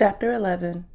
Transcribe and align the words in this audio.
Chapter 0.00 0.32
11 0.32 0.86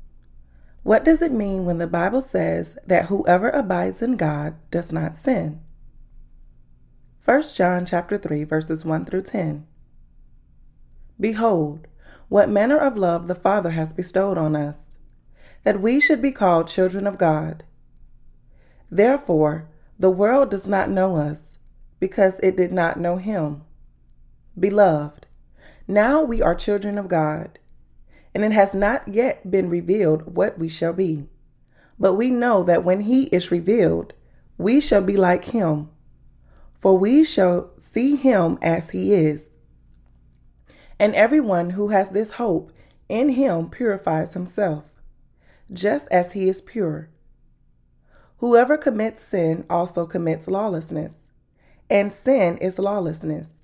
What 0.81 1.05
does 1.05 1.21
it 1.21 1.31
mean 1.31 1.63
when 1.63 1.77
the 1.77 1.85
Bible 1.85 2.23
says 2.23 2.75
that 2.87 3.05
whoever 3.05 3.51
abides 3.51 4.01
in 4.01 4.17
God 4.17 4.55
does 4.71 4.91
not 4.91 5.15
sin? 5.15 5.61
1 7.23 7.43
John 7.53 7.85
chapter 7.85 8.17
3 8.17 8.45
verses 8.45 8.83
1 8.83 9.05
through 9.05 9.21
10 9.21 9.67
Behold, 11.19 11.85
what 12.29 12.49
manner 12.49 12.79
of 12.79 12.97
love 12.97 13.27
the 13.27 13.35
Father 13.35 13.69
has 13.69 13.93
bestowed 13.93 14.39
on 14.39 14.55
us, 14.55 14.97
that 15.63 15.79
we 15.79 15.99
should 15.99 16.19
be 16.19 16.31
called 16.31 16.67
children 16.67 17.05
of 17.05 17.19
God. 17.19 17.63
Therefore, 18.89 19.69
the 19.99 20.09
world 20.09 20.49
does 20.49 20.67
not 20.67 20.89
know 20.89 21.15
us, 21.15 21.59
because 21.99 22.39
it 22.41 22.57
did 22.57 22.71
not 22.71 22.99
know 22.99 23.17
him. 23.17 23.61
Beloved, 24.59 25.27
now 25.87 26.23
we 26.23 26.41
are 26.41 26.55
children 26.55 26.97
of 26.97 27.07
God 27.07 27.59
and 28.35 28.43
it 28.43 28.51
has 28.51 28.75
not 28.75 29.07
yet 29.07 29.49
been 29.49 29.69
revealed 29.69 30.35
what 30.35 30.59
we 30.59 30.67
shall 30.67 30.91
be. 30.91 31.25
But 31.97 32.15
we 32.15 32.29
know 32.29 32.63
that 32.63 32.83
when 32.83 33.01
he 33.01 33.23
is 33.27 33.49
revealed, 33.49 34.11
we 34.57 34.81
shall 34.81 35.01
be 35.01 35.15
like 35.15 35.45
him, 35.45 35.89
for 36.81 36.97
we 36.97 37.23
shall 37.23 37.71
see 37.77 38.17
him 38.17 38.59
as 38.61 38.89
he 38.89 39.13
is. 39.13 39.47
And 40.99 41.15
everyone 41.15 41.71
who 41.71 41.87
has 41.87 42.09
this 42.09 42.31
hope 42.31 42.73
in 43.07 43.29
him 43.29 43.69
purifies 43.69 44.33
himself, 44.33 44.83
just 45.71 46.05
as 46.11 46.33
he 46.33 46.49
is 46.49 46.61
pure. 46.61 47.09
Whoever 48.39 48.77
commits 48.77 49.23
sin 49.23 49.63
also 49.69 50.05
commits 50.05 50.49
lawlessness, 50.49 51.31
and 51.89 52.11
sin 52.11 52.57
is 52.57 52.79
lawlessness 52.79 53.54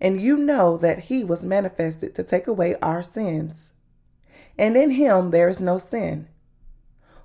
and 0.00 0.20
you 0.20 0.36
know 0.36 0.76
that 0.76 1.04
he 1.04 1.24
was 1.24 1.46
manifested 1.46 2.14
to 2.14 2.24
take 2.24 2.46
away 2.46 2.76
our 2.82 3.02
sins. 3.02 3.72
And 4.58 4.76
in 4.76 4.90
him 4.90 5.30
there 5.30 5.48
is 5.48 5.60
no 5.60 5.78
sin. 5.78 6.28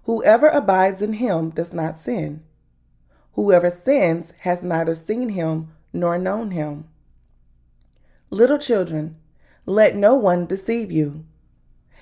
Whoever 0.04 0.48
abides 0.48 1.02
in 1.02 1.14
him 1.14 1.52
does 1.52 1.74
not 1.74 1.96
sin. 1.96 2.44
Whoever 3.34 3.70
sins 3.70 4.34
has 4.40 4.64
neither 4.64 4.96
seen 4.96 5.30
him 5.30 5.70
nor 5.94 6.18
known 6.18 6.52
him. 6.52 6.86
Little 8.32 8.58
children, 8.58 9.18
let 9.66 9.96
no 9.96 10.18
one 10.18 10.46
deceive 10.46 10.92
you. 10.92 11.26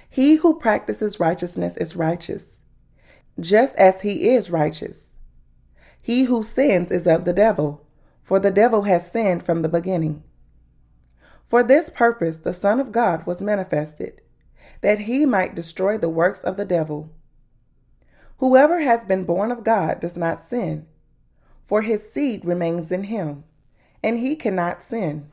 He 0.09 0.35
who 0.35 0.57
practices 0.59 1.19
righteousness 1.19 1.77
is 1.77 1.95
righteous, 1.95 2.63
just 3.39 3.75
as 3.75 4.01
he 4.01 4.29
is 4.29 4.49
righteous. 4.49 5.15
He 6.01 6.23
who 6.23 6.43
sins 6.43 6.91
is 6.91 7.07
of 7.07 7.25
the 7.25 7.33
devil, 7.33 7.85
for 8.23 8.39
the 8.39 8.51
devil 8.51 8.83
has 8.83 9.11
sinned 9.11 9.43
from 9.43 9.61
the 9.61 9.69
beginning. 9.69 10.23
For 11.47 11.63
this 11.63 11.89
purpose 11.89 12.39
the 12.39 12.53
Son 12.53 12.79
of 12.79 12.91
God 12.91 13.25
was 13.25 13.39
manifested, 13.39 14.21
that 14.81 14.99
he 14.99 15.25
might 15.25 15.55
destroy 15.55 15.97
the 15.97 16.09
works 16.09 16.43
of 16.43 16.57
the 16.57 16.65
devil. 16.65 17.09
Whoever 18.39 18.81
has 18.81 19.03
been 19.05 19.23
born 19.23 19.51
of 19.51 19.63
God 19.63 19.99
does 19.99 20.17
not 20.17 20.41
sin, 20.41 20.85
for 21.65 21.81
his 21.81 22.11
seed 22.11 22.43
remains 22.45 22.91
in 22.91 23.05
him, 23.05 23.45
and 24.03 24.19
he 24.19 24.35
cannot 24.35 24.83
sin, 24.83 25.31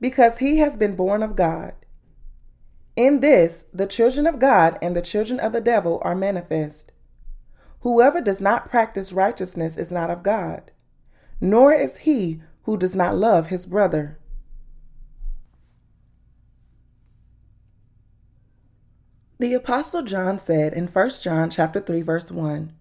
because 0.00 0.38
he 0.38 0.58
has 0.58 0.76
been 0.76 0.96
born 0.96 1.22
of 1.22 1.36
God. 1.36 1.74
In 2.96 3.20
this, 3.20 3.64
the 3.72 3.86
children 3.86 4.26
of 4.26 4.38
God 4.38 4.78
and 4.80 4.96
the 4.96 5.02
children 5.02 5.38
of 5.38 5.52
the 5.52 5.60
devil 5.60 6.00
are 6.02 6.14
manifest. 6.14 6.92
Whoever 7.80 8.20
does 8.20 8.40
not 8.40 8.70
practice 8.70 9.12
righteousness 9.12 9.76
is 9.76 9.92
not 9.92 10.10
of 10.10 10.22
God, 10.22 10.70
nor 11.40 11.74
is 11.74 11.98
he 11.98 12.40
who 12.62 12.78
does 12.78 12.96
not 12.96 13.14
love 13.14 13.48
his 13.48 13.66
brother. 13.66 14.18
The 19.44 19.52
apostle 19.52 20.00
John 20.00 20.38
said 20.38 20.72
in 20.72 20.86
1 20.86 21.10
John 21.20 21.50
chapter 21.50 21.78
3 21.78 22.00
verse 22.00 22.30
1, 22.30 22.72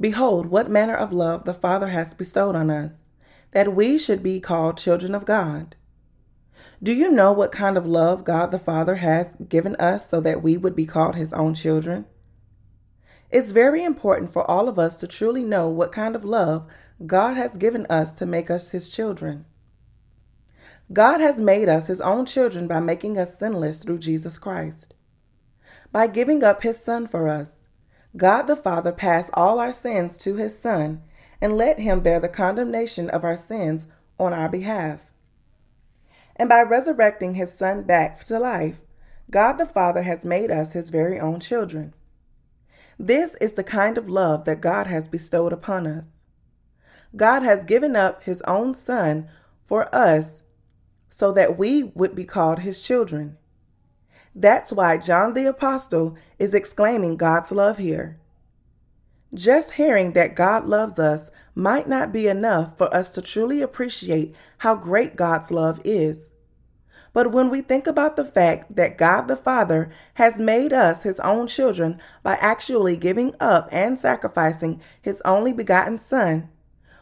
Behold 0.00 0.46
what 0.46 0.68
manner 0.68 0.96
of 0.96 1.12
love 1.12 1.44
the 1.44 1.54
Father 1.54 1.90
has 1.90 2.12
bestowed 2.12 2.56
on 2.56 2.70
us, 2.70 3.06
that 3.52 3.72
we 3.72 3.98
should 3.98 4.20
be 4.20 4.40
called 4.40 4.78
children 4.78 5.14
of 5.14 5.24
God. 5.24 5.76
Do 6.82 6.92
you 6.92 7.08
know 7.08 7.30
what 7.30 7.52
kind 7.52 7.76
of 7.76 7.86
love 7.86 8.24
God 8.24 8.50
the 8.50 8.58
Father 8.58 8.96
has 8.96 9.36
given 9.48 9.76
us 9.76 10.10
so 10.10 10.20
that 10.20 10.42
we 10.42 10.56
would 10.56 10.74
be 10.74 10.86
called 10.86 11.14
his 11.14 11.32
own 11.32 11.54
children? 11.54 12.06
It's 13.30 13.52
very 13.52 13.84
important 13.84 14.32
for 14.32 14.42
all 14.50 14.68
of 14.68 14.80
us 14.80 14.96
to 14.96 15.06
truly 15.06 15.44
know 15.44 15.68
what 15.68 15.92
kind 15.92 16.16
of 16.16 16.24
love 16.24 16.66
God 17.06 17.36
has 17.36 17.56
given 17.56 17.86
us 17.86 18.12
to 18.14 18.26
make 18.26 18.50
us 18.50 18.70
his 18.70 18.88
children. 18.88 19.44
God 20.92 21.20
has 21.20 21.38
made 21.38 21.68
us 21.68 21.86
his 21.86 22.00
own 22.00 22.26
children 22.26 22.66
by 22.66 22.80
making 22.80 23.18
us 23.18 23.38
sinless 23.38 23.84
through 23.84 23.98
Jesus 24.00 24.36
Christ 24.36 24.91
by 25.92 26.06
giving 26.06 26.42
up 26.42 26.62
his 26.62 26.78
Son 26.78 27.06
for 27.06 27.28
us. 27.28 27.68
God 28.16 28.42
the 28.42 28.56
Father 28.56 28.92
passed 28.92 29.30
all 29.34 29.58
our 29.58 29.72
sins 29.72 30.18
to 30.18 30.36
his 30.36 30.58
Son 30.58 31.02
and 31.40 31.56
let 31.56 31.78
him 31.78 32.00
bear 32.00 32.18
the 32.18 32.28
condemnation 32.28 33.10
of 33.10 33.24
our 33.24 33.36
sins 33.36 33.86
on 34.18 34.32
our 34.32 34.48
behalf. 34.48 35.00
And 36.36 36.48
by 36.48 36.62
resurrecting 36.62 37.34
his 37.34 37.52
Son 37.52 37.82
back 37.82 38.24
to 38.24 38.38
life, 38.38 38.80
God 39.30 39.54
the 39.54 39.66
Father 39.66 40.02
has 40.02 40.24
made 40.24 40.50
us 40.50 40.72
his 40.72 40.90
very 40.90 41.20
own 41.20 41.40
children. 41.40 41.94
This 42.98 43.34
is 43.36 43.54
the 43.54 43.64
kind 43.64 43.98
of 43.98 44.08
love 44.08 44.44
that 44.44 44.60
God 44.60 44.86
has 44.86 45.08
bestowed 45.08 45.52
upon 45.52 45.86
us. 45.86 46.06
God 47.16 47.42
has 47.42 47.64
given 47.64 47.96
up 47.96 48.22
his 48.22 48.40
own 48.42 48.74
Son 48.74 49.28
for 49.66 49.94
us 49.94 50.42
so 51.10 51.32
that 51.32 51.58
we 51.58 51.82
would 51.82 52.14
be 52.14 52.24
called 52.24 52.60
his 52.60 52.82
children. 52.82 53.36
That's 54.34 54.72
why 54.72 54.96
John 54.96 55.34
the 55.34 55.46
Apostle 55.46 56.16
is 56.38 56.54
exclaiming 56.54 57.16
God's 57.16 57.52
love 57.52 57.78
here. 57.78 58.18
Just 59.34 59.72
hearing 59.72 60.12
that 60.12 60.34
God 60.34 60.66
loves 60.66 60.98
us 60.98 61.30
might 61.54 61.88
not 61.88 62.12
be 62.12 62.26
enough 62.26 62.76
for 62.76 62.92
us 62.94 63.10
to 63.10 63.22
truly 63.22 63.60
appreciate 63.60 64.34
how 64.58 64.74
great 64.74 65.16
God's 65.16 65.50
love 65.50 65.80
is. 65.84 66.30
But 67.12 67.32
when 67.32 67.50
we 67.50 67.60
think 67.60 67.86
about 67.86 68.16
the 68.16 68.24
fact 68.24 68.74
that 68.76 68.96
God 68.96 69.28
the 69.28 69.36
Father 69.36 69.90
has 70.14 70.40
made 70.40 70.72
us 70.72 71.02
his 71.02 71.20
own 71.20 71.46
children 71.46 72.00
by 72.22 72.36
actually 72.36 72.96
giving 72.96 73.34
up 73.38 73.68
and 73.70 73.98
sacrificing 73.98 74.80
his 75.00 75.20
only 75.24 75.52
begotten 75.52 75.98
Son, 75.98 76.48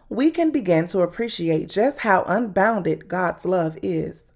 we 0.08 0.32
can 0.32 0.50
begin 0.50 0.88
to 0.88 1.02
appreciate 1.02 1.68
just 1.68 1.98
how 1.98 2.24
unbounded 2.24 3.06
God's 3.06 3.44
love 3.44 3.78
is. 3.82 4.26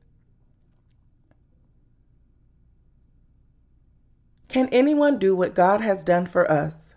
Can 4.55 4.69
anyone 4.69 5.19
do 5.19 5.35
what 5.35 5.53
God 5.53 5.81
has 5.81 6.05
done 6.05 6.27
for 6.27 6.49
us? 6.49 6.95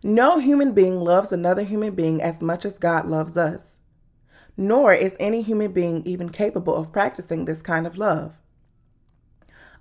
No 0.00 0.38
human 0.38 0.70
being 0.72 1.00
loves 1.00 1.32
another 1.32 1.64
human 1.64 1.92
being 1.96 2.22
as 2.22 2.40
much 2.40 2.64
as 2.64 2.78
God 2.78 3.08
loves 3.08 3.36
us, 3.36 3.78
nor 4.56 4.94
is 4.94 5.16
any 5.18 5.42
human 5.42 5.72
being 5.72 6.04
even 6.04 6.28
capable 6.28 6.76
of 6.76 6.92
practicing 6.92 7.46
this 7.46 7.62
kind 7.62 7.84
of 7.84 7.98
love. 7.98 8.34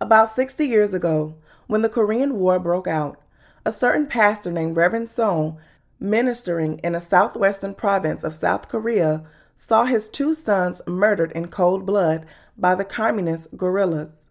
About 0.02 0.32
60 0.32 0.66
years 0.66 0.92
ago, 0.92 1.36
when 1.68 1.84
the 1.84 1.88
Korean 1.88 2.40
War 2.40 2.58
broke 2.60 2.88
out, 2.88 3.22
a 3.64 3.72
certain 3.72 4.08
pastor 4.08 4.52
named 4.52 4.76
Reverend 4.76 5.10
Song, 5.10 5.60
ministering 6.00 6.80
in 6.80 6.96
a 6.96 7.00
southwestern 7.00 7.76
province 7.76 8.24
of 8.24 8.34
South 8.34 8.70
Korea, 8.70 9.24
saw 9.56 9.86
his 9.86 10.10
two 10.10 10.34
sons 10.34 10.82
murdered 10.88 11.32
in 11.34 11.50
cold 11.50 11.86
blood 11.86 12.26
by 12.58 12.74
the 12.74 12.86
communist 12.86 13.56
guerrillas. 13.56 14.23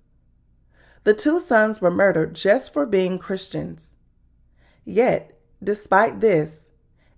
The 1.05 1.15
two 1.15 1.41
sons 1.41 1.81
were 1.81 1.91
murdered 1.91 2.35
just 2.35 2.73
for 2.73 2.87
being 2.87 3.19
Christians. 3.19 3.91
Yet, 4.85 5.39
despite 5.63 6.21
this, 6.21 6.71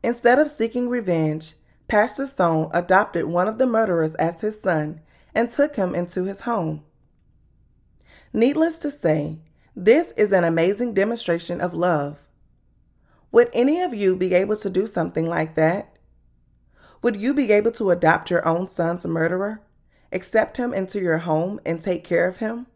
instead 0.03 0.39
of 0.39 0.49
seeking 0.49 0.89
revenge, 0.89 1.55
Pastor 1.87 2.27
Song 2.27 2.71
adopted 2.73 3.27
one 3.27 3.47
of 3.47 3.59
the 3.59 3.67
murderers 3.67 4.15
as 4.15 4.41
his 4.41 4.61
son 4.61 5.01
and 5.35 5.51
took 5.51 5.77
him 5.77 5.95
into 5.95 6.25
his 6.25 6.41
home. 6.41 6.83
Needless 8.33 8.79
to 8.79 8.91
say, 8.91 9.39
this 9.77 10.13
is 10.13 10.33
an 10.33 10.45
amazing 10.45 10.95
demonstration 10.95 11.61
of 11.61 11.75
love. 11.75 12.19
Would 13.33 13.51
any 13.53 13.83
of 13.83 13.93
you 13.93 14.17
be 14.17 14.33
able 14.33 14.57
to 14.59 14.71
do 14.71 14.87
something 14.87 15.29
like 15.29 15.57
that? 15.57 15.97
Would 17.03 17.17
you 17.17 17.35
be 17.35 17.53
able 17.53 17.73
to 17.73 17.91
adopt 17.91 18.31
your 18.31 18.47
own 18.47 18.69
son's 18.69 19.05
murderer, 19.05 19.61
accept 20.11 20.57
him 20.57 20.73
into 20.73 21.01
your 21.01 21.19
home, 21.19 21.61
and 21.67 21.81
take 21.81 22.03
care 22.03 22.27
of 22.27 22.39
him? 22.39 22.67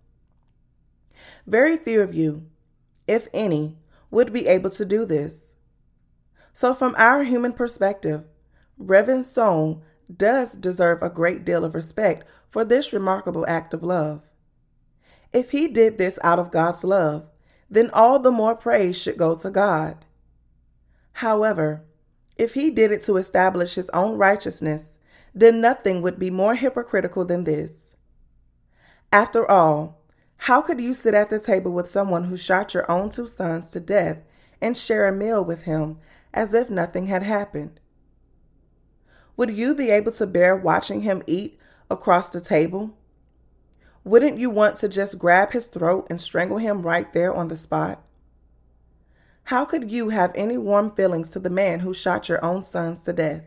Very 1.48 1.78
few 1.78 2.02
of 2.02 2.12
you, 2.12 2.44
if 3.06 3.26
any, 3.32 3.78
would 4.10 4.34
be 4.34 4.46
able 4.46 4.68
to 4.68 4.84
do 4.84 5.06
this. 5.06 5.54
So, 6.52 6.74
from 6.74 6.94
our 6.98 7.24
human 7.24 7.54
perspective, 7.54 8.24
Reverend 8.76 9.24
Song 9.24 9.80
does 10.14 10.52
deserve 10.52 11.02
a 11.02 11.08
great 11.08 11.46
deal 11.46 11.64
of 11.64 11.74
respect 11.74 12.26
for 12.50 12.66
this 12.66 12.92
remarkable 12.92 13.46
act 13.48 13.72
of 13.72 13.82
love. 13.82 14.20
If 15.32 15.52
he 15.52 15.68
did 15.68 15.96
this 15.96 16.18
out 16.22 16.38
of 16.38 16.50
God's 16.50 16.84
love, 16.84 17.26
then 17.70 17.88
all 17.94 18.18
the 18.18 18.30
more 18.30 18.54
praise 18.54 18.98
should 18.98 19.16
go 19.16 19.34
to 19.38 19.50
God. 19.50 20.04
However, 21.12 21.82
if 22.36 22.52
he 22.52 22.70
did 22.70 22.92
it 22.92 23.00
to 23.04 23.16
establish 23.16 23.74
his 23.74 23.88
own 23.94 24.18
righteousness, 24.18 24.92
then 25.34 25.62
nothing 25.62 26.02
would 26.02 26.18
be 26.18 26.30
more 26.30 26.56
hypocritical 26.56 27.24
than 27.24 27.44
this. 27.44 27.94
After 29.10 29.50
all, 29.50 29.97
How 30.38 30.62
could 30.62 30.80
you 30.80 30.94
sit 30.94 31.14
at 31.14 31.30
the 31.30 31.38
table 31.38 31.72
with 31.72 31.90
someone 31.90 32.24
who 32.24 32.36
shot 32.36 32.72
your 32.72 32.90
own 32.90 33.10
two 33.10 33.26
sons 33.26 33.70
to 33.72 33.80
death 33.80 34.18
and 34.60 34.76
share 34.76 35.06
a 35.06 35.12
meal 35.12 35.44
with 35.44 35.62
him 35.62 35.98
as 36.32 36.54
if 36.54 36.70
nothing 36.70 37.06
had 37.08 37.22
happened? 37.22 37.80
Would 39.36 39.56
you 39.56 39.74
be 39.74 39.90
able 39.90 40.12
to 40.12 40.26
bear 40.26 40.56
watching 40.56 41.02
him 41.02 41.22
eat 41.26 41.58
across 41.90 42.30
the 42.30 42.40
table? 42.40 42.96
Wouldn't 44.04 44.38
you 44.38 44.48
want 44.48 44.76
to 44.78 44.88
just 44.88 45.18
grab 45.18 45.52
his 45.52 45.66
throat 45.66 46.06
and 46.08 46.20
strangle 46.20 46.58
him 46.58 46.82
right 46.82 47.12
there 47.12 47.34
on 47.34 47.48
the 47.48 47.56
spot? 47.56 48.02
How 49.44 49.64
could 49.64 49.90
you 49.90 50.10
have 50.10 50.32
any 50.34 50.56
warm 50.56 50.90
feelings 50.90 51.30
to 51.32 51.40
the 51.40 51.50
man 51.50 51.80
who 51.80 51.92
shot 51.92 52.28
your 52.28 52.44
own 52.44 52.62
sons 52.62 53.04
to 53.04 53.12
death? 53.12 53.44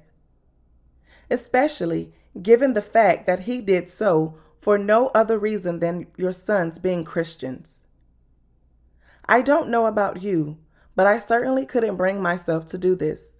Especially 1.30 2.14
given 2.42 2.74
the 2.74 2.82
fact 2.82 3.28
that 3.28 3.42
he 3.42 3.62
did 3.62 3.90
so 3.90 4.36
for 4.62 4.78
no 4.78 5.08
other 5.08 5.40
reason 5.40 5.80
than 5.80 6.08
your 6.18 6.32
sons 6.32 6.80
being 6.80 7.04
Christians. 7.04 7.82
I 9.28 9.42
don't 9.42 9.70
know 9.70 9.88
about 9.88 10.22
you, 10.22 10.58
but 10.96 11.08
I 11.08 11.20
certainly 11.20 11.66
couldn't 11.66 11.96
bring 11.96 12.22
myself 12.22 12.66
to 12.68 12.78
do 12.78 12.96
this, 12.96 13.40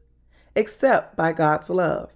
except 0.56 1.16
by 1.16 1.32
God's 1.32 1.70
love. 1.70 2.12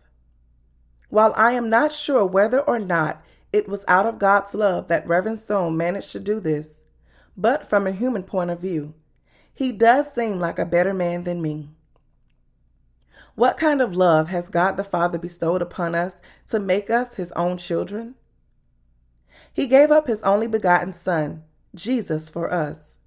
While 1.09 1.33
I 1.35 1.51
am 1.51 1.69
not 1.69 1.91
sure 1.91 2.25
whether 2.25 2.59
or 2.59 2.79
not 2.79 3.23
it 3.53 3.69
was 3.69 3.85
out 3.87 4.05
of 4.05 4.19
God's 4.19 4.53
love 4.53 4.87
that 4.87 5.07
Reverend 5.07 5.39
Sohn 5.39 5.77
managed 5.77 6.11
to 6.11 6.19
do 6.19 6.39
this, 6.39 6.81
but 7.37 7.69
from 7.69 7.85
a 7.85 7.91
human 7.91 8.23
point 8.23 8.49
of 8.49 8.59
view, 8.59 8.93
he 9.53 9.71
does 9.71 10.11
seem 10.11 10.39
like 10.39 10.59
a 10.59 10.65
better 10.65 10.93
man 10.93 11.23
than 11.23 11.41
me. 11.41 11.69
What 13.35 13.57
kind 13.57 13.81
of 13.81 13.95
love 13.95 14.29
has 14.29 14.49
God 14.49 14.77
the 14.77 14.83
Father 14.83 15.17
bestowed 15.17 15.61
upon 15.61 15.95
us 15.95 16.17
to 16.47 16.59
make 16.59 16.89
us 16.89 17.15
his 17.15 17.31
own 17.33 17.57
children? 17.57 18.15
He 19.55 19.67
gave 19.67 19.89
up 19.89 20.07
his 20.07 20.21
only 20.23 20.47
begotten 20.47 20.91
Son, 20.91 21.43
Jesus, 21.73 22.27
for 22.27 22.51
us. 22.51 22.97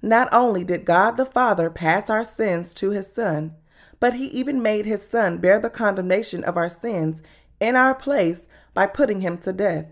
Not 0.00 0.32
only 0.32 0.64
did 0.64 0.86
God 0.86 1.18
the 1.18 1.26
Father 1.26 1.68
pass 1.68 2.08
our 2.08 2.24
sins 2.24 2.72
to 2.74 2.92
his 2.92 3.12
Son, 3.12 3.54
but 4.00 4.14
he 4.14 4.28
even 4.28 4.62
made 4.62 4.86
his 4.86 5.06
Son 5.06 5.36
bear 5.36 5.60
the 5.60 5.68
condemnation 5.68 6.42
of 6.44 6.56
our 6.56 6.70
sins 6.70 7.20
in 7.60 7.76
our 7.76 7.94
place 7.94 8.48
by 8.72 8.86
putting 8.86 9.20
him 9.20 9.36
to 9.36 9.52
death. 9.52 9.84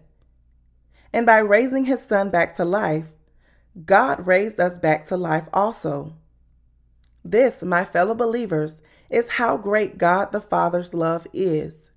And 1.13 1.27
by 1.27 1.37
raising 1.37 1.85
his 1.85 2.03
Son 2.03 2.31
back 2.31 2.57
to 2.57 2.65
life, 2.65 3.05
God 3.85 4.27
raised 4.27 4.59
us 4.59 4.79
back 4.79 5.05
to 5.09 5.19
life 5.19 5.49
also. 5.53 6.15
This, 7.23 7.63
my 7.63 7.85
fellow 7.85 8.15
believers, 8.15 8.81
is 9.11 9.29
how 9.33 9.59
great 9.59 9.99
God 9.99 10.33
the 10.33 10.41
Father's 10.41 10.95
love 10.95 11.27
is. 11.35 11.88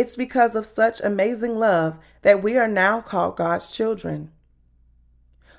It's 0.00 0.16
because 0.16 0.54
of 0.54 0.64
such 0.64 1.02
amazing 1.02 1.58
love 1.58 1.98
that 2.22 2.42
we 2.42 2.56
are 2.56 2.66
now 2.66 3.02
called 3.02 3.36
God's 3.36 3.70
children. 3.70 4.30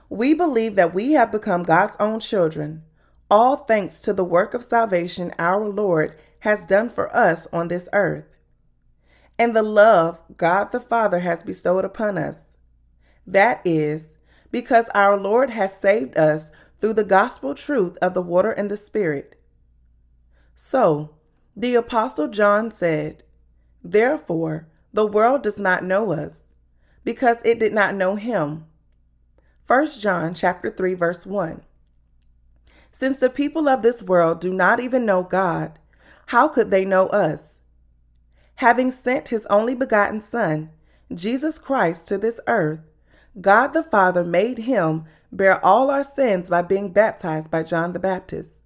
We 0.10 0.34
believe 0.34 0.74
that 0.78 0.96
we 0.96 1.12
have 1.12 1.32
become 1.32 1.62
God's 1.62 1.96
own 2.00 2.22
children, 2.22 2.82
all 3.30 3.58
thanks 3.58 4.00
to 4.00 4.14
the 4.14 4.24
work 4.24 4.56
of 4.56 4.64
salvation 4.64 5.32
our 5.38 5.70
Lord 5.70 6.16
has 6.40 6.66
done 6.66 6.90
for 6.90 7.16
us 7.16 7.48
on 7.54 7.68
this 7.68 7.88
earth, 7.94 8.26
and 9.38 9.56
the 9.56 9.62
love 9.62 10.18
God 10.38 10.72
the 10.72 10.82
Father 10.82 11.20
has 11.20 11.44
bestowed 11.44 11.86
upon 11.86 12.18
us. 12.18 12.46
That 13.28 13.62
is, 13.64 14.16
because 14.50 14.90
our 14.96 15.20
Lord 15.20 15.52
has 15.52 15.78
saved 15.78 16.18
us 16.18 16.50
through 16.80 16.94
the 16.94 17.04
gospel 17.04 17.54
truth 17.54 17.96
of 18.02 18.16
the 18.16 18.24
water 18.24 18.50
and 18.50 18.72
the 18.72 18.78
Spirit. 18.78 19.40
So, 20.56 21.12
the 21.56 21.76
Apostle 21.76 22.28
John 22.28 22.72
said, 22.72 23.22
Therefore, 23.84 24.68
the 24.94 25.06
world 25.06 25.42
does 25.44 25.58
not 25.58 25.84
know 25.84 26.12
us, 26.12 26.44
because 27.04 27.38
it 27.44 27.60
did 27.60 27.74
not 27.74 27.96
know 27.96 28.16
him. 28.16 28.66
1 29.66 30.00
John 30.00 30.34
chapter 30.34 30.70
3 30.70 30.94
verse 30.94 31.26
1. 31.26 31.62
Since 32.92 33.20
the 33.20 33.30
people 33.30 33.70
of 33.70 33.82
this 33.82 34.04
world 34.04 34.42
do 34.42 34.54
not 34.54 34.80
even 34.80 35.06
know 35.06 35.24
God, 35.24 35.80
how 36.28 36.48
could 36.48 36.70
they 36.70 36.86
know 36.86 37.08
us? 37.08 37.60
Having 38.56 38.92
sent 38.92 39.30
his 39.30 39.46
only 39.48 39.74
begotten 39.74 40.22
Son, 40.22 40.70
Jesus 41.14 41.58
Christ, 41.58 42.08
to 42.08 42.18
this 42.18 42.40
earth, 42.48 42.82
God 43.40 43.70
the 43.70 43.84
Father 43.84 44.24
made 44.24 44.60
him 44.60 45.06
bear 45.32 45.64
all 45.66 45.90
our 45.90 46.04
sins 46.04 46.50
by 46.50 46.62
being 46.62 46.92
baptized 46.92 47.50
by 47.50 47.64
John 47.64 47.94
the 47.94 48.00
Baptist. 48.00 48.62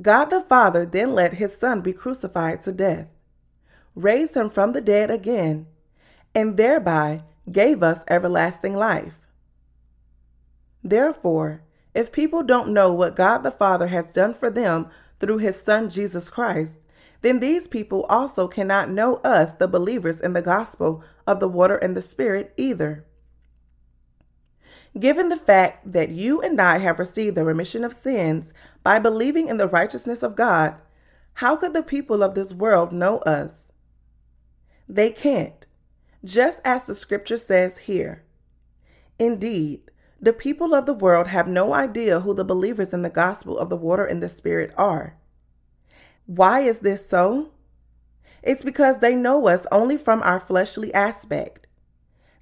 God 0.00 0.26
the 0.26 0.42
Father 0.42 0.84
then 0.84 1.12
let 1.12 1.34
his 1.34 1.56
Son 1.56 1.80
be 1.80 1.92
crucified 1.92 2.62
to 2.62 2.72
death 2.72 3.08
raised 3.94 4.34
him 4.34 4.50
from 4.50 4.72
the 4.72 4.80
dead 4.80 5.10
again, 5.10 5.66
and 6.34 6.56
thereby 6.56 7.20
gave 7.50 7.82
us 7.82 8.04
everlasting 8.08 8.72
life. 8.72 9.14
Therefore, 10.82 11.62
if 11.94 12.12
people 12.12 12.42
don't 12.42 12.72
know 12.72 12.92
what 12.92 13.16
God 13.16 13.38
the 13.38 13.50
Father 13.50 13.86
has 13.86 14.12
done 14.12 14.34
for 14.34 14.50
them 14.50 14.88
through 15.20 15.38
his 15.38 15.60
Son 15.60 15.88
Jesus 15.88 16.28
Christ, 16.28 16.76
then 17.22 17.40
these 17.40 17.68
people 17.68 18.04
also 18.10 18.48
cannot 18.48 18.90
know 18.90 19.16
us, 19.18 19.54
the 19.54 19.68
believers 19.68 20.20
in 20.20 20.34
the 20.34 20.42
gospel 20.42 21.02
of 21.26 21.40
the 21.40 21.48
water 21.48 21.76
and 21.76 21.96
the 21.96 22.02
Spirit, 22.02 22.52
either. 22.56 23.06
Given 24.98 25.28
the 25.28 25.36
fact 25.36 25.92
that 25.92 26.10
you 26.10 26.40
and 26.42 26.60
I 26.60 26.78
have 26.78 26.98
received 26.98 27.34
the 27.36 27.44
remission 27.44 27.82
of 27.82 27.94
sins 27.94 28.52
by 28.82 28.98
believing 28.98 29.48
in 29.48 29.56
the 29.56 29.66
righteousness 29.66 30.22
of 30.22 30.36
God, 30.36 30.76
how 31.34 31.56
could 31.56 31.72
the 31.72 31.82
people 31.82 32.22
of 32.22 32.34
this 32.34 32.52
world 32.52 32.92
know 32.92 33.18
us? 33.20 33.70
They 34.88 35.10
can't, 35.10 35.66
just 36.24 36.60
as 36.64 36.84
the 36.84 36.94
scripture 36.94 37.36
says 37.36 37.78
here. 37.78 38.24
Indeed, 39.18 39.90
the 40.20 40.32
people 40.32 40.74
of 40.74 40.86
the 40.86 40.94
world 40.94 41.28
have 41.28 41.46
no 41.46 41.74
idea 41.74 42.20
who 42.20 42.32
the 42.32 42.44
believers 42.44 42.94
in 42.94 43.02
the 43.02 43.10
gospel 43.10 43.58
of 43.58 43.68
the 43.68 43.76
water 43.76 44.06
and 44.06 44.22
the 44.22 44.30
Spirit 44.30 44.72
are. 44.76 45.18
Why 46.24 46.60
is 46.60 46.78
this 46.78 47.06
so? 47.06 47.50
It's 48.42 48.64
because 48.64 49.00
they 49.00 49.14
know 49.14 49.46
us 49.48 49.66
only 49.70 49.98
from 49.98 50.22
our 50.22 50.40
fleshly 50.40 50.92
aspect. 50.94 51.66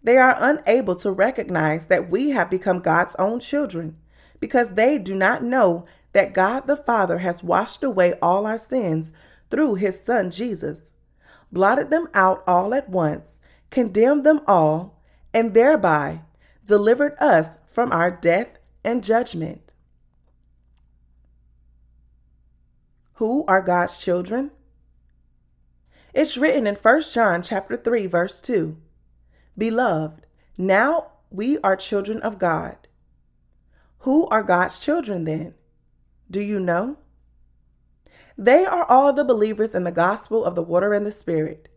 They 0.00 0.16
are 0.16 0.36
unable 0.38 0.94
to 0.96 1.10
recognize 1.10 1.86
that 1.86 2.08
we 2.08 2.30
have 2.30 2.48
become 2.48 2.78
God's 2.78 3.16
own 3.16 3.40
children 3.40 3.96
because 4.38 4.70
they 4.70 4.96
do 4.96 5.16
not 5.16 5.42
know 5.42 5.84
that 6.12 6.34
God 6.34 6.68
the 6.68 6.76
Father 6.76 7.18
has 7.18 7.42
washed 7.42 7.82
away 7.82 8.14
all 8.22 8.46
our 8.46 8.58
sins 8.58 9.10
through 9.50 9.74
his 9.74 10.00
Son 10.00 10.30
Jesus 10.30 10.91
blotted 11.52 11.90
them 11.90 12.08
out 12.14 12.42
all 12.46 12.74
at 12.74 12.88
once, 12.88 13.40
condemned 13.70 14.24
them 14.24 14.40
all, 14.46 15.02
and 15.34 15.54
thereby 15.54 16.22
delivered 16.64 17.14
us 17.20 17.56
from 17.66 17.92
our 17.92 18.10
death 18.10 18.58
and 18.84 19.04
judgment. 19.04 19.72
Who 23.14 23.44
are 23.46 23.62
God's 23.62 24.00
children? 24.00 24.50
It's 26.14 26.36
written 26.36 26.66
in 26.66 26.74
1 26.74 27.02
John 27.12 27.42
chapter 27.42 27.76
3 27.76 28.06
verse 28.06 28.40
2. 28.40 28.76
Beloved, 29.56 30.26
now 30.58 31.12
we 31.30 31.58
are 31.58 31.76
children 31.76 32.20
of 32.20 32.38
God. 32.38 32.76
Who 34.00 34.26
are 34.26 34.42
God's 34.42 34.80
children 34.80 35.24
then? 35.24 35.54
Do 36.30 36.40
you 36.40 36.58
know? 36.58 36.96
They 38.36 38.64
are 38.64 38.84
all 38.84 39.12
the 39.12 39.24
believers 39.24 39.74
in 39.74 39.84
the 39.84 39.92
gospel 39.92 40.44
of 40.44 40.54
the 40.54 40.62
water 40.62 40.92
and 40.92 41.06
the 41.06 41.12
Spirit. 41.12 41.68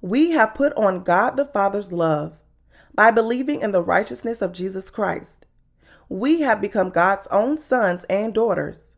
We 0.00 0.32
have 0.32 0.54
put 0.54 0.72
on 0.74 1.02
God 1.02 1.36
the 1.36 1.44
Father's 1.44 1.92
love 1.92 2.34
by 2.94 3.10
believing 3.10 3.60
in 3.60 3.72
the 3.72 3.82
righteousness 3.82 4.40
of 4.42 4.52
Jesus 4.52 4.90
Christ. 4.90 5.46
We 6.08 6.42
have 6.42 6.60
become 6.60 6.90
God's 6.90 7.26
own 7.28 7.58
sons 7.58 8.04
and 8.04 8.32
daughters. 8.32 8.96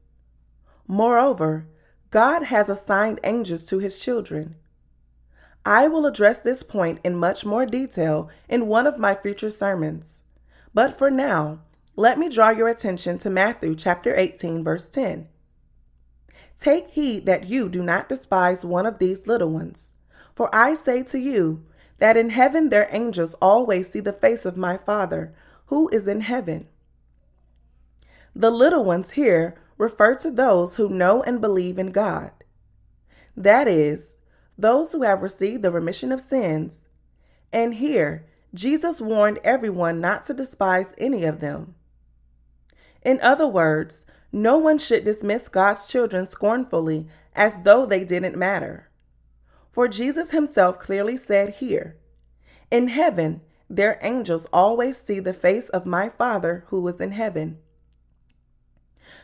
Moreover, 0.86 1.66
God 2.10 2.44
has 2.44 2.68
assigned 2.68 3.20
angels 3.24 3.64
to 3.66 3.78
his 3.78 4.00
children. 4.00 4.56
I 5.64 5.88
will 5.88 6.06
address 6.06 6.38
this 6.38 6.62
point 6.62 7.00
in 7.02 7.16
much 7.16 7.44
more 7.44 7.66
detail 7.66 8.28
in 8.48 8.68
one 8.68 8.86
of 8.86 8.98
my 8.98 9.14
future 9.14 9.50
sermons. 9.50 10.22
But 10.74 10.96
for 10.96 11.10
now, 11.10 11.60
let 11.96 12.18
me 12.18 12.28
draw 12.28 12.50
your 12.50 12.68
attention 12.68 13.18
to 13.18 13.30
Matthew 13.30 13.74
chapter 13.74 14.14
18 14.14 14.62
verse 14.62 14.88
10. 14.88 15.28
Take 16.58 16.90
heed 16.90 17.26
that 17.26 17.48
you 17.48 17.68
do 17.68 17.82
not 17.82 18.08
despise 18.08 18.64
one 18.64 18.86
of 18.86 18.98
these 18.98 19.26
little 19.26 19.50
ones. 19.50 19.92
For 20.34 20.54
I 20.54 20.74
say 20.74 21.02
to 21.04 21.18
you 21.18 21.64
that 21.98 22.16
in 22.16 22.30
heaven 22.30 22.68
their 22.68 22.88
angels 22.90 23.34
always 23.40 23.90
see 23.90 24.00
the 24.00 24.12
face 24.12 24.44
of 24.44 24.56
my 24.56 24.76
Father 24.76 25.34
who 25.66 25.88
is 25.88 26.06
in 26.08 26.22
heaven. 26.22 26.68
The 28.34 28.50
little 28.50 28.84
ones 28.84 29.12
here 29.12 29.56
refer 29.78 30.14
to 30.16 30.30
those 30.30 30.76
who 30.76 30.88
know 30.88 31.22
and 31.22 31.40
believe 31.40 31.78
in 31.78 31.90
God. 31.90 32.32
That 33.36 33.68
is, 33.68 34.14
those 34.56 34.92
who 34.92 35.02
have 35.02 35.22
received 35.22 35.62
the 35.62 35.70
remission 35.70 36.12
of 36.12 36.20
sins. 36.20 36.82
And 37.52 37.74
here, 37.74 38.26
Jesus 38.54 39.00
warned 39.00 39.38
everyone 39.44 40.00
not 40.00 40.24
to 40.26 40.34
despise 40.34 40.94
any 40.96 41.24
of 41.24 41.40
them. 41.40 41.74
In 43.02 43.20
other 43.20 43.46
words, 43.46 44.05
no 44.36 44.58
one 44.58 44.76
should 44.76 45.02
dismiss 45.02 45.48
God's 45.48 45.88
children 45.88 46.26
scornfully 46.26 47.08
as 47.34 47.58
though 47.64 47.86
they 47.86 48.04
didn't 48.04 48.36
matter. 48.36 48.90
For 49.70 49.88
Jesus 49.88 50.30
himself 50.30 50.78
clearly 50.78 51.16
said 51.16 51.54
here, 51.54 51.96
In 52.70 52.88
heaven, 52.88 53.40
their 53.70 53.98
angels 54.02 54.46
always 54.52 54.98
see 54.98 55.20
the 55.20 55.32
face 55.32 55.70
of 55.70 55.86
my 55.86 56.10
Father 56.10 56.64
who 56.66 56.86
is 56.86 57.00
in 57.00 57.12
heaven. 57.12 57.60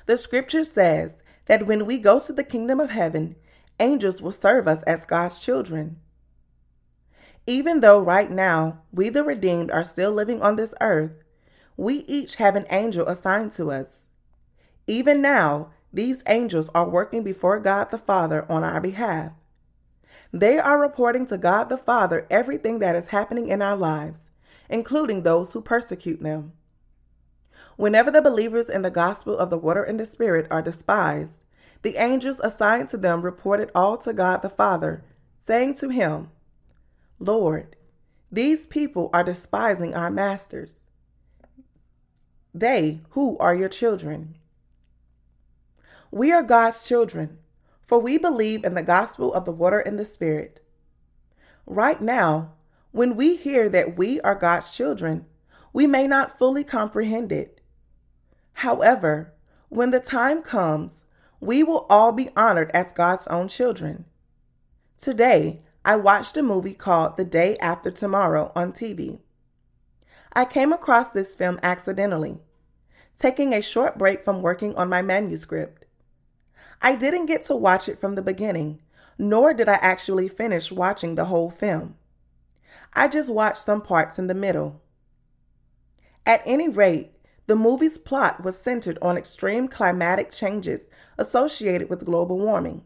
The 0.07 0.16
scripture 0.16 0.64
says 0.64 1.23
that 1.45 1.66
when 1.66 1.85
we 1.85 1.99
go 1.99 2.19
to 2.19 2.33
the 2.33 2.42
kingdom 2.42 2.81
of 2.81 2.88
heaven, 2.88 3.37
angels 3.78 4.23
will 4.23 4.33
serve 4.33 4.66
us 4.66 4.83
as 4.85 5.04
God's 5.04 5.40
children. 5.40 5.99
Even 7.47 7.81
though 7.81 8.00
right 8.00 8.31
now 8.31 8.81
we, 8.90 9.11
the 9.11 9.25
redeemed, 9.25 9.71
are 9.71 9.85
still 9.85 10.12
living 10.12 10.40
on 10.40 10.57
this 10.57 10.73
earth, 10.81 11.23
we 11.76 11.97
each 12.09 12.37
have 12.37 12.57
an 12.57 12.64
angel 12.71 13.07
assigned 13.07 13.52
to 13.52 13.71
us. 13.71 14.07
Even 14.86 15.22
now, 15.22 15.70
these 15.92 16.22
angels 16.26 16.70
are 16.74 16.88
working 16.88 17.22
before 17.22 17.60
God 17.60 17.90
the 17.90 17.98
Father 17.98 18.50
on 18.50 18.64
our 18.64 18.80
behalf. 18.80 19.32
They 20.32 20.58
are 20.58 20.80
reporting 20.80 21.26
to 21.26 21.36
God 21.36 21.68
the 21.68 21.76
Father 21.76 22.26
everything 22.30 22.78
that 22.78 22.96
is 22.96 23.08
happening 23.08 23.48
in 23.48 23.60
our 23.60 23.76
lives, 23.76 24.30
including 24.70 25.22
those 25.22 25.52
who 25.52 25.60
persecute 25.60 26.22
them. 26.22 26.52
Whenever 27.76 28.10
the 28.10 28.22
believers 28.22 28.68
in 28.68 28.82
the 28.82 28.90
gospel 28.90 29.36
of 29.36 29.50
the 29.50 29.58
water 29.58 29.82
and 29.82 30.00
the 30.00 30.06
Spirit 30.06 30.46
are 30.50 30.62
despised, 30.62 31.40
the 31.82 31.96
angels 31.96 32.40
assigned 32.42 32.88
to 32.90 32.96
them 32.96 33.22
report 33.22 33.60
it 33.60 33.70
all 33.74 33.98
to 33.98 34.12
God 34.12 34.40
the 34.40 34.48
Father, 34.48 35.04
saying 35.36 35.74
to 35.74 35.90
him, 35.90 36.30
Lord, 37.18 37.76
these 38.30 38.66
people 38.66 39.10
are 39.12 39.24
despising 39.24 39.94
our 39.94 40.10
masters. 40.10 40.86
They 42.54 43.00
who 43.10 43.36
are 43.38 43.54
your 43.54 43.68
children. 43.68 44.36
We 46.14 46.31
are 46.31 46.42
God's 46.42 46.87
children, 46.87 47.38
for 47.87 47.99
we 47.99 48.19
believe 48.19 48.64
in 48.64 48.75
the 48.75 48.83
gospel 48.83 49.33
of 49.33 49.47
the 49.47 49.50
water 49.50 49.81
and 49.81 49.99
the 49.99 50.04
Spirit. 50.04 50.61
Right 51.64 52.02
now, 52.02 52.52
when 52.90 53.16
we 53.16 53.37
hear 53.37 53.71
that 53.71 53.97
we 53.97 54.21
are 54.21 54.35
God's 54.35 54.76
children, 54.76 55.25
we 55.73 55.87
may 55.87 56.07
not 56.07 56.38
fully 56.38 56.64
comprehend 56.64 57.33
it. 57.33 57.62
However, 58.52 59.33
when 59.71 59.90
the 59.90 60.00
time 60.00 60.42
comes, 60.42 61.04
we 61.40 61.62
will 61.62 61.87
all 61.88 62.12
be 62.12 62.28
honored 62.37 62.71
as 62.75 62.92
God's 62.92 63.26
own 63.28 63.49
children. 63.49 64.04
Today, 64.99 65.62
I 65.83 65.97
watched 65.97 66.37
a 66.37 66.42
movie 66.42 66.75
called 66.75 67.16
The 67.16 67.25
Day 67.25 67.57
After 67.57 67.90
Tomorrow 67.90 68.52
on 68.54 68.73
TV. 68.73 69.21
I 70.35 70.45
came 70.45 70.75
across 70.75 71.09
this 71.09 71.35
film 71.35 71.59
accidentally, 71.62 72.37
taking 73.19 73.54
a 73.54 73.62
short 73.62 73.97
break 73.97 74.23
from 74.26 74.42
working 74.42 74.76
on 74.76 74.90
my 74.90 75.00
manuscript. 75.00 75.81
I 76.84 76.96
didn't 76.96 77.26
get 77.26 77.44
to 77.44 77.54
watch 77.54 77.88
it 77.88 78.00
from 78.00 78.16
the 78.16 78.22
beginning, 78.22 78.80
nor 79.16 79.54
did 79.54 79.68
I 79.68 79.74
actually 79.74 80.28
finish 80.28 80.72
watching 80.72 81.14
the 81.14 81.26
whole 81.26 81.48
film. 81.48 81.94
I 82.92 83.06
just 83.06 83.30
watched 83.30 83.58
some 83.58 83.80
parts 83.80 84.18
in 84.18 84.26
the 84.26 84.34
middle. 84.34 84.82
At 86.26 86.42
any 86.44 86.68
rate, 86.68 87.12
the 87.46 87.54
movie's 87.54 87.98
plot 87.98 88.42
was 88.42 88.58
centered 88.58 88.98
on 89.00 89.16
extreme 89.16 89.68
climatic 89.68 90.32
changes 90.32 90.90
associated 91.16 91.88
with 91.88 92.04
global 92.04 92.38
warming. 92.38 92.82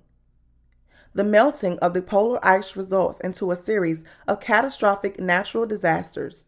The 1.14 1.24
melting 1.24 1.78
of 1.78 1.94
the 1.94 2.02
polar 2.02 2.44
ice 2.46 2.76
results 2.76 3.18
into 3.20 3.50
a 3.50 3.56
series 3.56 4.04
of 4.28 4.40
catastrophic 4.40 5.18
natural 5.18 5.64
disasters, 5.64 6.46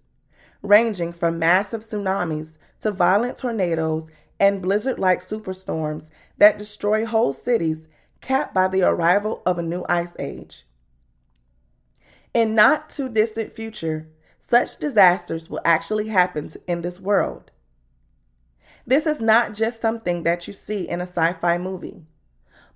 ranging 0.60 1.14
from 1.14 1.38
massive 1.38 1.80
tsunamis 1.80 2.58
to 2.80 2.90
violent 2.90 3.38
tornadoes 3.38 4.08
and 4.40 4.62
blizzard 4.62 4.98
like 4.98 5.20
superstorms 5.20 6.10
that 6.36 6.58
destroy 6.58 7.04
whole 7.04 7.32
cities, 7.32 7.88
capped 8.20 8.54
by 8.54 8.68
the 8.68 8.82
arrival 8.82 9.42
of 9.46 9.58
a 9.58 9.62
new 9.62 9.84
ice 9.88 10.16
age. 10.18 10.66
In 12.34 12.54
not 12.54 12.90
too 12.90 13.08
distant 13.08 13.54
future, 13.54 14.08
such 14.38 14.78
disasters 14.78 15.50
will 15.50 15.60
actually 15.64 16.08
happen 16.08 16.50
in 16.66 16.82
this 16.82 17.00
world. 17.00 17.50
This 18.86 19.06
is 19.06 19.20
not 19.20 19.54
just 19.54 19.80
something 19.80 20.22
that 20.22 20.48
you 20.48 20.54
see 20.54 20.88
in 20.88 21.00
a 21.00 21.06
sci 21.06 21.32
fi 21.34 21.58
movie, 21.58 22.06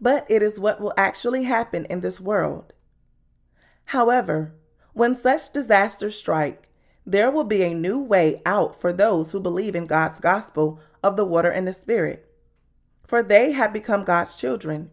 but 0.00 0.26
it 0.28 0.42
is 0.42 0.60
what 0.60 0.80
will 0.80 0.92
actually 0.96 1.44
happen 1.44 1.86
in 1.86 2.00
this 2.00 2.20
world. 2.20 2.72
However, 3.86 4.54
when 4.92 5.14
such 5.14 5.52
disasters 5.52 6.16
strike, 6.16 6.68
there 7.06 7.30
will 7.30 7.44
be 7.44 7.62
a 7.62 7.74
new 7.74 7.98
way 7.98 8.42
out 8.44 8.80
for 8.80 8.92
those 8.92 9.32
who 9.32 9.40
believe 9.40 9.74
in 9.74 9.86
God's 9.86 10.20
gospel 10.20 10.78
of 11.02 11.16
the 11.16 11.24
water 11.24 11.50
and 11.50 11.66
the 11.66 11.74
Spirit, 11.74 12.26
for 13.06 13.22
they 13.22 13.52
have 13.52 13.72
become 13.72 14.04
God's 14.04 14.36
children. 14.36 14.90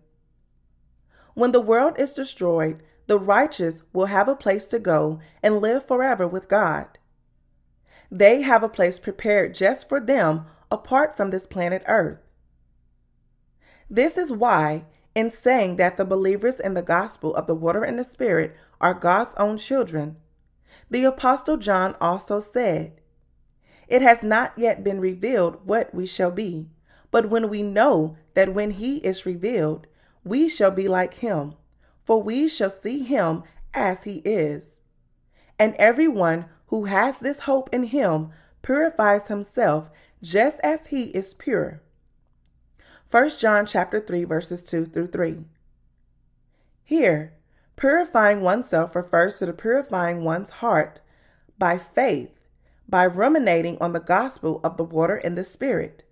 When 1.34 1.52
the 1.52 1.62
world 1.62 1.94
is 1.98 2.14
destroyed, 2.14 2.82
the 3.08 3.18
righteous 3.18 3.82
will 3.94 4.08
have 4.08 4.28
a 4.28 4.36
place 4.36 4.66
to 4.68 4.80
go 4.80 5.20
and 5.42 5.62
live 5.62 5.88
forever 5.88 6.28
with 6.28 6.48
God. 6.48 6.98
They 8.12 8.42
have 8.42 8.64
a 8.64 8.70
place 8.70 9.00
prepared 9.00 9.56
just 9.56 9.88
for 9.88 10.00
them 10.00 10.46
apart 10.72 11.16
from 11.16 11.32
this 11.32 11.48
planet 11.48 11.84
Earth. 11.88 12.20
This 13.90 14.18
is 14.18 14.32
why, 14.32 14.86
in 15.16 15.32
saying 15.32 15.78
that 15.78 15.98
the 15.98 16.06
believers 16.06 16.60
in 16.60 16.76
the 16.76 16.82
gospel 16.82 17.36
of 17.36 17.48
the 17.48 17.56
water 17.56 17.84
and 17.84 17.98
the 17.98 18.04
Spirit 18.04 18.56
are 18.80 18.94
God's 18.94 19.34
own 19.36 19.58
children, 19.58 20.18
the 20.90 21.04
Apostle 21.06 21.58
John 21.58 21.96
also 22.00 22.40
said, 22.40 22.99
It 23.90 24.04
has 24.04 24.24
not 24.24 24.54
yet 24.56 24.84
been 24.84 25.02
revealed 25.02 25.66
what 25.66 25.94
we 25.94 26.06
shall 26.06 26.30
be, 26.30 26.70
but 27.10 27.30
when 27.30 27.50
we 27.50 27.64
know 27.64 28.18
that 28.36 28.54
when 28.54 28.72
he 28.72 28.98
is 28.98 29.26
revealed, 29.26 29.88
we 30.24 30.48
shall 30.48 30.70
be 30.70 30.88
like 30.88 31.16
him, 31.16 31.56
for 32.06 32.22
we 32.22 32.48
shall 32.48 32.70
see 32.70 33.04
him 33.04 33.44
as 33.74 34.04
he 34.04 34.18
is. 34.20 34.80
And 35.58 35.74
everyone 35.76 36.46
who 36.68 36.86
has 36.86 37.18
this 37.18 37.40
hope 37.40 37.68
in 37.74 37.86
him 37.86 38.30
purifies 38.62 39.28
himself 39.28 39.90
just 40.22 40.60
as 40.60 40.88
he 40.88 41.06
is 41.06 41.34
pure. 41.34 41.82
1 43.10 43.30
John 43.40 43.66
chapter 43.66 44.00
3 44.00 44.24
verses 44.24 44.64
2 44.68 44.86
through 44.86 45.08
3. 45.08 45.46
Here, 46.84 47.34
purifying 47.76 48.42
oneself 48.42 48.96
refers 48.96 49.40
to 49.40 49.48
the 49.48 49.54
purifying 49.54 50.24
one's 50.24 50.52
heart 50.52 51.02
by 51.58 51.80
faith, 51.80 52.39
by 52.90 53.04
ruminating 53.04 53.78
on 53.80 53.94
the 53.94 54.00
gospel 54.00 54.60
of 54.64 54.78
the 54.78 54.84
water 54.84 55.16
and 55.16 55.38
the 55.38 55.44
spirit. 55.44 56.04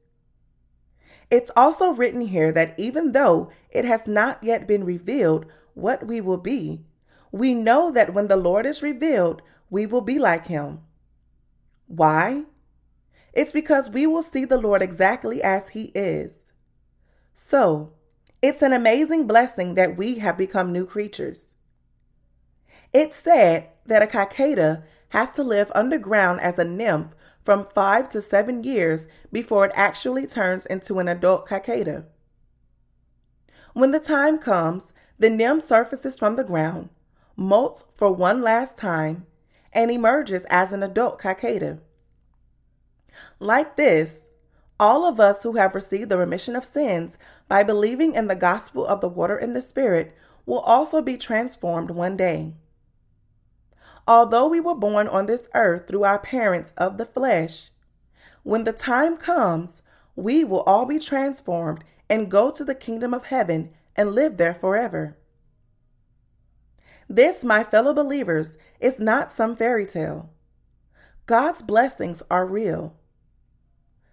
It's 1.30 1.52
also 1.56 1.92
written 1.92 2.22
here 2.22 2.52
that 2.52 2.74
even 2.78 3.12
though 3.12 3.52
it 3.70 3.86
has 3.86 4.08
not 4.08 4.44
yet 4.44 4.68
been 4.68 4.84
revealed 4.84 5.46
what 5.74 6.08
we 6.08 6.22
will 6.22 6.38
be, 6.38 6.86
we 7.32 7.54
know 7.54 7.92
that 7.92 8.14
when 8.14 8.28
the 8.28 8.38
Lord 8.38 8.66
is 8.66 8.82
revealed, 8.82 9.42
we 9.70 9.86
will 9.86 10.02
be 10.02 10.18
like 10.20 10.48
him. 10.48 10.80
Why? 11.88 12.44
It's 13.34 13.52
because 13.52 13.90
we 13.90 14.08
will 14.08 14.24
see 14.24 14.46
the 14.46 14.58
Lord 14.58 14.82
exactly 14.82 15.44
as 15.44 15.70
He 15.70 15.92
is. 15.94 16.40
So, 17.34 17.94
it's 18.42 18.62
an 18.62 18.74
amazing 18.74 19.28
blessing 19.28 19.76
that 19.76 19.96
we 19.98 20.20
have 20.20 20.38
become 20.38 20.72
new 20.72 20.86
creatures. 20.86 21.48
It's 22.94 23.16
said 23.16 23.70
that 23.86 24.02
a 24.02 24.08
cicada 24.08 24.84
has 25.10 25.32
to 25.32 25.44
live 25.44 25.72
underground 25.74 26.42
as 26.42 26.60
a 26.60 26.64
nymph 26.64 27.16
from 27.44 27.66
five 27.66 28.10
to 28.10 28.22
seven 28.22 28.64
years 28.64 29.08
before 29.32 29.66
it 29.66 29.72
actually 29.74 30.28
turns 30.28 30.66
into 30.66 31.00
an 31.00 31.08
adult 31.08 31.48
cicada. 31.48 32.06
When 33.74 33.92
the 33.92 34.00
time 34.00 34.38
comes, 34.38 34.92
the 35.20 35.30
nymph 35.30 35.64
surfaces 35.64 36.18
from 36.18 36.36
the 36.36 36.44
ground, 36.44 36.90
molts 37.38 37.84
for 37.96 38.12
one 38.12 38.42
last 38.42 38.78
time, 38.78 39.26
and 39.72 39.90
emerges 39.92 40.46
as 40.50 40.72
an 40.72 40.84
adult 40.84 41.22
cicada. 41.22 41.80
Like 43.40 43.78
this, 43.78 44.28
all 44.80 45.06
of 45.06 45.20
us 45.20 45.44
who 45.44 45.54
have 45.54 45.74
received 45.74 46.10
the 46.10 46.18
remission 46.18 46.56
of 46.56 46.66
sins 46.66 47.18
by 47.48 47.64
believing 47.64 48.14
in 48.14 48.28
the 48.28 48.36
gospel 48.36 48.86
of 48.86 49.02
the 49.02 49.10
water 49.10 49.38
and 49.38 49.56
the 49.56 49.62
Spirit 49.62 50.16
will 50.46 50.60
also 50.60 51.02
be 51.02 51.18
transformed 51.18 51.92
one 51.92 52.18
day. 52.18 52.54
Although 54.08 54.48
we 54.48 54.62
were 54.62 54.76
born 54.76 55.08
on 55.08 55.26
this 55.26 55.50
earth 55.54 55.88
through 55.88 56.06
our 56.06 56.20
parents 56.20 56.72
of 56.78 56.98
the 56.98 57.06
flesh, 57.06 57.72
when 58.44 58.64
the 58.64 58.72
time 58.72 59.18
comes, 59.18 59.82
we 60.16 60.46
will 60.46 60.62
all 60.62 60.86
be 60.86 60.98
transformed 60.98 61.84
and 62.10 62.32
go 62.32 62.50
to 62.50 62.64
the 62.64 62.74
kingdom 62.74 63.14
of 63.14 63.26
heaven 63.26 63.72
and 63.98 64.16
live 64.16 64.38
there 64.38 64.54
forever. 64.54 65.18
This, 67.10 67.44
my 67.44 67.64
fellow 67.64 67.94
believers, 67.94 68.58
is 68.80 69.00
not 69.00 69.32
some 69.32 69.56
fairy 69.56 69.86
tale. 69.86 70.30
God's 71.26 71.62
blessings 71.62 72.24
are 72.32 72.46
real. 72.46 72.96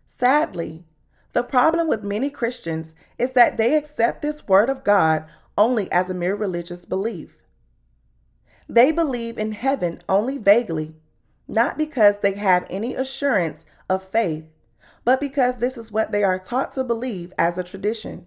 Sadly, 0.09 0.85
the 1.33 1.45
problem 1.45 1.89
with 1.89 2.03
many 2.03 2.31
Christians 2.31 2.95
is 3.19 3.33
that 3.33 3.57
they 3.57 3.77
accept 3.77 4.23
this 4.23 4.49
word 4.49 4.69
of 4.69 4.85
God 4.85 5.25
only 5.57 5.91
as 5.93 6.11
a 6.11 6.15
mere 6.15 6.35
religious 6.35 6.85
belief. 6.85 7.44
They 8.68 8.92
believe 8.92 9.38
in 9.38 9.52
heaven 9.52 10.02
only 10.09 10.38
vaguely, 10.38 10.94
not 11.47 11.76
because 11.76 12.21
they 12.21 12.35
have 12.35 12.66
any 12.71 12.94
assurance 12.94 13.66
of 13.88 14.09
faith, 14.09 14.47
but 15.04 15.21
because 15.21 15.59
this 15.59 15.76
is 15.76 15.92
what 15.92 16.12
they 16.12 16.25
are 16.25 16.38
taught 16.38 16.73
to 16.73 16.85
believe 16.85 17.33
as 17.38 17.59
a 17.59 17.64
tradition. 17.64 18.26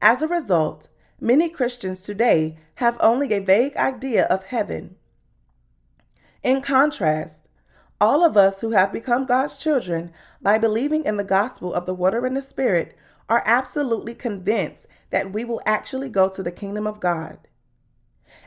As 0.00 0.20
a 0.20 0.28
result, 0.28 0.88
many 1.20 1.48
Christians 1.48 2.00
today 2.00 2.56
have 2.76 2.96
only 2.98 3.32
a 3.32 3.38
vague 3.40 3.76
idea 3.76 4.24
of 4.24 4.46
heaven. 4.46 4.96
In 6.42 6.60
contrast, 6.60 7.46
all 8.00 8.24
of 8.24 8.36
us 8.36 8.60
who 8.60 8.72
have 8.72 8.92
become 8.92 9.26
God's 9.26 9.58
children 9.58 10.12
by 10.40 10.58
believing 10.58 11.04
in 11.04 11.18
the 11.18 11.24
gospel 11.24 11.72
of 11.72 11.86
the 11.86 11.94
water 11.94 12.26
and 12.26 12.36
the 12.36 12.42
Spirit 12.42 12.96
are 13.28 13.44
absolutely 13.46 14.14
convinced 14.14 14.86
that 15.10 15.32
we 15.32 15.44
will 15.44 15.60
actually 15.64 16.08
go 16.08 16.28
to 16.28 16.42
the 16.42 16.50
kingdom 16.50 16.84
of 16.84 16.98
God. 16.98 17.38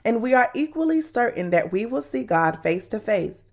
And 0.04 0.22
we 0.22 0.34
are 0.34 0.52
equally 0.54 1.02
certain 1.02 1.50
that 1.50 1.72
we 1.72 1.86
will 1.86 2.02
see 2.02 2.24
God 2.24 2.62
face 2.62 2.88
to 2.90 3.00
face, 3.00 3.44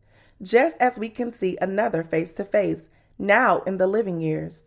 just 0.41 0.77
as 0.79 0.99
we 0.99 1.09
can 1.09 1.31
see 1.31 1.57
another 1.61 2.03
face 2.03 2.33
to 2.35 2.45
face 2.45 2.89
now 3.19 3.61
in 3.61 3.79
the 3.79 3.87
living 3.87 4.21
years. 4.21 4.67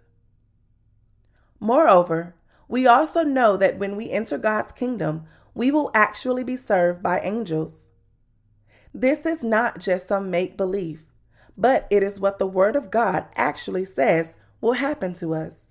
Moreover, 1.60 2.36
we 2.68 2.88
also 2.88 3.24
know 3.24 3.58
that 3.58 3.78
when 3.78 3.96
we 3.96 4.10
enter 4.10 4.38
God's 4.38 4.72
kingdom, 4.72 5.26
we 5.54 5.72
will 5.72 5.92
actually 5.94 6.44
be 6.44 6.58
served 6.58 7.02
by 7.02 7.20
angels. 7.20 7.88
This 8.94 9.26
is 9.26 9.44
not 9.44 9.80
just 9.80 10.08
some 10.08 10.30
make 10.30 10.58
believe, 10.58 11.04
but 11.58 11.88
it 11.90 12.04
is 12.04 12.20
what 12.20 12.40
the 12.40 12.48
Word 12.48 12.76
of 12.76 12.92
God 12.92 13.26
actually 13.36 13.86
says 13.86 14.36
will 14.62 14.74
happen 14.74 15.14
to 15.14 15.34
us. 15.34 15.70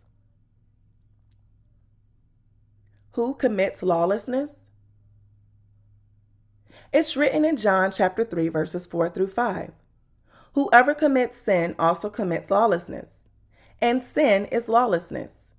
Who 3.13 3.35
commits 3.35 3.83
lawlessness? 3.83 4.64
It's 6.95 7.17
written 7.17 7.45
in 7.45 7.57
John 7.57 7.91
chapter 7.91 8.23
3 8.23 8.47
verses 8.47 8.87
4 8.87 9.11
through 9.11 9.31
5. 9.31 9.73
Whoever 10.53 10.95
commits 10.95 11.37
sin 11.37 11.75
also 11.77 12.09
commits 12.09 12.53
lawlessness, 12.53 13.29
and 13.81 14.05
sin 14.05 14.45
is 14.53 14.69
lawlessness. 14.69 15.51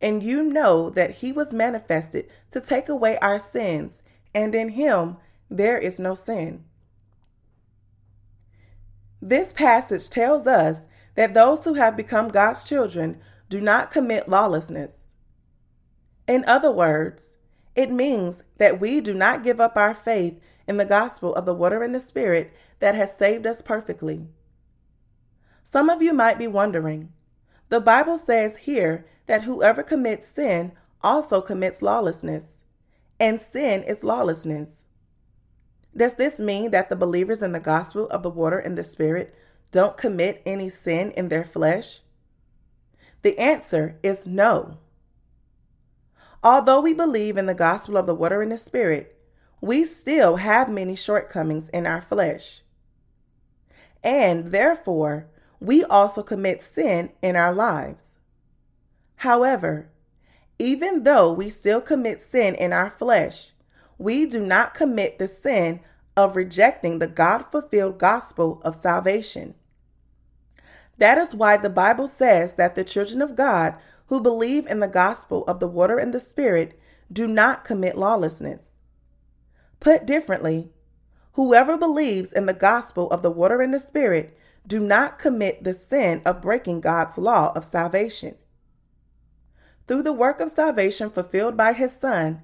And 0.00 0.22
you 0.22 0.44
know 0.44 0.88
that 0.90 1.16
he 1.16 1.32
was 1.32 1.52
manifested 1.52 2.30
to 2.52 2.60
take 2.60 2.88
away 2.88 3.18
our 3.18 3.40
sins, 3.40 4.00
and 4.32 4.54
in 4.54 4.68
him 4.68 5.16
there 5.50 5.76
is 5.76 5.98
no 5.98 6.14
sin. 6.14 6.62
This 9.20 9.52
passage 9.52 10.08
tells 10.08 10.46
us 10.46 10.82
that 11.16 11.34
those 11.34 11.64
who 11.64 11.74
have 11.74 11.96
become 11.96 12.28
God's 12.28 12.62
children 12.62 13.18
do 13.48 13.60
not 13.60 13.90
commit 13.90 14.28
lawlessness. 14.28 15.06
In 16.28 16.44
other 16.44 16.70
words, 16.70 17.34
it 17.74 17.90
means 17.90 18.44
that 18.58 18.78
we 18.78 19.00
do 19.00 19.14
not 19.14 19.42
give 19.42 19.60
up 19.60 19.76
our 19.76 19.92
faith 19.92 20.40
in 20.66 20.76
the 20.76 20.84
gospel 20.84 21.34
of 21.34 21.46
the 21.46 21.54
water 21.54 21.82
and 21.82 21.94
the 21.94 22.00
Spirit 22.00 22.52
that 22.80 22.94
has 22.94 23.16
saved 23.16 23.46
us 23.46 23.62
perfectly. 23.62 24.26
Some 25.62 25.90
of 25.90 26.02
you 26.02 26.12
might 26.12 26.38
be 26.38 26.46
wondering 26.46 27.12
the 27.68 27.80
Bible 27.80 28.16
says 28.16 28.58
here 28.58 29.06
that 29.26 29.42
whoever 29.42 29.82
commits 29.82 30.26
sin 30.28 30.72
also 31.02 31.40
commits 31.40 31.82
lawlessness, 31.82 32.58
and 33.18 33.40
sin 33.40 33.82
is 33.82 34.04
lawlessness. 34.04 34.84
Does 35.96 36.14
this 36.14 36.38
mean 36.38 36.70
that 36.70 36.90
the 36.90 36.96
believers 36.96 37.42
in 37.42 37.52
the 37.52 37.60
gospel 37.60 38.06
of 38.08 38.22
the 38.22 38.30
water 38.30 38.58
and 38.58 38.78
the 38.78 38.84
Spirit 38.84 39.34
don't 39.72 39.96
commit 39.96 40.42
any 40.46 40.68
sin 40.68 41.10
in 41.12 41.28
their 41.28 41.44
flesh? 41.44 42.02
The 43.22 43.38
answer 43.38 43.98
is 44.02 44.26
no. 44.26 44.78
Although 46.44 46.80
we 46.80 46.92
believe 46.92 47.36
in 47.36 47.46
the 47.46 47.54
gospel 47.54 47.96
of 47.96 48.06
the 48.06 48.14
water 48.14 48.42
and 48.42 48.52
the 48.52 48.58
Spirit, 48.58 49.15
we 49.60 49.84
still 49.84 50.36
have 50.36 50.68
many 50.68 50.94
shortcomings 50.94 51.68
in 51.70 51.86
our 51.86 52.00
flesh. 52.00 52.62
And 54.02 54.52
therefore, 54.52 55.26
we 55.60 55.84
also 55.84 56.22
commit 56.22 56.62
sin 56.62 57.10
in 57.22 57.34
our 57.36 57.52
lives. 57.52 58.18
However, 59.16 59.88
even 60.58 61.04
though 61.04 61.32
we 61.32 61.50
still 61.50 61.80
commit 61.80 62.20
sin 62.20 62.54
in 62.54 62.72
our 62.72 62.90
flesh, 62.90 63.52
we 63.98 64.26
do 64.26 64.40
not 64.40 64.74
commit 64.74 65.18
the 65.18 65.28
sin 65.28 65.80
of 66.16 66.36
rejecting 66.36 66.98
the 66.98 67.06
God 67.06 67.46
fulfilled 67.50 67.98
gospel 67.98 68.60
of 68.64 68.74
salvation. 68.74 69.54
That 70.98 71.18
is 71.18 71.34
why 71.34 71.56
the 71.56 71.70
Bible 71.70 72.08
says 72.08 72.54
that 72.54 72.74
the 72.74 72.84
children 72.84 73.20
of 73.20 73.36
God 73.36 73.74
who 74.06 74.20
believe 74.20 74.66
in 74.66 74.80
the 74.80 74.88
gospel 74.88 75.44
of 75.44 75.60
the 75.60 75.68
water 75.68 75.98
and 75.98 76.14
the 76.14 76.20
Spirit 76.20 76.78
do 77.12 77.26
not 77.26 77.64
commit 77.64 77.98
lawlessness. 77.98 78.75
Put 79.86 80.04
differently, 80.04 80.72
whoever 81.34 81.78
believes 81.78 82.32
in 82.32 82.46
the 82.46 82.52
gospel 82.52 83.08
of 83.12 83.22
the 83.22 83.30
water 83.30 83.62
and 83.62 83.72
the 83.72 83.78
Spirit 83.78 84.36
do 84.66 84.80
not 84.80 85.16
commit 85.16 85.62
the 85.62 85.74
sin 85.74 86.22
of 86.26 86.42
breaking 86.42 86.80
God's 86.80 87.18
law 87.18 87.52
of 87.54 87.64
salvation. 87.64 88.34
Through 89.86 90.02
the 90.02 90.12
work 90.12 90.40
of 90.40 90.50
salvation 90.50 91.08
fulfilled 91.08 91.56
by 91.56 91.72
his 91.72 91.92
Son, 91.92 92.42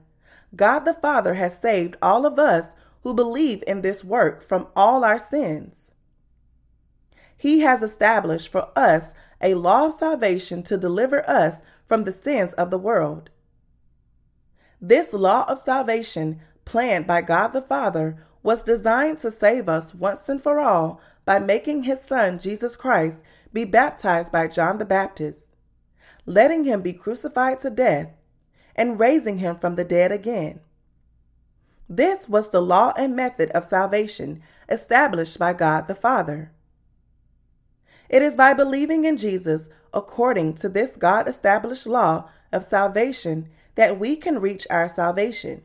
God 0.54 0.84
the 0.84 0.94
Father 0.94 1.34
has 1.34 1.58
saved 1.58 1.96
all 2.00 2.26
of 2.26 2.38
us 2.38 2.76
who 3.02 3.12
believe 3.12 3.64
in 3.66 3.80
this 3.80 4.04
work 4.04 4.46
from 4.46 4.68
all 4.76 5.02
our 5.02 5.18
sins. 5.18 5.90
He 7.36 7.62
has 7.62 7.82
established 7.82 8.52
for 8.52 8.68
us 8.76 9.14
a 9.40 9.54
law 9.54 9.88
of 9.88 9.94
salvation 9.94 10.62
to 10.62 10.78
deliver 10.78 11.28
us 11.28 11.60
from 11.88 12.04
the 12.04 12.12
sins 12.12 12.52
of 12.52 12.70
the 12.70 12.78
world. 12.78 13.30
This 14.80 15.12
law 15.12 15.44
of 15.48 15.58
salvation, 15.58 16.40
planned 16.64 17.06
by 17.06 17.22
God 17.22 17.48
the 17.48 17.62
Father, 17.62 18.16
was 18.42 18.62
designed 18.62 19.18
to 19.18 19.30
save 19.30 19.68
us 19.68 19.94
once 19.94 20.28
and 20.28 20.42
for 20.42 20.60
all 20.60 21.00
by 21.24 21.38
making 21.38 21.84
his 21.84 22.00
Son, 22.00 22.38
Jesus 22.38 22.76
Christ, 22.76 23.18
be 23.52 23.64
baptized 23.64 24.32
by 24.32 24.48
John 24.48 24.78
the 24.78 24.84
Baptist 24.84 25.46
letting 26.26 26.64
him 26.64 26.82
be 26.82 26.92
crucified 26.92 27.60
to 27.60 27.70
death, 27.70 28.08
and 28.74 28.98
raising 28.98 29.38
him 29.38 29.58
from 29.58 29.74
the 29.74 29.84
dead 29.84 30.12
again. 30.12 30.60
This 31.88 32.28
was 32.28 32.50
the 32.50 32.62
law 32.62 32.92
and 32.96 33.14
method 33.14 33.50
of 33.50 33.64
salvation 33.64 34.42
established 34.68 35.38
by 35.38 35.52
God 35.52 35.88
the 35.88 35.94
Father. 35.94 36.52
It 38.08 38.22
is 38.22 38.36
by 38.36 38.54
believing 38.54 39.04
in 39.04 39.16
Jesus 39.16 39.68
according 39.92 40.54
to 40.54 40.68
this 40.68 40.96
God 40.96 41.28
established 41.28 41.86
law 41.86 42.30
of 42.50 42.66
salvation 42.66 43.48
that 43.74 43.98
we 43.98 44.16
can 44.16 44.38
reach 44.38 44.66
our 44.70 44.88
salvation. 44.88 45.62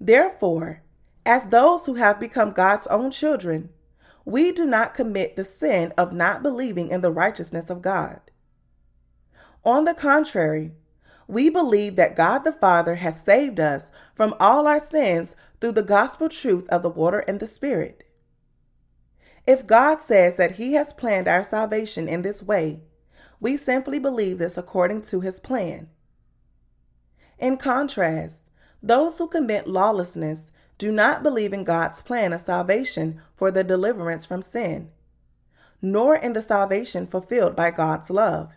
Therefore, 0.00 0.82
as 1.24 1.48
those 1.48 1.86
who 1.86 1.94
have 1.94 2.20
become 2.20 2.52
God's 2.52 2.86
own 2.88 3.10
children, 3.10 3.70
we 4.24 4.52
do 4.52 4.64
not 4.64 4.94
commit 4.94 5.36
the 5.36 5.44
sin 5.44 5.92
of 5.96 6.12
not 6.12 6.42
believing 6.42 6.88
in 6.88 7.00
the 7.00 7.12
righteousness 7.12 7.70
of 7.70 7.82
God. 7.82 8.20
On 9.64 9.84
the 9.84 9.94
contrary, 9.94 10.72
we 11.28 11.48
believe 11.48 11.96
that 11.96 12.16
God 12.16 12.40
the 12.40 12.52
Father 12.52 12.96
has 12.96 13.22
saved 13.22 13.58
us 13.58 13.90
from 14.14 14.34
all 14.38 14.66
our 14.66 14.80
sins 14.80 15.34
through 15.60 15.72
the 15.72 15.82
gospel 15.82 16.28
truth 16.28 16.68
of 16.68 16.82
the 16.82 16.90
water 16.90 17.20
and 17.20 17.40
the 17.40 17.48
Spirit. 17.48 18.04
If 19.46 19.66
God 19.66 20.02
says 20.02 20.36
that 20.36 20.52
He 20.52 20.74
has 20.74 20.92
planned 20.92 21.28
our 21.28 21.44
salvation 21.44 22.08
in 22.08 22.22
this 22.22 22.42
way, 22.42 22.80
we 23.40 23.56
simply 23.56 23.98
believe 23.98 24.38
this 24.38 24.56
according 24.56 25.02
to 25.02 25.20
His 25.20 25.40
plan. 25.40 25.88
In 27.38 27.56
contrast, 27.56 28.45
those 28.82 29.18
who 29.18 29.28
commit 29.28 29.66
lawlessness 29.66 30.52
do 30.78 30.92
not 30.92 31.22
believe 31.22 31.52
in 31.52 31.64
God's 31.64 32.02
plan 32.02 32.32
of 32.32 32.40
salvation 32.40 33.20
for 33.34 33.50
the 33.50 33.64
deliverance 33.64 34.26
from 34.26 34.42
sin, 34.42 34.90
nor 35.80 36.16
in 36.16 36.34
the 36.34 36.42
salvation 36.42 37.06
fulfilled 37.06 37.56
by 37.56 37.70
God's 37.70 38.10
love. 38.10 38.52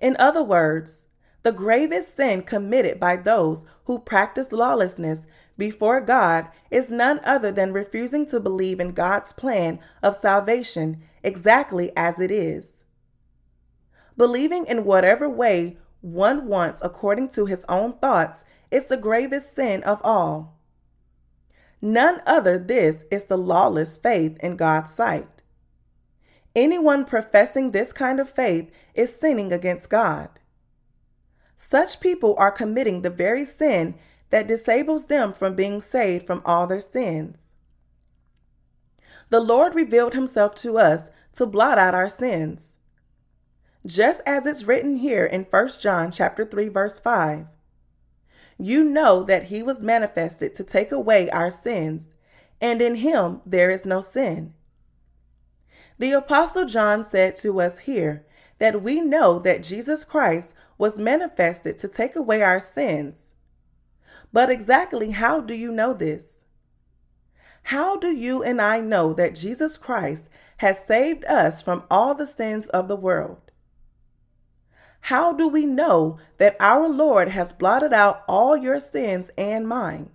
In 0.00 0.16
other 0.18 0.42
words, 0.42 1.06
the 1.42 1.52
gravest 1.52 2.16
sin 2.16 2.42
committed 2.42 3.00
by 3.00 3.16
those 3.16 3.64
who 3.84 3.98
practice 3.98 4.52
lawlessness 4.52 5.26
before 5.56 6.00
God 6.00 6.48
is 6.70 6.90
none 6.90 7.20
other 7.22 7.52
than 7.52 7.72
refusing 7.72 8.26
to 8.26 8.40
believe 8.40 8.80
in 8.80 8.92
God's 8.92 9.32
plan 9.32 9.78
of 10.02 10.16
salvation 10.16 11.02
exactly 11.22 11.92
as 11.96 12.18
it 12.18 12.30
is. 12.30 12.84
Believing 14.16 14.66
in 14.66 14.84
whatever 14.84 15.28
way 15.28 15.78
one 16.00 16.46
wants 16.46 16.80
according 16.82 17.28
to 17.30 17.46
his 17.46 17.64
own 17.68 17.94
thoughts 17.94 18.44
is 18.70 18.86
the 18.86 18.96
gravest 18.96 19.54
sin 19.54 19.82
of 19.82 20.00
all. 20.02 20.58
None 21.82 22.20
other 22.26 22.58
this 22.58 23.04
is 23.10 23.26
the 23.26 23.38
lawless 23.38 23.96
faith 23.96 24.38
in 24.40 24.56
God's 24.56 24.92
sight. 24.92 25.42
Anyone 26.54 27.04
professing 27.04 27.70
this 27.70 27.92
kind 27.92 28.18
of 28.20 28.30
faith 28.30 28.70
is 28.94 29.14
sinning 29.14 29.52
against 29.52 29.88
God. 29.88 30.28
Such 31.56 32.00
people 32.00 32.34
are 32.38 32.50
committing 32.50 33.02
the 33.02 33.10
very 33.10 33.44
sin 33.44 33.94
that 34.30 34.48
disables 34.48 35.06
them 35.06 35.32
from 35.32 35.54
being 35.54 35.80
saved 35.80 36.26
from 36.26 36.42
all 36.44 36.66
their 36.66 36.80
sins. 36.80 37.52
The 39.28 39.40
Lord 39.40 39.74
revealed 39.74 40.14
himself 40.14 40.54
to 40.56 40.78
us 40.78 41.10
to 41.34 41.46
blot 41.46 41.78
out 41.78 41.94
our 41.94 42.08
sins. 42.08 42.76
Just 43.86 44.20
as 44.26 44.44
it's 44.44 44.64
written 44.64 44.96
here 44.96 45.24
in 45.24 45.44
1 45.44 45.68
John 45.80 46.12
chapter 46.12 46.44
3 46.44 46.68
verse 46.68 47.00
5. 47.00 47.46
You 48.58 48.84
know 48.84 49.22
that 49.22 49.44
he 49.44 49.62
was 49.62 49.80
manifested 49.80 50.54
to 50.54 50.64
take 50.64 50.92
away 50.92 51.30
our 51.30 51.50
sins, 51.50 52.12
and 52.60 52.82
in 52.82 52.96
him 52.96 53.40
there 53.46 53.70
is 53.70 53.86
no 53.86 54.02
sin. 54.02 54.52
The 55.98 56.12
Apostle 56.12 56.66
John 56.66 57.04
said 57.04 57.36
to 57.36 57.58
us 57.60 57.78
here 57.80 58.26
that 58.58 58.82
we 58.82 59.00
know 59.00 59.38
that 59.38 59.62
Jesus 59.62 60.04
Christ 60.04 60.52
was 60.76 60.98
manifested 60.98 61.78
to 61.78 61.88
take 61.88 62.14
away 62.14 62.42
our 62.42 62.60
sins. 62.60 63.32
But 64.30 64.50
exactly 64.50 65.12
how 65.12 65.40
do 65.40 65.54
you 65.54 65.72
know 65.72 65.94
this? 65.94 66.40
How 67.64 67.96
do 67.96 68.08
you 68.08 68.42
and 68.42 68.60
I 68.60 68.80
know 68.80 69.14
that 69.14 69.34
Jesus 69.34 69.78
Christ 69.78 70.28
has 70.58 70.84
saved 70.84 71.24
us 71.24 71.62
from 71.62 71.84
all 71.90 72.14
the 72.14 72.26
sins 72.26 72.68
of 72.68 72.86
the 72.86 72.96
world? 72.96 73.49
How 75.02 75.32
do 75.32 75.48
we 75.48 75.66
know 75.66 76.18
that 76.38 76.56
our 76.60 76.88
Lord 76.88 77.28
has 77.28 77.52
blotted 77.52 77.92
out 77.92 78.22
all 78.28 78.56
your 78.56 78.78
sins 78.78 79.30
and 79.36 79.66
mine? 79.66 80.10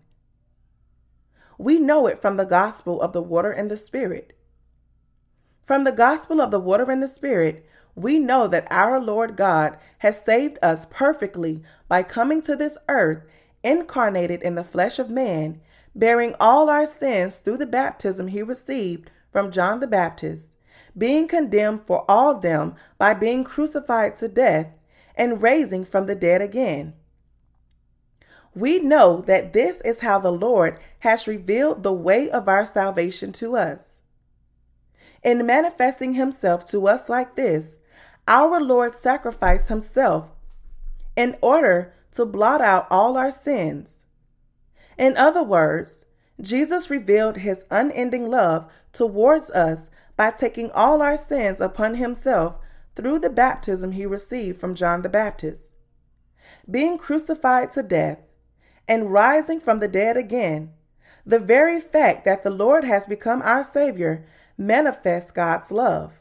We 1.58 1.80
know 1.80 2.08
it 2.08 2.21
from 2.21 2.38
the 2.38 2.45
gospel 2.45 3.02
of 3.02 3.13
the 3.13 3.21
water 3.21 3.52
and 3.52 3.71
the 3.71 3.78
Spirit. 3.78 4.38
From 5.65 5.84
the 5.84 5.91
gospel 5.91 6.41
of 6.41 6.52
the 6.52 6.60
water 6.60 6.89
and 6.89 7.02
the 7.02 7.08
Spirit, 7.08 7.65
we 7.95 8.19
know 8.19 8.48
that 8.48 8.67
our 8.69 9.00
Lord 9.00 9.36
God 9.36 9.78
has 10.00 10.21
saved 10.21 10.60
us 10.62 10.86
perfectly 10.89 11.63
by 11.88 12.04
coming 12.04 12.41
to 12.43 12.56
this 12.56 12.78
earth, 12.89 13.24
incarnated 13.63 14.41
in 14.41 14.56
the 14.56 14.63
flesh 14.63 15.00
of 15.00 15.10
man, 15.10 15.62
bearing 15.95 16.36
all 16.39 16.69
our 16.69 16.86
sins 16.86 17.38
through 17.38 17.58
the 17.58 17.65
baptism 17.65 18.28
he 18.28 18.43
received 18.43 19.10
from 19.32 19.50
John 19.50 19.80
the 19.80 19.88
Baptist, 19.88 20.50
being 20.97 21.27
condemned 21.27 21.81
for 21.86 22.05
all 22.10 22.36
them 22.36 22.75
by 22.97 23.13
being 23.13 23.43
crucified 23.43 24.15
to 24.15 24.27
death, 24.27 24.67
and 25.15 25.41
raising 25.41 25.86
from 25.86 26.08
the 26.08 26.15
dead 26.15 26.41
again. 26.41 26.93
We 28.53 28.79
know 28.79 29.21
that 29.21 29.53
this 29.53 29.79
is 29.81 29.99
how 29.99 30.19
the 30.19 30.31
Lord 30.31 30.79
has 30.99 31.27
revealed 31.27 31.84
the 31.84 31.93
way 31.93 32.29
of 32.29 32.49
our 32.49 32.65
salvation 32.65 33.31
to 33.34 33.55
us. 33.55 34.01
In 35.23 35.45
manifesting 35.45 36.15
himself 36.15 36.65
to 36.65 36.88
us 36.88 37.08
like 37.08 37.36
this, 37.36 37.77
our 38.27 38.62
Lord 38.62 38.93
sacrificed 38.93 39.69
himself 39.69 40.27
in 41.15 41.38
order 41.41 41.93
to 42.12 42.25
blot 42.25 42.62
out 42.62 42.88
all 42.89 43.17
our 43.17 43.31
sins 43.31 44.05
in 44.97 45.17
other 45.17 45.43
words, 45.43 46.05
Jesus 46.39 46.89
revealed 46.89 47.38
his 47.38 47.65
unending 47.69 48.29
love 48.29 48.69
towards 48.93 49.49
us 49.51 49.89
by 50.15 50.32
taking 50.32 50.71
all 50.71 51.01
our 51.01 51.17
sins 51.17 51.60
upon 51.60 51.95
himself 51.95 52.56
through 52.95 53.19
the 53.19 53.30
baptism 53.30 53.91
he 53.91 54.06
received 54.06 54.60
from 54.60 54.75
John 54.75 55.01
the 55.01 55.10
Baptist. 55.10 55.71
Being 56.69 56.97
crucified 56.97 57.71
to 57.71 57.84
death 57.84 58.19
and 58.88 59.12
rising 59.12 59.60
from 59.60 59.80
the 59.80 59.88
dead 59.88 60.17
again, 60.17 60.71
the 61.25 61.39
very 61.39 61.80
fact 61.80 62.23
that 62.25 62.43
the 62.43 62.51
Lord 62.51 62.84
has 62.84 63.06
become 63.06 63.41
our 63.41 63.63
Savior 63.63 64.25
manifests 64.58 65.32
God's 65.32 65.71
love. 65.71 66.13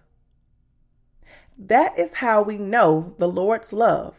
That 1.56 1.98
is 1.98 2.14
how 2.14 2.42
we 2.42 2.58
know 2.58 3.14
the 3.18 3.28
Lord's 3.28 3.72
love. 3.72 4.14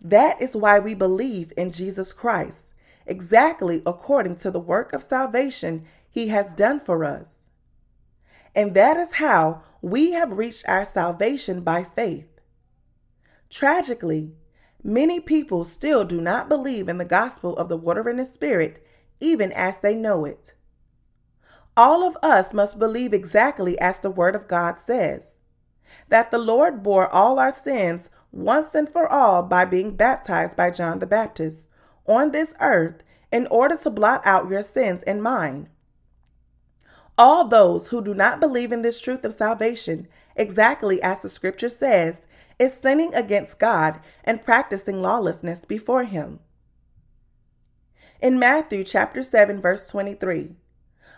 That 0.00 0.40
is 0.40 0.56
why 0.56 0.78
we 0.78 0.94
believe 0.94 1.52
in 1.56 1.72
Jesus 1.72 2.12
Christ 2.12 2.72
exactly 3.06 3.82
according 3.84 4.36
to 4.36 4.50
the 4.50 4.60
work 4.60 4.92
of 4.92 5.02
salvation 5.02 5.84
he 6.08 6.28
has 6.28 6.54
done 6.54 6.80
for 6.80 7.04
us. 7.04 7.41
And 8.54 8.74
that 8.74 8.96
is 8.96 9.12
how 9.12 9.62
we 9.80 10.12
have 10.12 10.32
reached 10.32 10.68
our 10.68 10.84
salvation 10.84 11.62
by 11.62 11.84
faith. 11.84 12.28
Tragically, 13.50 14.32
many 14.82 15.20
people 15.20 15.64
still 15.64 16.04
do 16.04 16.20
not 16.20 16.48
believe 16.48 16.88
in 16.88 16.98
the 16.98 17.04
gospel 17.04 17.56
of 17.56 17.68
the 17.68 17.76
water 17.76 18.08
and 18.08 18.18
the 18.18 18.24
spirit, 18.24 18.84
even 19.20 19.52
as 19.52 19.80
they 19.80 19.94
know 19.94 20.24
it. 20.24 20.54
All 21.76 22.04
of 22.04 22.16
us 22.22 22.52
must 22.52 22.78
believe 22.78 23.14
exactly 23.14 23.78
as 23.78 23.98
the 23.98 24.10
Word 24.10 24.34
of 24.34 24.48
God 24.48 24.78
says 24.78 25.36
that 26.08 26.30
the 26.30 26.38
Lord 26.38 26.82
bore 26.82 27.08
all 27.08 27.38
our 27.38 27.52
sins 27.52 28.10
once 28.30 28.74
and 28.74 28.88
for 28.88 29.10
all 29.10 29.42
by 29.42 29.64
being 29.64 29.96
baptized 29.96 30.56
by 30.56 30.70
John 30.70 30.98
the 30.98 31.06
Baptist 31.06 31.66
on 32.06 32.32
this 32.32 32.54
earth 32.60 33.02
in 33.30 33.46
order 33.46 33.76
to 33.76 33.90
blot 33.90 34.20
out 34.26 34.50
your 34.50 34.62
sins 34.62 35.02
and 35.04 35.22
mine. 35.22 35.68
All 37.18 37.46
those 37.46 37.88
who 37.88 38.02
do 38.02 38.14
not 38.14 38.40
believe 38.40 38.72
in 38.72 38.82
this 38.82 39.00
truth 39.00 39.24
of 39.24 39.34
salvation, 39.34 40.08
exactly 40.34 41.02
as 41.02 41.20
the 41.20 41.28
scripture 41.28 41.68
says, 41.68 42.26
is 42.58 42.72
sinning 42.72 43.14
against 43.14 43.58
God 43.58 44.00
and 44.24 44.44
practicing 44.44 45.02
lawlessness 45.02 45.64
before 45.64 46.04
Him. 46.04 46.40
In 48.20 48.38
Matthew 48.38 48.84
chapter 48.84 49.22
7 49.22 49.60
verse 49.60 49.86
23, 49.88 50.54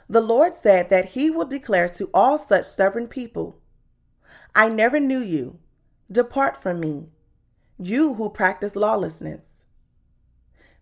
the 0.09 0.21
Lord 0.21 0.55
said 0.55 0.91
that 0.91 1.11
he 1.11 1.31
will 1.31 1.47
declare 1.47 1.89
to 1.91 2.11
all 2.13 2.39
such 2.39 2.65
stubborn 2.65 3.09
people, 3.09 3.59
I 4.55 4.69
never 4.69 5.01
knew 5.01 5.21
you. 5.21 5.59
Depart 6.11 6.57
from 6.57 6.81
me, 6.81 7.09
you 7.79 8.15
who 8.15 8.29
practice 8.29 8.77
lawlessness. 8.77 9.65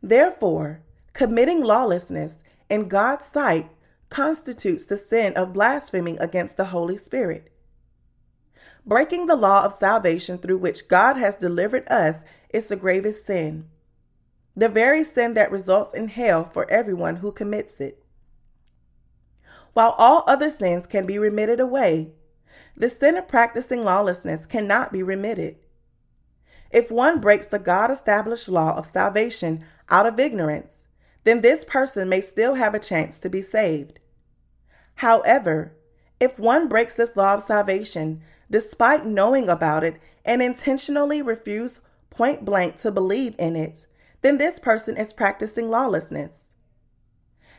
Therefore, 0.03 0.83
committing 1.13 1.63
lawlessness 1.63 2.41
in 2.69 2.89
God's 2.89 3.25
sight 3.25 3.71
constitutes 4.13 4.87
the 4.87 4.99
sin 4.99 5.33
of 5.35 5.55
blaspheming 5.55 6.19
against 6.21 6.59
the 6.59 6.67
Holy 6.67 6.99
Spirit. 6.99 7.51
Breaking 8.85 9.27
the 9.27 9.37
law 9.37 9.65
of 9.65 9.73
salvation 9.73 10.39
through 10.39 10.59
which 10.59 10.87
God 10.87 11.17
has 11.17 11.35
delivered 11.35 11.89
us 11.89 12.21
is 12.51 12.67
the 12.67 12.77
gravest 12.77 13.25
sin, 13.25 13.69
the 14.55 14.69
very 14.69 15.03
sin 15.03 15.33
that 15.35 15.51
results 15.51 15.95
in 15.95 16.09
hell 16.09 16.45
for 16.45 16.71
everyone 16.71 17.17
who 17.17 17.33
commits 17.33 17.81
it. 17.81 18.05
While 19.73 19.95
all 19.97 20.25
other 20.27 20.51
sins 20.51 20.87
can 20.87 21.07
be 21.07 21.19
remitted 21.19 21.59
away, 21.59 22.13
the 22.77 22.91
sin 22.91 23.17
of 23.17 23.29
practicing 23.29 23.83
lawlessness 23.83 24.45
cannot 24.45 24.93
be 24.93 25.03
remitted. 25.03 25.57
If 26.71 26.91
one 26.91 27.21
breaks 27.21 27.47
the 27.47 27.59
God 27.59 27.91
established 27.91 28.49
law 28.49 28.77
of 28.77 28.87
salvation 28.87 29.65
out 29.89 30.07
of 30.07 30.21
ignorance, 30.21 30.85
then 31.25 31.41
this 31.41 31.65
person 31.65 32.09
may 32.09 32.21
still 32.21 32.55
have 32.55 32.75
a 32.75 32.79
chance 32.79 33.19
to 33.21 33.31
be 33.31 33.41
saved. 33.41 34.01
However, 34.97 35.75
if 36.21 36.39
one 36.39 36.69
breaks 36.69 36.95
this 36.95 37.17
law 37.17 37.35
of 37.35 37.43
salvation 37.43 38.23
despite 38.51 39.07
knowing 39.07 39.49
about 39.49 39.83
it 39.83 39.97
and 40.25 40.43
intentionally 40.43 41.23
refuse 41.23 41.81
point 42.11 42.45
blank 42.45 42.81
to 42.83 42.93
believe 42.93 43.35
in 43.39 43.57
it, 43.57 43.87
then 44.21 44.39
this 44.39 44.59
person 44.59 44.97
is 44.97 45.13
practicing 45.13 45.71
lawlessness. 45.71 46.53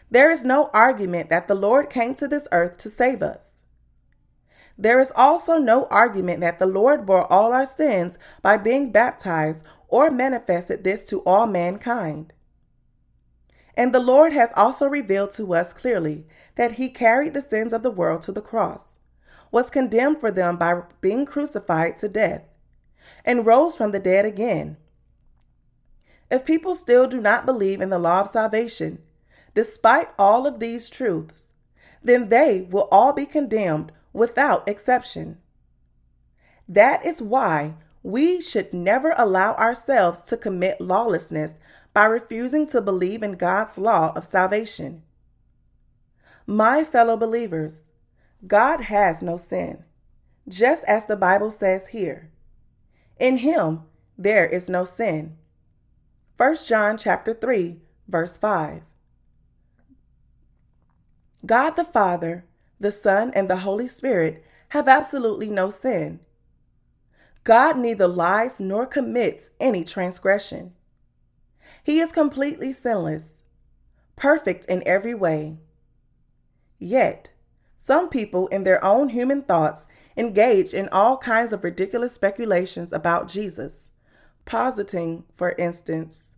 There 0.10 0.30
is 0.30 0.46
no 0.46 0.70
argument 0.74 1.30
that 1.30 1.48
the 1.48 1.56
Lord 1.56 1.90
came 1.90 2.16
to 2.16 2.28
this 2.28 2.48
earth 2.52 2.78
to 2.78 2.90
save 2.90 3.22
us. 3.22 3.54
There 4.78 5.00
is 5.00 5.12
also 5.16 5.58
no 5.58 5.86
argument 5.86 6.42
that 6.42 6.60
the 6.60 6.66
Lord 6.66 7.06
bore 7.06 7.32
all 7.32 7.54
our 7.54 7.66
sins 7.66 8.18
by 8.42 8.58
being 8.58 8.92
baptized 8.92 9.64
or 9.88 10.10
manifested 10.10 10.84
this 10.84 11.04
to 11.06 11.22
all 11.22 11.48
mankind. 11.48 12.34
And 13.76 13.94
the 13.94 14.00
Lord 14.00 14.34
has 14.34 14.52
also 14.56 14.88
revealed 14.88 15.32
to 15.32 15.54
us 15.54 15.74
clearly 15.74 16.26
that 16.56 16.74
he 16.74 16.90
carried 16.90 17.34
the 17.34 17.42
sins 17.42 17.74
of 17.74 17.84
the 17.84 17.92
world 17.92 18.22
to 18.24 18.32
the 18.32 18.42
cross, 18.42 18.96
was 19.52 19.70
condemned 19.70 20.20
for 20.20 20.32
them 20.32 20.58
by 20.58 20.82
being 21.02 21.26
crucified 21.26 21.98
to 21.98 22.08
death, 22.08 22.44
and 23.26 23.46
rose 23.46 23.76
from 23.76 23.92
the 23.92 24.00
dead 24.00 24.26
again. 24.26 24.78
If 26.30 26.46
people 26.46 26.76
still 26.76 27.08
do 27.08 27.20
not 27.20 27.46
believe 27.46 27.82
in 27.82 27.90
the 27.90 28.00
law 28.00 28.22
of 28.22 28.30
salvation, 28.30 29.02
despite 29.54 30.10
all 30.18 30.48
of 30.48 30.60
these 30.60 30.90
truths, 30.90 31.52
then 32.04 32.30
they 32.30 32.68
will 32.70 32.88
all 32.92 33.14
be 33.14 33.26
condemned 33.26 33.92
without 34.12 34.68
exception. 34.68 35.38
That 36.68 37.06
is 37.06 37.22
why 37.22 37.76
we 38.04 38.42
should 38.42 38.74
never 38.74 39.14
allow 39.18 39.54
ourselves 39.56 40.22
to 40.24 40.38
commit 40.38 40.82
lawlessness 40.82 41.54
by 41.94 42.06
refusing 42.06 42.68
to 42.68 42.82
believe 42.82 43.24
in 43.24 43.34
God's 43.34 43.78
law 43.78 44.14
of 44.16 44.26
salvation. 44.26 45.04
My 46.46 46.84
fellow 46.84 47.16
believers, 47.16 47.84
God 48.46 48.82
has 48.82 49.22
no 49.22 49.38
sin, 49.38 49.84
just 50.48 50.84
as 50.86 51.06
the 51.06 51.16
Bible 51.16 51.52
says 51.52 51.88
here. 51.88 52.32
In 53.20 53.38
him 53.38 53.84
there 54.18 54.46
is 54.46 54.70
no 54.70 54.86
sin. 54.86 55.38
1 56.38 56.56
John 56.68 56.98
chapter 56.98 57.34
3 57.34 57.80
verse 58.08 58.38
5. 58.38 58.82
God 61.46 61.72
the 61.72 61.86
Father 61.86 62.46
the 62.84 62.92
Son, 62.92 63.32
and 63.34 63.50
the 63.50 63.58
Holy 63.58 63.88
Spirit 63.88 64.44
have 64.70 64.88
absolutely 64.88 65.48
no 65.48 65.72
sin. 65.72 66.20
God 67.44 67.78
neither 67.78 68.08
lies 68.08 68.60
nor 68.60 68.86
commits 68.86 69.50
any 69.60 69.84
transgression. 69.84 70.74
He 71.84 72.00
is 72.00 72.12
completely 72.14 72.72
sinless, 72.72 73.36
perfect 74.16 74.66
in 74.66 74.82
every 74.86 75.14
way. 75.14 75.58
Yet, 76.80 77.30
some 77.78 78.08
people, 78.08 78.48
in 78.48 78.64
their 78.64 78.84
own 78.84 79.10
human 79.10 79.42
thoughts, 79.42 79.88
engage 80.16 80.74
in 80.74 80.88
all 80.90 81.18
kinds 81.18 81.52
of 81.52 81.64
ridiculous 81.64 82.14
speculations 82.14 82.94
about 82.94 83.28
Jesus, 83.28 83.90
positing, 84.46 85.26
for 85.36 85.52
instance, 85.58 86.36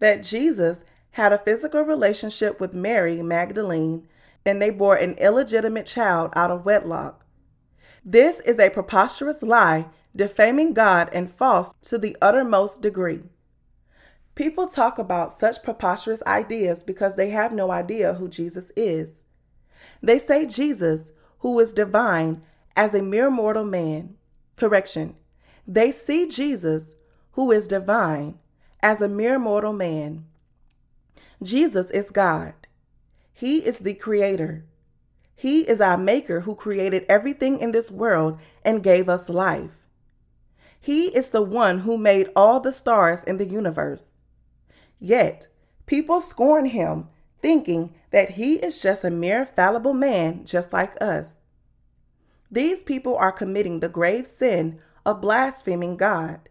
that 0.00 0.24
Jesus 0.24 0.84
had 1.12 1.32
a 1.32 1.38
physical 1.38 1.82
relationship 1.82 2.60
with 2.60 2.74
Mary 2.74 3.22
Magdalene 3.22 4.08
and 4.44 4.60
they 4.60 4.70
bore 4.70 4.96
an 4.96 5.12
illegitimate 5.14 5.86
child 5.86 6.32
out 6.34 6.50
of 6.50 6.64
wedlock. 6.64 7.24
This 8.04 8.40
is 8.40 8.58
a 8.58 8.70
preposterous 8.70 9.42
lie, 9.42 9.86
defaming 10.16 10.72
God 10.72 11.10
and 11.12 11.32
false 11.32 11.74
to 11.82 11.98
the 11.98 12.16
uttermost 12.22 12.80
degree. 12.80 13.22
People 14.38 14.68
talk 14.68 15.00
about 15.00 15.32
such 15.32 15.64
preposterous 15.64 16.22
ideas 16.24 16.84
because 16.84 17.16
they 17.16 17.30
have 17.30 17.52
no 17.52 17.72
idea 17.72 18.14
who 18.14 18.28
Jesus 18.28 18.70
is. 18.76 19.20
They 20.00 20.20
say 20.20 20.46
Jesus, 20.46 21.10
who 21.40 21.58
is 21.58 21.72
divine, 21.72 22.42
as 22.76 22.94
a 22.94 23.02
mere 23.02 23.32
mortal 23.32 23.64
man. 23.64 24.14
Correction. 24.54 25.16
They 25.66 25.90
see 25.90 26.28
Jesus, 26.28 26.94
who 27.32 27.50
is 27.50 27.66
divine, 27.66 28.38
as 28.80 29.02
a 29.02 29.08
mere 29.08 29.40
mortal 29.40 29.72
man. 29.72 30.26
Jesus 31.42 31.90
is 31.90 32.12
God. 32.12 32.54
He 33.32 33.58
is 33.66 33.80
the 33.80 33.94
creator. 33.94 34.64
He 35.34 35.62
is 35.62 35.80
our 35.80 35.98
maker 35.98 36.42
who 36.42 36.54
created 36.54 37.04
everything 37.08 37.58
in 37.58 37.72
this 37.72 37.90
world 37.90 38.38
and 38.64 38.84
gave 38.84 39.08
us 39.08 39.28
life. 39.28 39.88
He 40.80 41.06
is 41.06 41.30
the 41.30 41.42
one 41.42 41.80
who 41.80 41.98
made 41.98 42.30
all 42.36 42.60
the 42.60 42.72
stars 42.72 43.24
in 43.24 43.38
the 43.38 43.44
universe. 43.44 44.12
Yet, 45.00 45.48
people 45.86 46.20
scorn 46.20 46.66
him, 46.66 47.08
thinking 47.40 47.94
that 48.10 48.30
he 48.30 48.56
is 48.56 48.80
just 48.80 49.04
a 49.04 49.10
mere 49.10 49.46
fallible 49.46 49.94
man 49.94 50.44
just 50.44 50.72
like 50.72 51.00
us. 51.00 51.36
These 52.50 52.82
people 52.82 53.16
are 53.16 53.32
committing 53.32 53.80
the 53.80 53.88
grave 53.88 54.26
sin 54.26 54.80
of 55.04 55.20
blaspheming 55.20 55.96
God. 55.96 56.48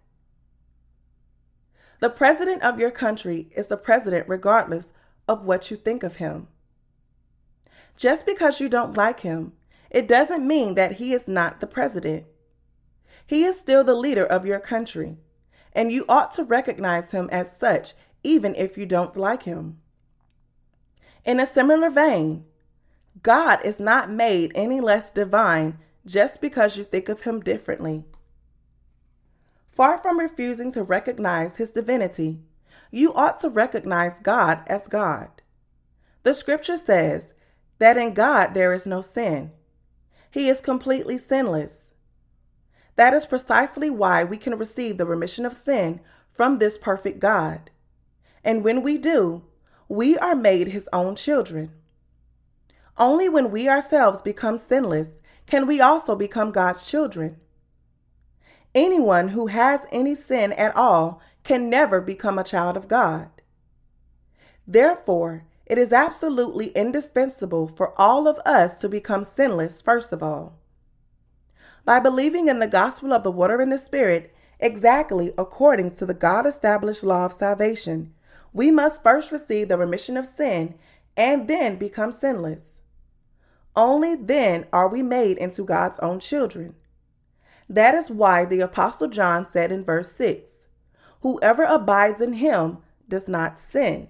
The 1.99 2.09
president 2.09 2.61
of 2.61 2.79
your 2.79 2.91
country 2.91 3.49
is 3.55 3.67
the 3.67 3.77
president 3.77 4.29
regardless 4.29 4.93
of 5.27 5.43
what 5.43 5.71
you 5.71 5.77
think 5.77 6.03
of 6.03 6.17
him. 6.17 6.47
Just 7.95 8.25
because 8.25 8.59
you 8.59 8.69
don't 8.69 8.95
like 8.95 9.21
him, 9.21 9.53
it 9.89 10.07
doesn't 10.07 10.45
mean 10.47 10.75
that 10.75 10.93
he 10.93 11.13
is 11.13 11.27
not 11.27 11.59
the 11.59 11.67
president. 11.67 12.25
He 13.25 13.43
is 13.43 13.59
still 13.59 13.83
the 13.83 13.95
leader 13.95 14.25
of 14.25 14.45
your 14.45 14.59
country, 14.59 15.17
and 15.73 15.91
you 15.91 16.05
ought 16.07 16.31
to 16.33 16.43
recognize 16.43 17.11
him 17.11 17.27
as 17.31 17.57
such 17.57 17.93
even 18.27 18.53
if 18.55 18.77
you 18.77 18.85
don't 18.85 19.15
like 19.15 19.43
him. 19.43 19.77
In 21.23 21.39
a 21.39 21.45
similar 21.45 21.89
vein, 21.89 22.43
God 23.23 23.59
is 23.63 23.79
not 23.79 24.11
made 24.11 24.51
any 24.53 24.81
less 24.81 25.11
divine 25.11 25.79
just 26.05 26.41
because 26.41 26.75
you 26.75 26.83
think 26.83 27.07
of 27.07 27.21
him 27.21 27.39
differently. 27.39 28.03
Far 29.71 29.97
from 29.99 30.19
refusing 30.19 30.71
to 30.73 30.83
recognize 30.83 31.55
his 31.55 31.71
divinity, 31.71 32.39
you 32.91 33.13
ought 33.13 33.39
to 33.39 33.49
recognize 33.49 34.19
God 34.19 34.61
as 34.67 34.89
God. 34.89 35.29
The 36.23 36.33
scripture 36.33 36.77
says 36.77 37.33
that 37.79 37.95
in 37.95 38.13
God 38.13 38.53
there 38.53 38.73
is 38.73 38.85
no 38.85 39.01
sin. 39.01 39.51
He 40.31 40.49
is 40.49 40.59
completely 40.59 41.17
sinless. 41.17 41.91
That 42.97 43.13
is 43.13 43.25
precisely 43.25 43.89
why 43.89 44.25
we 44.25 44.37
can 44.37 44.57
receive 44.57 44.97
the 44.97 45.05
remission 45.05 45.45
of 45.45 45.53
sin 45.53 46.01
from 46.33 46.57
this 46.57 46.77
perfect 46.77 47.19
God. 47.19 47.69
And 48.47 48.63
when 48.63 48.81
we 48.81 48.97
do, 48.97 49.43
we 49.89 50.17
are 50.17 50.33
made 50.33 50.69
his 50.69 50.87
own 50.93 51.17
children. 51.17 51.73
Only 52.97 53.27
when 53.27 53.51
we 53.51 53.67
ourselves 53.67 54.21
become 54.21 54.57
sinless 54.57 55.19
can 55.47 55.67
we 55.67 55.81
also 55.81 56.15
become 56.15 56.53
God's 56.53 56.89
children. 56.89 57.41
Anyone 58.73 59.29
who 59.29 59.47
has 59.47 59.81
any 59.91 60.15
sin 60.15 60.53
at 60.53 60.73
all 60.77 61.21
can 61.43 61.69
never 61.69 61.99
become 61.99 62.39
a 62.39 62.43
child 62.45 62.77
of 62.77 62.87
God. 62.87 63.29
Therefore, 64.65 65.43
it 65.65 65.77
is 65.77 65.91
absolutely 65.91 66.67
indispensable 66.67 67.67
for 67.67 67.99
all 67.99 68.29
of 68.29 68.39
us 68.45 68.77
to 68.77 68.87
become 68.87 69.25
sinless, 69.25 69.81
first 69.81 70.13
of 70.13 70.23
all. 70.23 70.57
By 71.83 71.99
believing 71.99 72.47
in 72.47 72.59
the 72.59 72.67
gospel 72.67 73.11
of 73.11 73.23
the 73.23 73.31
water 73.31 73.59
and 73.59 73.73
the 73.73 73.77
Spirit, 73.77 74.33
exactly 74.57 75.33
according 75.37 75.95
to 75.95 76.05
the 76.05 76.13
God 76.13 76.47
established 76.47 77.03
law 77.03 77.25
of 77.25 77.33
salvation, 77.33 78.13
we 78.53 78.71
must 78.71 79.03
first 79.03 79.31
receive 79.31 79.67
the 79.67 79.77
remission 79.77 80.17
of 80.17 80.25
sin 80.25 80.75
and 81.15 81.47
then 81.47 81.77
become 81.77 82.11
sinless. 82.11 82.81
Only 83.75 84.15
then 84.15 84.65
are 84.73 84.87
we 84.87 85.01
made 85.01 85.37
into 85.37 85.63
God's 85.63 85.99
own 85.99 86.19
children. 86.19 86.75
That 87.69 87.93
is 87.95 88.09
why 88.09 88.45
the 88.45 88.61
Apostle 88.61 89.09
John 89.09 89.45
said 89.45 89.71
in 89.71 89.83
verse 89.83 90.13
6 90.15 90.67
Whoever 91.21 91.63
abides 91.63 92.21
in 92.21 92.33
him 92.33 92.79
does 93.09 93.27
not 93.27 93.59
sin 93.59 94.07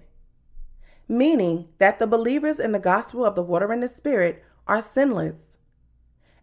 meaning 1.08 1.68
that 1.78 1.98
the 1.98 2.06
believers 2.06 2.60
in 2.60 2.72
the 2.72 2.78
gospel 2.78 3.24
of 3.24 3.34
the 3.34 3.42
water 3.42 3.72
and 3.72 3.82
the 3.82 3.88
spirit 3.88 4.44
are 4.66 4.82
sinless. 4.82 5.56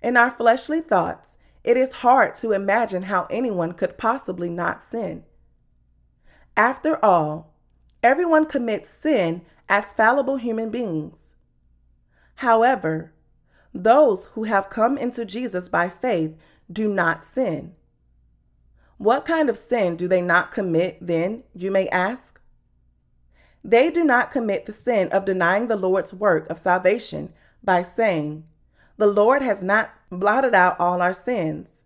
In 0.02 0.18
our 0.18 0.32
fleshly 0.32 0.82
thoughts, 0.82 1.38
it 1.64 1.78
is 1.78 1.92
hard 1.92 2.36
to 2.36 2.52
imagine 2.52 3.04
how 3.04 3.28
anyone 3.30 3.74
could 3.74 3.98
possibly 3.98 4.50
not 4.50 4.84
sin. 4.84 5.24
After 6.58 7.04
all, 7.04 7.54
everyone 8.06 8.46
commits 8.46 8.92
sin 8.92 9.42
as 9.68 9.92
fallible 9.92 10.38
human 10.38 10.70
beings. 10.70 11.34
However, 12.36 13.12
those 13.74 14.26
who 14.36 14.44
have 14.44 14.70
come 14.70 14.96
into 14.96 15.26
Jesus 15.26 15.70
by 15.70 15.90
faith 15.90 16.38
do 16.72 16.88
not 16.88 17.26
sin. 17.26 17.74
What 19.00 19.26
kind 19.26 19.50
of 19.50 19.58
sin 19.58 19.96
do 19.96 20.08
they 20.08 20.22
not 20.22 20.52
commit 20.52 21.00
then, 21.02 21.46
you 21.56 21.72
may 21.72 21.88
ask? 21.88 22.40
They 23.64 23.90
do 23.90 24.04
not 24.04 24.32
commit 24.32 24.68
the 24.68 24.72
sin 24.72 25.10
of 25.10 25.26
denying 25.26 25.68
the 25.68 25.76
Lord's 25.76 26.14
work 26.14 26.48
of 26.48 26.60
salvation 26.60 27.34
by 27.64 27.82
saying, 27.82 28.44
The 28.98 29.08
Lord 29.08 29.42
has 29.42 29.64
not 29.64 29.90
blotted 30.12 30.54
out 30.54 30.80
all 30.80 31.02
our 31.02 31.14
sins. 31.14 31.82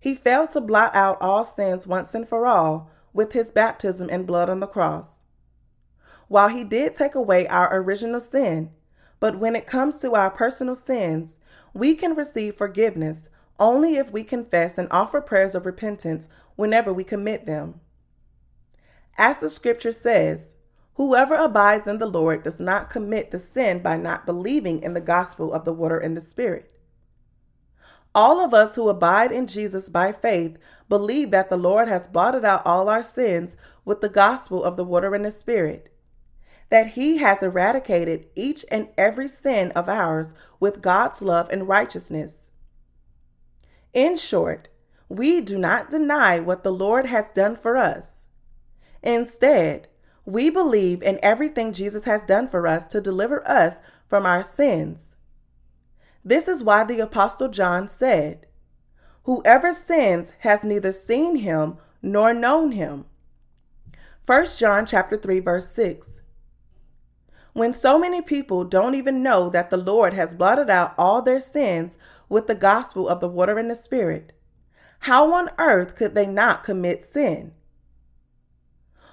He 0.00 0.16
failed 0.16 0.50
to 0.50 0.60
blot 0.60 0.96
out 0.96 1.16
all 1.20 1.44
sins 1.44 1.86
once 1.86 2.12
and 2.12 2.28
for 2.28 2.44
all 2.44 2.90
with 3.12 3.32
his 3.32 3.52
baptism 3.52 4.08
and 4.10 4.26
blood 4.26 4.50
on 4.50 4.58
the 4.58 4.66
cross. 4.66 5.17
While 6.28 6.48
he 6.48 6.64
did 6.64 6.94
take 6.94 7.14
away 7.14 7.46
our 7.48 7.74
original 7.76 8.20
sin, 8.20 8.70
but 9.20 9.38
when 9.38 9.56
it 9.56 9.66
comes 9.66 9.98
to 9.98 10.14
our 10.14 10.30
personal 10.30 10.76
sins, 10.76 11.38
we 11.74 11.94
can 11.94 12.14
receive 12.14 12.56
forgiveness 12.56 13.28
only 13.58 13.96
if 13.96 14.10
we 14.12 14.22
confess 14.22 14.78
and 14.78 14.88
offer 14.90 15.20
prayers 15.20 15.54
of 15.54 15.66
repentance 15.66 16.28
whenever 16.56 16.92
we 16.92 17.02
commit 17.02 17.46
them. 17.46 17.80
As 19.16 19.40
the 19.40 19.50
scripture 19.50 19.92
says, 19.92 20.54
Whoever 20.94 21.34
abides 21.34 21.86
in 21.86 21.98
the 21.98 22.06
Lord 22.06 22.42
does 22.42 22.58
not 22.58 22.90
commit 22.90 23.30
the 23.30 23.38
sin 23.38 23.80
by 23.80 23.96
not 23.96 24.26
believing 24.26 24.82
in 24.82 24.94
the 24.94 25.00
gospel 25.00 25.52
of 25.52 25.64
the 25.64 25.72
water 25.72 25.98
and 25.98 26.16
the 26.16 26.20
Spirit. 26.20 26.72
All 28.14 28.40
of 28.40 28.52
us 28.52 28.74
who 28.74 28.88
abide 28.88 29.30
in 29.30 29.46
Jesus 29.46 29.88
by 29.88 30.10
faith 30.10 30.58
believe 30.88 31.30
that 31.30 31.50
the 31.50 31.56
Lord 31.56 31.86
has 31.86 32.08
blotted 32.08 32.44
out 32.44 32.66
all 32.66 32.88
our 32.88 33.04
sins 33.04 33.56
with 33.84 34.00
the 34.00 34.08
gospel 34.08 34.64
of 34.64 34.76
the 34.76 34.84
water 34.84 35.14
and 35.14 35.24
the 35.24 35.30
Spirit, 35.30 35.92
that 36.70 36.88
He 36.88 37.18
has 37.18 37.42
eradicated 37.42 38.26
each 38.34 38.64
and 38.70 38.88
every 38.96 39.28
sin 39.28 39.70
of 39.72 39.88
ours 39.88 40.34
with 40.60 40.82
God's 40.82 41.22
love 41.22 41.48
and 41.50 41.68
righteousness. 41.68 42.50
In 43.94 44.16
short, 44.16 44.68
we 45.08 45.40
do 45.40 45.58
not 45.58 45.90
deny 45.90 46.38
what 46.38 46.62
the 46.62 46.72
Lord 46.72 47.06
has 47.06 47.30
done 47.30 47.56
for 47.56 47.76
us. 47.76 48.26
Instead, 49.02 49.88
we 50.24 50.50
believe 50.50 51.02
in 51.02 51.18
everything 51.22 51.72
Jesus 51.72 52.04
has 52.04 52.26
done 52.26 52.48
for 52.48 52.66
us 52.66 52.86
to 52.88 53.00
deliver 53.00 53.46
us 53.48 53.76
from 54.08 54.26
our 54.26 54.42
sins. 54.42 55.14
This 56.24 56.46
is 56.46 56.62
why 56.62 56.84
the 56.84 57.00
Apostle 57.00 57.48
John 57.48 57.88
said, 57.88 58.46
Whoever 59.24 59.72
sins 59.72 60.32
has 60.40 60.64
neither 60.64 60.92
seen 60.92 61.36
him 61.36 61.78
nor 62.02 62.34
known 62.34 62.72
him. 62.72 63.06
1 64.26 64.46
John 64.58 64.84
chapter 64.84 65.16
3 65.16 65.40
verse 65.40 65.70
6. 65.72 66.20
When 67.52 67.72
so 67.72 67.98
many 67.98 68.22
people 68.22 68.64
don't 68.64 68.94
even 68.94 69.22
know 69.22 69.48
that 69.50 69.70
the 69.70 69.76
Lord 69.76 70.12
has 70.12 70.34
blotted 70.34 70.70
out 70.70 70.94
all 70.96 71.22
their 71.22 71.40
sins 71.40 71.96
with 72.28 72.46
the 72.46 72.54
gospel 72.54 73.08
of 73.08 73.20
the 73.20 73.28
water 73.28 73.58
and 73.58 73.70
the 73.70 73.76
spirit, 73.76 74.32
how 75.00 75.32
on 75.32 75.50
earth 75.58 75.94
could 75.94 76.14
they 76.14 76.26
not 76.26 76.64
commit 76.64 77.04
sin? 77.04 77.52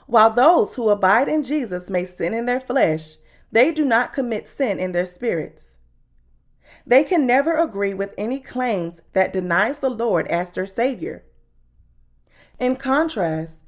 While 0.07 0.31
those 0.31 0.75
who 0.75 0.89
abide 0.89 1.27
in 1.27 1.43
Jesus 1.43 1.89
may 1.89 2.05
sin 2.05 2.33
in 2.33 2.45
their 2.45 2.59
flesh, 2.59 3.17
they 3.51 3.71
do 3.71 3.85
not 3.85 4.13
commit 4.13 4.47
sin 4.47 4.79
in 4.79 4.91
their 4.91 5.05
spirits. 5.05 5.77
They 6.85 7.03
can 7.03 7.25
never 7.25 7.57
agree 7.57 7.93
with 7.93 8.13
any 8.17 8.39
claims 8.39 9.01
that 9.13 9.33
denies 9.33 9.79
the 9.79 9.89
Lord 9.89 10.27
as 10.27 10.51
their 10.51 10.67
Savior. 10.67 11.23
In 12.59 12.75
contrast, 12.75 13.63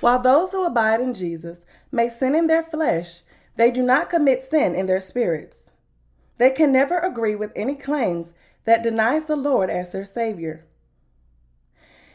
while 0.00 0.20
those 0.20 0.52
who 0.52 0.64
abide 0.64 1.00
in 1.00 1.14
Jesus 1.14 1.64
may 1.92 2.08
sin 2.08 2.34
in 2.34 2.48
their 2.48 2.62
flesh, 2.62 3.22
they 3.56 3.70
do 3.70 3.82
not 3.82 4.10
commit 4.10 4.42
sin 4.42 4.74
in 4.74 4.86
their 4.86 5.00
spirits. 5.00 5.70
They 6.38 6.50
can 6.50 6.70
never 6.72 6.98
agree 6.98 7.34
with 7.34 7.52
any 7.56 7.74
claims 7.74 8.34
that 8.64 8.82
denies 8.82 9.24
the 9.24 9.36
Lord 9.36 9.70
as 9.70 9.92
their 9.92 10.04
Savior. 10.04 10.66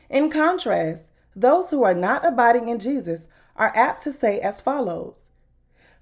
In 0.10 0.30
contrast, 0.30 1.10
those 1.36 1.70
who 1.70 1.84
are 1.84 1.94
not 1.94 2.26
abiding 2.26 2.70
in 2.70 2.80
Jesus 2.80 3.28
are 3.56 3.72
apt 3.76 4.04
to 4.04 4.12
say 4.12 4.40
as 4.40 4.62
follows 4.62 5.30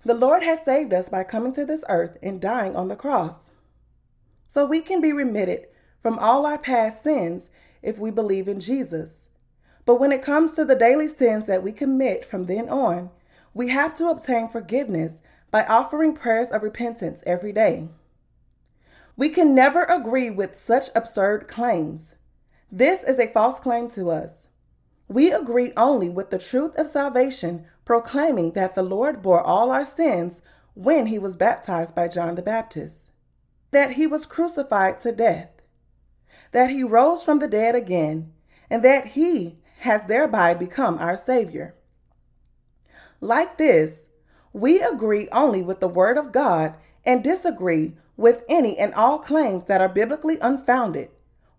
The 0.03 0.13
Lord 0.13 0.43
has 0.43 0.65
saved 0.65 0.93
us 0.93 1.09
by 1.09 1.23
coming 1.23 1.53
to 1.53 1.65
this 1.65 1.83
earth 1.87 2.17
and 2.21 2.41
dying 2.41 2.75
on 2.75 2.87
the 2.87 2.95
cross. 2.95 3.51
So 4.47 4.65
we 4.65 4.81
can 4.81 4.99
be 4.99 5.13
remitted 5.13 5.67
from 6.01 6.17
all 6.17 6.45
our 6.45 6.57
past 6.57 7.03
sins 7.03 7.51
if 7.81 7.97
we 7.97 8.09
believe 8.11 8.47
in 8.47 8.59
Jesus. 8.59 9.27
But 9.85 9.99
when 9.99 10.11
it 10.11 10.23
comes 10.23 10.53
to 10.53 10.65
the 10.65 10.75
daily 10.75 11.07
sins 11.07 11.45
that 11.45 11.63
we 11.63 11.71
commit 11.71 12.25
from 12.25 12.47
then 12.47 12.67
on, 12.69 13.11
we 13.53 13.69
have 13.69 13.93
to 13.95 14.09
obtain 14.09 14.47
forgiveness 14.47 15.21
by 15.51 15.63
offering 15.65 16.13
prayers 16.13 16.51
of 16.51 16.63
repentance 16.63 17.23
every 17.25 17.51
day. 17.51 17.89
We 19.15 19.29
can 19.29 19.53
never 19.53 19.83
agree 19.83 20.29
with 20.29 20.57
such 20.57 20.89
absurd 20.95 21.47
claims. 21.47 22.13
This 22.71 23.03
is 23.03 23.19
a 23.19 23.31
false 23.31 23.59
claim 23.59 23.89
to 23.89 24.09
us. 24.09 24.47
We 25.07 25.31
agree 25.31 25.73
only 25.75 26.07
with 26.07 26.29
the 26.29 26.37
truth 26.37 26.77
of 26.77 26.87
salvation, 26.87 27.65
proclaiming 27.83 28.51
that 28.51 28.75
the 28.75 28.83
Lord 28.83 29.21
bore 29.21 29.41
all 29.41 29.71
our 29.71 29.83
sins 29.83 30.41
when 30.75 31.07
he 31.07 31.19
was 31.19 31.35
baptized 31.35 31.95
by 31.95 32.07
John 32.07 32.35
the 32.35 32.41
Baptist, 32.41 33.09
that 33.71 33.93
he 33.93 34.07
was 34.07 34.25
crucified 34.25 34.99
to 34.99 35.11
death, 35.11 35.49
that 36.51 36.69
he 36.69 36.83
rose 36.83 37.23
from 37.23 37.39
the 37.39 37.47
dead 37.47 37.75
again, 37.75 38.31
and 38.69 38.83
that 38.83 39.07
he 39.07 39.57
has 39.79 40.05
thereby 40.05 40.53
become 40.53 40.97
our 40.99 41.17
Savior. 41.17 41.75
Like 43.19 43.57
this, 43.57 44.05
we 44.53 44.81
agree 44.81 45.27
only 45.31 45.61
with 45.61 45.79
the 45.79 45.87
Word 45.87 46.17
of 46.17 46.31
God 46.31 46.75
and 47.05 47.23
disagree 47.23 47.95
with 48.17 48.43
any 48.49 48.77
and 48.77 48.93
all 48.93 49.19
claims 49.19 49.65
that 49.65 49.81
are 49.81 49.89
biblically 49.89 50.37
unfounded, 50.39 51.09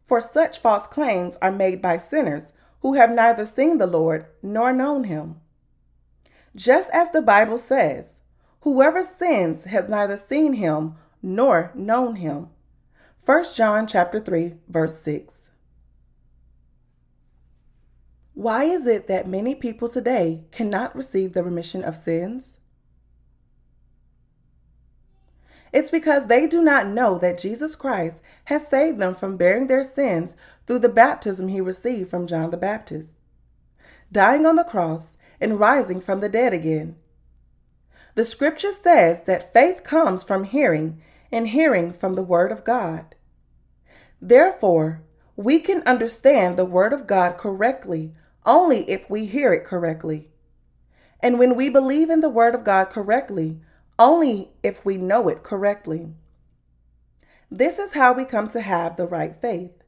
for 0.06 0.20
such 0.20 0.58
false 0.58 0.86
claims 0.86 1.38
are 1.40 1.52
made 1.52 1.80
by 1.80 1.96
sinners 1.96 2.52
who 2.82 2.94
have 2.94 3.10
neither 3.10 3.46
seen 3.46 3.78
the 3.78 3.86
Lord 3.86 4.26
nor 4.42 4.72
known 4.72 5.04
him. 5.04 5.40
Just 6.54 6.90
as 6.92 7.10
the 7.10 7.22
Bible 7.22 7.58
says, 7.58 8.20
whoever 8.62 9.04
sins 9.04 9.64
has 9.64 9.88
neither 9.88 10.16
seen 10.16 10.54
him 10.54 10.96
nor 11.22 11.70
known 11.74 12.16
him. 12.16 12.48
1 13.24 13.44
John 13.54 13.86
chapter 13.86 14.18
3 14.18 14.54
verse 14.68 15.00
6. 15.02 15.50
Why 18.34 18.64
is 18.64 18.86
it 18.86 19.06
that 19.06 19.26
many 19.26 19.54
people 19.54 19.88
today 19.88 20.44
cannot 20.50 20.96
receive 20.96 21.34
the 21.34 21.44
remission 21.44 21.84
of 21.84 21.96
sins? 21.96 22.59
It's 25.72 25.90
because 25.90 26.26
they 26.26 26.46
do 26.46 26.62
not 26.62 26.88
know 26.88 27.18
that 27.18 27.38
Jesus 27.38 27.74
Christ 27.74 28.22
has 28.44 28.66
saved 28.66 28.98
them 28.98 29.14
from 29.14 29.36
bearing 29.36 29.66
their 29.66 29.84
sins 29.84 30.34
through 30.66 30.80
the 30.80 30.88
baptism 30.88 31.48
he 31.48 31.60
received 31.60 32.10
from 32.10 32.26
John 32.26 32.50
the 32.50 32.56
Baptist, 32.56 33.14
dying 34.10 34.46
on 34.46 34.56
the 34.56 34.64
cross 34.64 35.16
and 35.40 35.60
rising 35.60 36.00
from 36.00 36.20
the 36.20 36.28
dead 36.28 36.52
again. 36.52 36.96
The 38.14 38.24
scripture 38.24 38.72
says 38.72 39.22
that 39.22 39.52
faith 39.52 39.84
comes 39.84 40.22
from 40.22 40.44
hearing, 40.44 41.00
and 41.32 41.48
hearing 41.48 41.92
from 41.92 42.14
the 42.14 42.22
Word 42.22 42.50
of 42.50 42.64
God. 42.64 43.14
Therefore, 44.20 45.02
we 45.36 45.60
can 45.60 45.82
understand 45.82 46.56
the 46.56 46.64
Word 46.64 46.92
of 46.92 47.06
God 47.06 47.38
correctly 47.38 48.12
only 48.44 48.88
if 48.90 49.08
we 49.08 49.26
hear 49.26 49.52
it 49.52 49.64
correctly. 49.64 50.28
And 51.20 51.38
when 51.38 51.54
we 51.54 51.68
believe 51.68 52.10
in 52.10 52.20
the 52.20 52.28
Word 52.28 52.54
of 52.54 52.64
God 52.64 52.86
correctly, 52.86 53.60
only 54.00 54.48
if 54.62 54.84
we 54.84 54.96
know 54.96 55.28
it 55.28 55.44
correctly. 55.44 56.08
This 57.50 57.78
is 57.78 57.92
how 57.92 58.14
we 58.14 58.24
come 58.24 58.48
to 58.48 58.62
have 58.62 58.96
the 58.96 59.06
right 59.06 59.36
faith. 59.40 59.82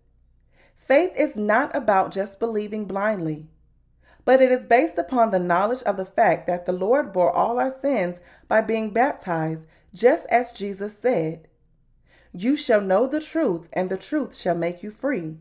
Faith 0.76 1.12
is 1.16 1.36
not 1.36 1.74
about 1.74 2.12
just 2.12 2.38
believing 2.38 2.84
blindly, 2.84 3.46
but 4.24 4.42
it 4.42 4.52
is 4.52 4.66
based 4.66 4.98
upon 4.98 5.30
the 5.30 5.38
knowledge 5.38 5.82
of 5.84 5.96
the 5.96 6.04
fact 6.04 6.46
that 6.46 6.66
the 6.66 6.72
Lord 6.72 7.12
bore 7.12 7.32
all 7.32 7.58
our 7.58 7.74
sins 7.80 8.20
by 8.48 8.60
being 8.60 8.90
baptized, 8.90 9.66
just 9.94 10.26
as 10.26 10.52
Jesus 10.52 10.98
said, 10.98 11.48
You 12.32 12.54
shall 12.54 12.80
know 12.80 13.06
the 13.06 13.20
truth, 13.20 13.68
and 13.72 13.88
the 13.88 13.96
truth 13.96 14.36
shall 14.36 14.56
make 14.56 14.82
you 14.82 14.90
free. 14.90 15.38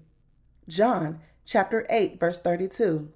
John 0.69 1.19
chapter 1.43 1.85
8, 1.89 2.19
verse 2.19 2.39
32. 2.39 3.11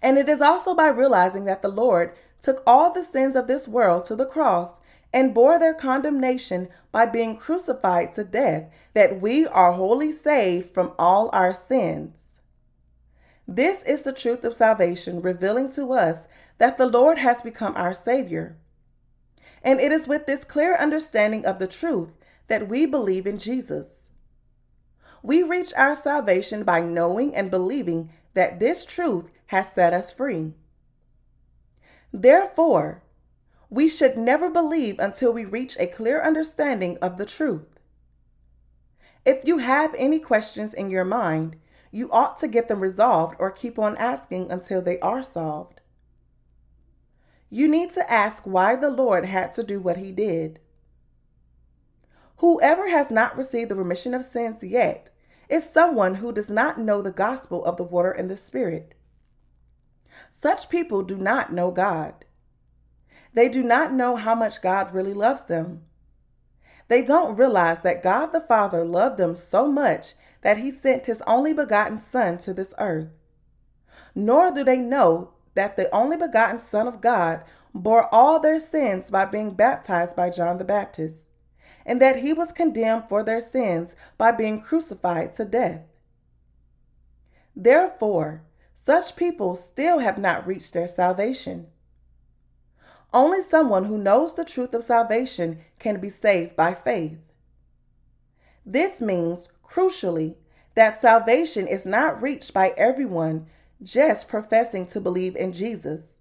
And 0.00 0.18
it 0.18 0.28
is 0.28 0.40
also 0.40 0.74
by 0.74 0.88
realizing 0.88 1.44
that 1.46 1.62
the 1.62 1.68
Lord 1.68 2.14
took 2.40 2.62
all 2.66 2.92
the 2.92 3.02
sins 3.02 3.36
of 3.36 3.46
this 3.46 3.66
world 3.66 4.04
to 4.06 4.16
the 4.16 4.26
cross 4.26 4.80
and 5.12 5.34
bore 5.34 5.58
their 5.58 5.74
condemnation 5.74 6.68
by 6.92 7.06
being 7.06 7.36
crucified 7.36 8.12
to 8.12 8.24
death, 8.24 8.70
that 8.94 9.20
we 9.20 9.46
are 9.46 9.72
wholly 9.72 10.12
saved 10.12 10.72
from 10.74 10.92
all 10.98 11.30
our 11.32 11.52
sins. 11.52 12.38
This 13.46 13.82
is 13.84 14.02
the 14.02 14.12
truth 14.12 14.44
of 14.44 14.54
salvation, 14.54 15.22
revealing 15.22 15.70
to 15.72 15.92
us 15.92 16.26
that 16.58 16.76
the 16.76 16.86
Lord 16.86 17.18
has 17.18 17.40
become 17.40 17.74
our 17.76 17.94
Savior. 17.94 18.58
And 19.62 19.80
it 19.80 19.90
is 19.90 20.06
with 20.06 20.26
this 20.26 20.44
clear 20.44 20.76
understanding 20.76 21.46
of 21.46 21.58
the 21.58 21.66
truth 21.66 22.12
that 22.48 22.68
we 22.68 22.84
believe 22.84 23.26
in 23.26 23.38
Jesus. 23.38 24.10
We 25.22 25.42
reach 25.42 25.72
our 25.76 25.96
salvation 25.96 26.62
by 26.62 26.80
knowing 26.80 27.34
and 27.34 27.50
believing 27.50 28.10
that 28.34 28.60
this 28.60 28.84
truth 28.84 29.30
has 29.46 29.72
set 29.72 29.94
us 29.94 30.12
free. 30.12 30.52
Therefore, 32.12 33.02
we 33.70 33.88
should 33.88 34.16
never 34.16 34.48
believe 34.50 34.98
until 34.98 35.32
we 35.32 35.44
reach 35.44 35.76
a 35.78 35.86
clear 35.86 36.22
understanding 36.22 36.96
of 37.02 37.18
the 37.18 37.26
truth. 37.26 37.78
If 39.26 39.44
you 39.44 39.58
have 39.58 39.94
any 39.98 40.18
questions 40.18 40.72
in 40.72 40.90
your 40.90 41.04
mind, 41.04 41.56
you 41.90 42.10
ought 42.10 42.38
to 42.38 42.48
get 42.48 42.68
them 42.68 42.80
resolved 42.80 43.36
or 43.38 43.50
keep 43.50 43.78
on 43.78 43.96
asking 43.96 44.50
until 44.50 44.80
they 44.80 44.98
are 45.00 45.22
solved. 45.22 45.80
You 47.50 47.68
need 47.68 47.92
to 47.92 48.10
ask 48.10 48.42
why 48.44 48.76
the 48.76 48.90
Lord 48.90 49.24
had 49.24 49.52
to 49.52 49.62
do 49.62 49.80
what 49.80 49.96
he 49.96 50.12
did. 50.12 50.60
Whoever 52.38 52.88
has 52.88 53.10
not 53.10 53.36
received 53.36 53.70
the 53.70 53.76
remission 53.76 54.14
of 54.14 54.24
sins 54.24 54.62
yet 54.62 55.10
is 55.48 55.68
someone 55.68 56.16
who 56.16 56.32
does 56.32 56.50
not 56.50 56.78
know 56.78 57.02
the 57.02 57.10
gospel 57.10 57.64
of 57.64 57.76
the 57.76 57.84
water 57.84 58.12
and 58.12 58.30
the 58.30 58.36
Spirit. 58.36 58.94
Such 60.30 60.68
people 60.68 61.02
do 61.02 61.16
not 61.16 61.52
know 61.52 61.70
God. 61.70 62.24
They 63.34 63.48
do 63.48 63.62
not 63.62 63.92
know 63.92 64.16
how 64.16 64.34
much 64.34 64.62
God 64.62 64.92
really 64.92 65.14
loves 65.14 65.44
them. 65.44 65.82
They 66.88 67.02
don't 67.02 67.36
realize 67.36 67.80
that 67.80 68.02
God 68.02 68.28
the 68.28 68.40
Father 68.40 68.84
loved 68.84 69.18
them 69.18 69.36
so 69.36 69.70
much 69.70 70.14
that 70.42 70.58
he 70.58 70.70
sent 70.70 71.06
his 71.06 71.22
only 71.26 71.52
begotten 71.52 72.00
Son 72.00 72.38
to 72.38 72.54
this 72.54 72.72
earth. 72.78 73.08
Nor 74.14 74.52
do 74.52 74.64
they 74.64 74.78
know 74.78 75.32
that 75.54 75.76
the 75.76 75.94
only 75.94 76.16
begotten 76.16 76.60
Son 76.60 76.86
of 76.86 77.00
God 77.00 77.44
bore 77.74 78.12
all 78.12 78.40
their 78.40 78.58
sins 78.58 79.10
by 79.10 79.24
being 79.24 79.50
baptized 79.52 80.16
by 80.16 80.30
John 80.30 80.58
the 80.58 80.64
Baptist, 80.64 81.28
and 81.84 82.00
that 82.00 82.16
he 82.16 82.32
was 82.32 82.52
condemned 82.52 83.04
for 83.08 83.22
their 83.22 83.40
sins 83.40 83.94
by 84.16 84.32
being 84.32 84.60
crucified 84.60 85.32
to 85.34 85.44
death. 85.44 85.82
Therefore, 87.54 88.44
such 88.80 89.16
people 89.16 89.56
still 89.56 89.98
have 89.98 90.18
not 90.18 90.46
reached 90.46 90.72
their 90.72 90.88
salvation. 90.88 91.66
Only 93.12 93.42
someone 93.42 93.84
who 93.84 93.98
knows 93.98 94.34
the 94.34 94.44
truth 94.44 94.72
of 94.72 94.84
salvation 94.84 95.58
can 95.78 96.00
be 96.00 96.08
saved 96.08 96.54
by 96.54 96.74
faith. 96.74 97.18
This 98.64 99.00
means, 99.00 99.48
crucially, 99.68 100.36
that 100.74 100.98
salvation 100.98 101.66
is 101.66 101.84
not 101.84 102.22
reached 102.22 102.54
by 102.54 102.72
everyone 102.76 103.46
just 103.82 104.28
professing 104.28 104.86
to 104.86 105.00
believe 105.00 105.34
in 105.36 105.52
Jesus, 105.52 106.18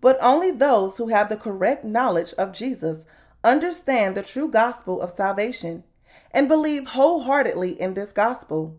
but 0.00 0.18
only 0.20 0.50
those 0.50 0.96
who 0.96 1.08
have 1.08 1.28
the 1.28 1.36
correct 1.36 1.84
knowledge 1.84 2.34
of 2.34 2.52
Jesus 2.52 3.04
understand 3.44 4.16
the 4.16 4.22
true 4.22 4.48
gospel 4.48 5.00
of 5.00 5.10
salvation 5.10 5.84
and 6.32 6.48
believe 6.48 6.88
wholeheartedly 6.88 7.80
in 7.80 7.94
this 7.94 8.12
gospel. 8.12 8.76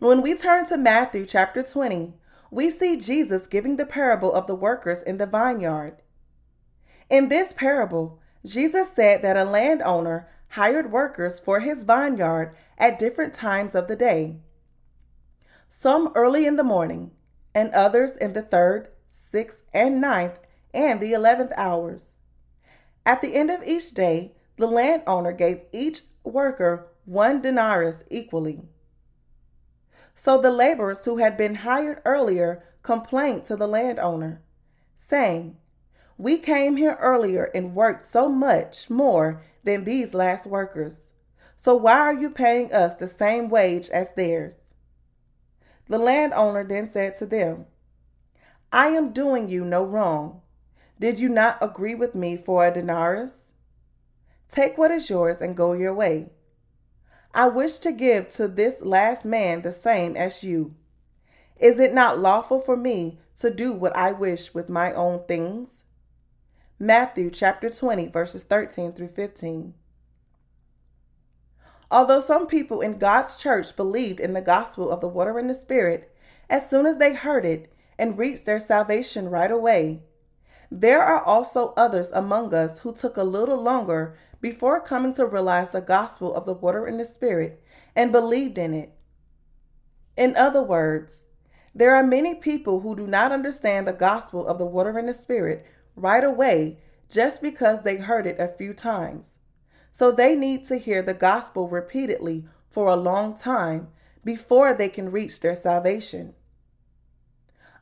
When 0.00 0.22
we 0.22 0.36
turn 0.36 0.64
to 0.66 0.76
Matthew 0.76 1.26
chapter 1.26 1.60
20, 1.60 2.14
we 2.52 2.70
see 2.70 2.96
Jesus 2.96 3.48
giving 3.48 3.78
the 3.78 3.84
parable 3.84 4.32
of 4.32 4.46
the 4.46 4.54
workers 4.54 5.02
in 5.02 5.18
the 5.18 5.26
vineyard. 5.26 5.96
In 7.10 7.28
this 7.28 7.52
parable, 7.52 8.20
Jesus 8.46 8.92
said 8.92 9.22
that 9.22 9.36
a 9.36 9.44
landowner 9.44 10.28
hired 10.50 10.92
workers 10.92 11.40
for 11.40 11.58
his 11.58 11.82
vineyard 11.82 12.54
at 12.78 13.00
different 13.00 13.34
times 13.34 13.74
of 13.74 13.88
the 13.88 13.96
day. 13.96 14.36
Some 15.68 16.12
early 16.14 16.46
in 16.46 16.54
the 16.54 16.62
morning, 16.62 17.10
and 17.52 17.72
others 17.72 18.16
in 18.16 18.34
the 18.34 18.42
third, 18.42 18.90
sixth, 19.08 19.64
and 19.74 20.00
ninth, 20.00 20.38
and 20.72 21.00
the 21.00 21.12
eleventh 21.12 21.50
hours. 21.56 22.18
At 23.04 23.20
the 23.20 23.34
end 23.34 23.50
of 23.50 23.66
each 23.66 23.94
day, 23.94 24.36
the 24.58 24.68
landowner 24.68 25.32
gave 25.32 25.62
each 25.72 26.02
worker 26.22 26.86
one 27.04 27.42
denarius 27.42 28.04
equally. 28.10 28.62
So 30.20 30.36
the 30.36 30.50
laborers 30.50 31.04
who 31.04 31.18
had 31.18 31.36
been 31.36 31.54
hired 31.54 32.02
earlier 32.04 32.64
complained 32.82 33.44
to 33.44 33.54
the 33.54 33.68
landowner, 33.68 34.42
saying, 34.96 35.58
We 36.16 36.38
came 36.38 36.76
here 36.76 36.98
earlier 36.98 37.44
and 37.54 37.72
worked 37.72 38.04
so 38.04 38.28
much 38.28 38.90
more 38.90 39.44
than 39.62 39.84
these 39.84 40.14
last 40.14 40.44
workers. 40.44 41.12
So 41.54 41.76
why 41.76 42.00
are 42.00 42.20
you 42.20 42.30
paying 42.30 42.72
us 42.72 42.96
the 42.96 43.06
same 43.06 43.48
wage 43.48 43.88
as 43.90 44.12
theirs? 44.14 44.56
The 45.86 45.98
landowner 45.98 46.64
then 46.64 46.90
said 46.90 47.16
to 47.18 47.26
them, 47.26 47.66
I 48.72 48.88
am 48.88 49.12
doing 49.12 49.48
you 49.48 49.64
no 49.64 49.84
wrong. 49.84 50.40
Did 50.98 51.20
you 51.20 51.28
not 51.28 51.58
agree 51.62 51.94
with 51.94 52.16
me 52.16 52.36
for 52.36 52.66
a 52.66 52.74
denarius? 52.74 53.52
Take 54.48 54.76
what 54.78 54.90
is 54.90 55.08
yours 55.08 55.40
and 55.40 55.56
go 55.56 55.74
your 55.74 55.94
way. 55.94 56.30
I 57.38 57.46
wish 57.46 57.78
to 57.78 57.92
give 57.92 58.30
to 58.30 58.48
this 58.48 58.82
last 58.82 59.24
man 59.24 59.62
the 59.62 59.72
same 59.72 60.16
as 60.16 60.42
you. 60.42 60.74
Is 61.60 61.78
it 61.78 61.94
not 61.94 62.18
lawful 62.18 62.60
for 62.60 62.76
me 62.76 63.20
to 63.38 63.48
do 63.48 63.72
what 63.72 63.96
I 63.96 64.10
wish 64.10 64.52
with 64.54 64.68
my 64.68 64.92
own 64.92 65.22
things? 65.28 65.84
Matthew 66.80 67.30
chapter 67.30 67.70
20, 67.70 68.08
verses 68.08 68.42
13 68.42 68.92
through 68.92 69.10
15. 69.10 69.74
Although 71.92 72.18
some 72.18 72.48
people 72.48 72.80
in 72.80 72.98
God's 72.98 73.36
church 73.36 73.76
believed 73.76 74.18
in 74.18 74.32
the 74.32 74.42
gospel 74.42 74.90
of 74.90 75.00
the 75.00 75.06
water 75.06 75.38
and 75.38 75.48
the 75.48 75.54
Spirit 75.54 76.12
as 76.50 76.68
soon 76.68 76.86
as 76.86 76.96
they 76.96 77.14
heard 77.14 77.44
it 77.44 77.72
and 77.96 78.18
reached 78.18 78.46
their 78.46 78.58
salvation 78.58 79.28
right 79.28 79.52
away, 79.52 80.02
there 80.72 81.04
are 81.04 81.22
also 81.22 81.72
others 81.76 82.10
among 82.10 82.52
us 82.52 82.80
who 82.80 82.92
took 82.92 83.16
a 83.16 83.22
little 83.22 83.62
longer 83.62 84.18
before 84.40 84.80
coming 84.80 85.12
to 85.14 85.26
realize 85.26 85.72
the 85.72 85.80
gospel 85.80 86.34
of 86.34 86.46
the 86.46 86.54
water 86.54 86.86
and 86.86 86.98
the 86.98 87.04
Spirit 87.04 87.62
and 87.96 88.12
believed 88.12 88.58
in 88.58 88.74
it. 88.74 88.92
In 90.16 90.36
other 90.36 90.62
words, 90.62 91.26
there 91.74 91.94
are 91.94 92.04
many 92.04 92.34
people 92.34 92.80
who 92.80 92.96
do 92.96 93.06
not 93.06 93.32
understand 93.32 93.86
the 93.86 93.92
gospel 93.92 94.46
of 94.46 94.58
the 94.58 94.66
water 94.66 94.98
and 94.98 95.08
the 95.08 95.14
Spirit 95.14 95.66
right 95.94 96.24
away 96.24 96.78
just 97.10 97.40
because 97.40 97.82
they 97.82 97.96
heard 97.96 98.26
it 98.26 98.38
a 98.38 98.48
few 98.48 98.74
times. 98.74 99.38
So 99.90 100.12
they 100.12 100.34
need 100.34 100.64
to 100.66 100.76
hear 100.76 101.02
the 101.02 101.14
gospel 101.14 101.68
repeatedly 101.68 102.44
for 102.70 102.88
a 102.88 102.96
long 102.96 103.36
time 103.36 103.88
before 104.24 104.74
they 104.74 104.88
can 104.88 105.10
reach 105.10 105.40
their 105.40 105.56
salvation. 105.56 106.34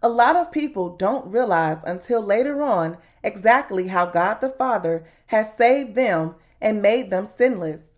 A 0.02 0.08
lot 0.08 0.36
of 0.36 0.52
people 0.52 0.96
don't 0.96 1.30
realize 1.30 1.82
until 1.84 2.22
later 2.22 2.62
on 2.62 2.98
exactly 3.22 3.88
how 3.88 4.06
God 4.06 4.40
the 4.40 4.50
Father 4.50 5.06
has 5.26 5.56
saved 5.56 5.94
them 5.94 6.36
and 6.60 6.82
made 6.82 7.10
them 7.10 7.26
sinless. 7.26 7.90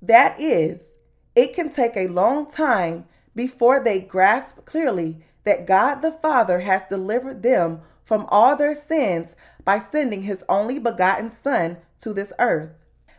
That 0.00 0.40
is, 0.40 0.92
it 1.34 1.54
can 1.54 1.70
take 1.70 1.96
a 1.96 2.08
long 2.08 2.50
time 2.50 3.06
before 3.34 3.82
they 3.82 4.00
grasp 4.00 4.64
clearly 4.64 5.24
that 5.44 5.66
God 5.66 6.02
the 6.02 6.12
Father 6.12 6.60
has 6.60 6.84
delivered 6.88 7.42
them 7.42 7.80
from 8.04 8.26
all 8.28 8.56
their 8.56 8.74
sins 8.74 9.36
by 9.64 9.78
sending 9.78 10.22
his 10.22 10.44
only 10.48 10.78
begotten 10.78 11.30
Son 11.30 11.78
to 12.00 12.12
this 12.12 12.32
earth, 12.38 12.72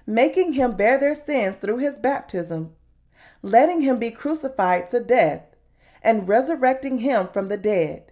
making 0.05 0.53
him 0.53 0.75
bear 0.75 0.99
their 0.99 1.15
sins 1.15 1.57
through 1.57 1.77
his 1.77 1.99
baptism, 1.99 2.71
letting 3.41 3.81
him 3.81 3.99
be 3.99 4.11
crucified 4.11 4.89
to 4.89 4.99
death, 4.99 5.43
and 6.01 6.27
resurrecting 6.27 6.99
him 6.99 7.27
from 7.31 7.49
the 7.49 7.57
dead. 7.57 8.11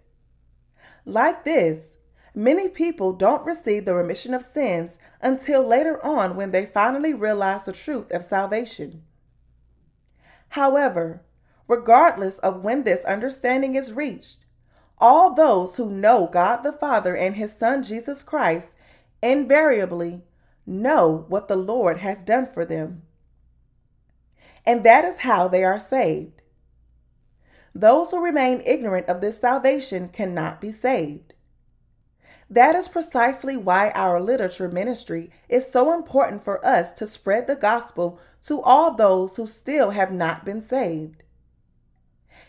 Like 1.05 1.43
this, 1.43 1.97
many 2.37 2.69
people 2.69 3.13
don't 3.13 3.45
receive 3.45 3.85
the 3.85 3.95
remission 3.95 4.33
of 4.33 4.43
sins 4.43 4.99
until 5.21 5.67
later 5.67 6.03
on 6.05 6.35
when 6.35 6.51
they 6.51 6.65
finally 6.65 7.13
realize 7.13 7.65
the 7.65 7.71
truth 7.71 8.11
of 8.11 8.23
salvation. 8.23 9.01
However, 10.49 11.23
regardless 11.67 12.37
of 12.39 12.63
when 12.63 12.83
this 12.83 13.03
understanding 13.05 13.75
is 13.75 13.93
reached. 13.93 14.37
All 14.99 15.33
those 15.33 15.75
who 15.75 15.89
know 15.89 16.29
God 16.31 16.63
the 16.63 16.71
Father 16.71 17.15
and 17.15 17.35
His 17.35 17.55
Son 17.55 17.83
Jesus 17.83 18.23
Christ 18.23 18.73
invariably 19.21 20.21
know 20.65 21.25
what 21.27 21.47
the 21.47 21.55
Lord 21.55 21.97
has 21.97 22.23
done 22.23 22.47
for 22.51 22.65
them. 22.65 23.03
And 24.65 24.83
that 24.83 25.05
is 25.05 25.19
how 25.19 25.47
they 25.47 25.63
are 25.63 25.79
saved. 25.79 26.41
Those 27.73 28.11
who 28.11 28.23
remain 28.23 28.61
ignorant 28.65 29.07
of 29.07 29.21
this 29.21 29.39
salvation 29.39 30.09
cannot 30.09 30.59
be 30.59 30.71
saved. 30.71 31.33
That 32.49 32.75
is 32.75 32.87
precisely 32.87 33.57
why 33.57 33.91
our 33.91 34.21
literature 34.21 34.69
ministry 34.69 35.31
is 35.49 35.69
so 35.69 35.93
important 35.93 36.43
for 36.43 36.65
us 36.65 36.93
to 36.93 37.05
spread 37.05 37.45
the 37.45 37.55
gospel 37.55 38.19
to 38.43 38.61
all 38.61 38.93
those 38.93 39.35
who 39.35 39.47
still 39.47 39.91
have 39.91 40.11
not 40.11 40.45
been 40.45 40.61
saved. 40.61 41.23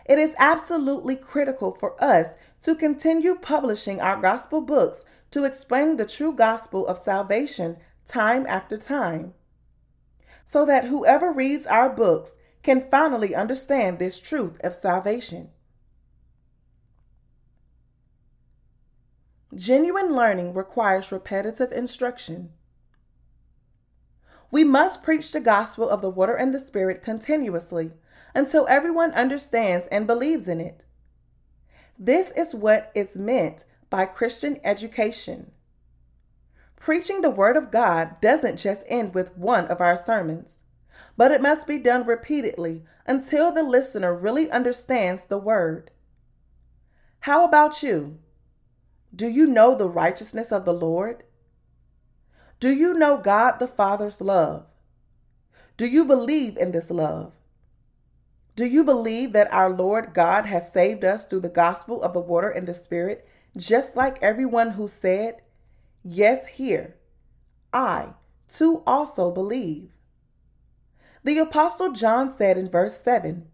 It 0.05 0.19
is 0.19 0.35
absolutely 0.39 1.17
critical 1.17 1.73
for 1.73 2.03
us 2.03 2.37
to 2.63 2.75
continue 2.75 3.35
publishing 3.35 4.01
our 4.01 4.21
gospel 4.21 4.61
books 4.61 5.05
to 5.33 5.45
explain 5.45 5.97
the 5.97 6.07
true 6.07 6.33
gospel 6.33 6.87
of 6.87 6.99
salvation 6.99 7.77
time 8.07 8.47
after 8.47 8.79
time, 8.79 9.35
so 10.47 10.65
that 10.65 10.85
whoever 10.85 11.31
reads 11.31 11.67
our 11.67 11.91
books 11.91 12.39
can 12.63 12.89
finally 12.91 13.35
understand 13.35 13.99
this 13.99 14.19
truth 14.19 14.59
of 14.61 14.75
salvation. 14.75 15.51
Genuine 19.55 20.15
learning 20.15 20.53
requires 20.53 21.11
repetitive 21.11 21.73
instruction. 21.73 22.51
We 24.51 24.63
must 24.63 25.03
preach 25.03 25.33
the 25.33 25.41
gospel 25.41 25.89
of 25.89 26.03
the 26.03 26.11
water 26.11 26.35
and 26.35 26.55
the 26.55 26.61
Spirit 26.61 27.03
continuously 27.03 27.93
until 28.35 28.67
everyone 28.69 29.13
understands 29.13 29.87
and 29.87 30.07
believes 30.07 30.49
in 30.49 30.61
it. 30.61 30.85
This 31.99 32.31
is 32.33 32.55
what 32.55 32.93
is 32.95 33.17
meant 33.17 33.65
by 33.91 34.07
Christian 34.07 34.61
education. 34.63 35.53
Preaching 36.77 37.23
the 37.23 37.31
Word 37.31 37.57
of 37.57 37.71
God 37.71 38.21
doesn't 38.21 38.59
just 38.59 38.85
end 38.87 39.15
with 39.15 39.37
one 39.37 39.67
of 39.67 39.81
our 39.81 39.97
sermons, 39.97 40.59
but 41.17 41.33
it 41.33 41.43
must 41.43 41.67
be 41.67 41.79
done 41.79 42.07
repeatedly 42.07 42.85
until 43.07 43.51
the 43.51 43.63
listener 43.63 44.15
really 44.15 44.51
understands 44.51 45.25
the 45.25 45.39
Word. 45.39 45.91
How 47.21 47.45
about 47.45 47.83
you? 47.83 48.19
Do 49.15 49.27
you 49.27 49.47
know 49.47 49.75
the 49.75 49.89
righteousness 49.89 50.53
of 50.53 50.65
the 50.65 50.73
Lord? 50.73 51.25
Do 52.61 52.71
you 52.71 52.95
know 52.95 53.19
God 53.19 53.59
the 53.59 53.69
Father's 53.69 54.21
love? 54.21 54.67
Do 55.77 55.87
you 55.87 56.05
believe 56.05 56.57
in 56.57 56.73
this 56.73 56.91
love? 56.91 57.33
Do 58.57 58.65
you 58.67 58.83
believe 58.83 59.33
that 59.33 59.53
our 59.53 59.71
Lord 59.71 60.13
God 60.13 60.47
has 60.47 60.73
saved 60.73 61.05
us 61.05 61.27
through 61.27 61.41
the 61.41 61.49
gospel 61.49 62.03
of 62.03 62.13
the 62.13 62.21
water 62.21 62.51
and 62.51 62.67
the 62.67 62.75
Spirit, 62.75 63.29
just 63.57 63.97
like 63.97 64.19
everyone 64.21 64.73
who 64.73 64.89
said, 64.89 65.37
Yes, 66.03 66.47
here, 66.47 66.97
I 67.73 68.15
too 68.49 68.83
also 68.87 69.31
believe? 69.31 69.91
The 71.23 71.39
Apostle 71.39 71.93
John 71.93 72.33
said 72.33 72.59
in 72.59 72.69
verse 72.69 73.01
7 73.01 73.47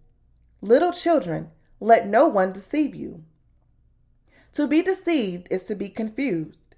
Little 0.63 0.93
children, 0.93 1.51
let 1.81 2.07
no 2.09 2.27
one 2.27 2.53
deceive 2.53 2.95
you. 2.95 3.25
To 4.55 4.67
be 4.67 4.83
deceived 4.83 5.49
is 5.51 5.65
to 5.65 5.75
be 5.75 5.89
confused. 5.89 6.75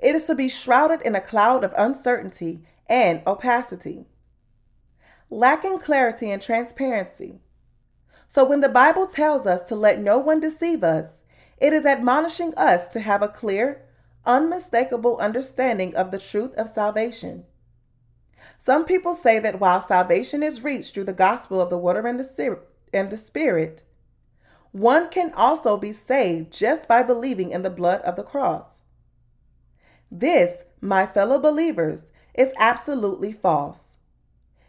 It 0.00 0.14
is 0.14 0.26
to 0.26 0.34
be 0.34 0.48
shrouded 0.48 1.02
in 1.02 1.14
a 1.14 1.20
cloud 1.20 1.64
of 1.64 1.72
uncertainty 1.76 2.62
and 2.88 3.22
opacity 3.26 4.06
lacking 5.30 5.78
clarity 5.78 6.30
and 6.30 6.40
transparency. 6.40 7.40
So 8.28 8.44
when 8.44 8.60
the 8.60 8.68
Bible 8.68 9.06
tells 9.06 9.46
us 9.46 9.66
to 9.68 9.74
let 9.74 9.98
no 9.98 10.18
one 10.18 10.40
deceive 10.40 10.84
us, 10.84 11.24
it 11.58 11.72
is 11.72 11.84
admonishing 11.84 12.54
us 12.56 12.88
to 12.88 13.00
have 13.00 13.22
a 13.22 13.28
clear, 13.28 13.84
unmistakable 14.24 15.18
understanding 15.18 15.94
of 15.96 16.10
the 16.10 16.18
truth 16.18 16.54
of 16.54 16.68
salvation. 16.68 17.44
Some 18.58 18.84
people 18.84 19.14
say 19.14 19.38
that 19.40 19.60
while 19.60 19.80
salvation 19.80 20.42
is 20.42 20.62
reached 20.62 20.94
through 20.94 21.04
the 21.04 21.12
gospel 21.12 21.60
of 21.60 21.70
the 21.70 21.78
water 21.78 22.06
and 22.06 22.20
the, 22.20 23.18
Spirit, 23.18 23.82
one 24.74 25.08
can 25.08 25.32
also 25.34 25.76
be 25.76 25.92
saved 25.92 26.52
just 26.52 26.88
by 26.88 27.00
believing 27.00 27.52
in 27.52 27.62
the 27.62 27.70
blood 27.70 28.00
of 28.00 28.16
the 28.16 28.24
cross. 28.24 28.82
This, 30.10 30.64
my 30.80 31.06
fellow 31.06 31.38
believers, 31.38 32.10
is 32.34 32.52
absolutely 32.58 33.32
false. 33.32 33.98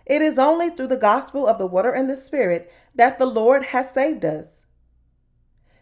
It 0.06 0.22
is 0.22 0.38
only 0.38 0.70
through 0.70 0.90
the 0.90 0.96
gospel 0.96 1.48
of 1.48 1.58
the 1.58 1.66
water 1.66 1.92
and 1.92 2.08
the 2.08 2.18
Spirit 2.18 2.72
that 2.94 3.18
the 3.18 3.26
Lord 3.26 3.66
has 3.66 3.90
saved 3.90 4.24
us. 4.24 4.62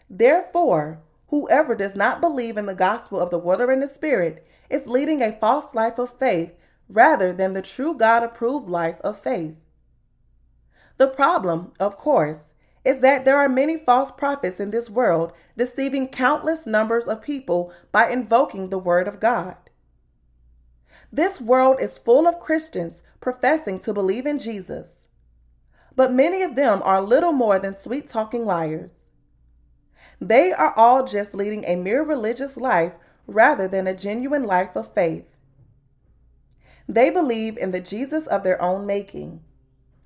Therefore, 0.09 1.01
whoever 1.27 1.75
does 1.75 1.97
not 1.97 2.21
believe 2.21 2.55
in 2.55 2.65
the 2.65 2.75
gospel 2.75 3.19
of 3.19 3.29
the 3.29 3.37
water 3.37 3.71
and 3.71 3.83
the 3.83 3.89
Spirit 3.89 4.47
is 4.69 4.87
leading 4.87 5.21
a 5.21 5.37
false 5.37 5.75
life 5.75 5.99
of 5.99 6.17
faith 6.17 6.53
rather 6.87 7.33
than 7.33 7.51
the 7.51 7.61
true 7.61 7.93
God 7.93 8.23
approved 8.23 8.69
life 8.69 9.01
of 9.01 9.19
faith. 9.19 9.57
The 10.95 11.07
problem, 11.09 11.73
of 11.77 11.97
course, 11.97 12.52
is 12.85 12.99
that 12.99 13.25
there 13.25 13.37
are 13.37 13.49
many 13.49 13.77
false 13.77 14.11
prophets 14.11 14.59
in 14.59 14.71
this 14.71 14.89
world 14.89 15.31
deceiving 15.57 16.07
countless 16.07 16.65
numbers 16.65 17.07
of 17.07 17.21
people 17.21 17.71
by 17.91 18.09
invoking 18.09 18.69
the 18.69 18.77
Word 18.77 19.07
of 19.07 19.19
God. 19.19 19.55
This 21.11 21.39
world 21.39 21.77
is 21.79 21.97
full 21.97 22.27
of 22.27 22.39
Christians 22.39 23.01
professing 23.21 23.79
to 23.81 23.93
believe 23.93 24.25
in 24.25 24.39
Jesus, 24.39 25.07
but 25.95 26.11
many 26.11 26.41
of 26.41 26.55
them 26.55 26.81
are 26.83 27.01
little 27.01 27.31
more 27.31 27.59
than 27.59 27.77
sweet 27.77 28.07
talking 28.07 28.45
liars. 28.45 29.11
They 30.19 30.51
are 30.51 30.73
all 30.75 31.05
just 31.05 31.33
leading 31.33 31.63
a 31.65 31.75
mere 31.75 32.03
religious 32.03 32.57
life 32.57 32.93
rather 33.27 33.67
than 33.67 33.87
a 33.87 33.95
genuine 33.95 34.43
life 34.43 34.75
of 34.75 34.93
faith. 34.93 35.25
They 36.87 37.09
believe 37.09 37.57
in 37.57 37.71
the 37.71 37.79
Jesus 37.79 38.27
of 38.27 38.43
their 38.43 38.61
own 38.61 38.85
making, 38.85 39.41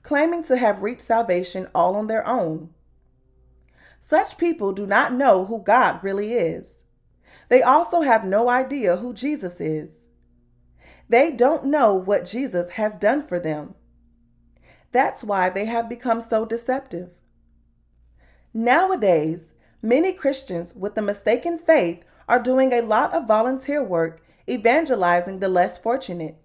claiming 0.07 0.41
to 0.41 0.55
have 0.55 0.81
reached 0.81 1.01
salvation 1.01 1.67
all 1.75 1.93
on 1.93 2.07
their 2.07 2.25
own. 2.25 2.69
Such 3.99 4.37
people 4.37 4.71
do 4.71 4.87
not 4.87 5.13
know 5.13 5.43
who 5.43 5.61
God 5.61 6.01
really 6.01 6.31
is. 6.31 6.79
They 7.49 7.61
also 7.61 7.99
have 7.99 8.23
no 8.23 8.47
idea 8.47 8.95
who 8.95 9.13
Jesus 9.13 9.59
is. 9.59 10.07
They 11.09 11.29
don't 11.29 11.65
know 11.65 11.93
what 11.93 12.23
Jesus 12.23 12.69
has 12.71 12.97
done 12.97 13.27
for 13.27 13.37
them. 13.37 13.75
That's 14.93 15.25
why 15.25 15.49
they 15.49 15.65
have 15.65 15.89
become 15.89 16.21
so 16.21 16.45
deceptive. 16.45 17.09
Nowadays, 18.53 19.53
many 19.81 20.13
Christians 20.13 20.73
with 20.73 20.97
a 20.97 21.01
mistaken 21.01 21.59
faith 21.59 22.01
are 22.29 22.41
doing 22.41 22.71
a 22.71 22.79
lot 22.79 23.13
of 23.13 23.27
volunteer 23.27 23.83
work 23.83 24.21
evangelizing 24.47 25.39
the 25.39 25.49
less 25.49 25.77
fortunate. 25.77 26.37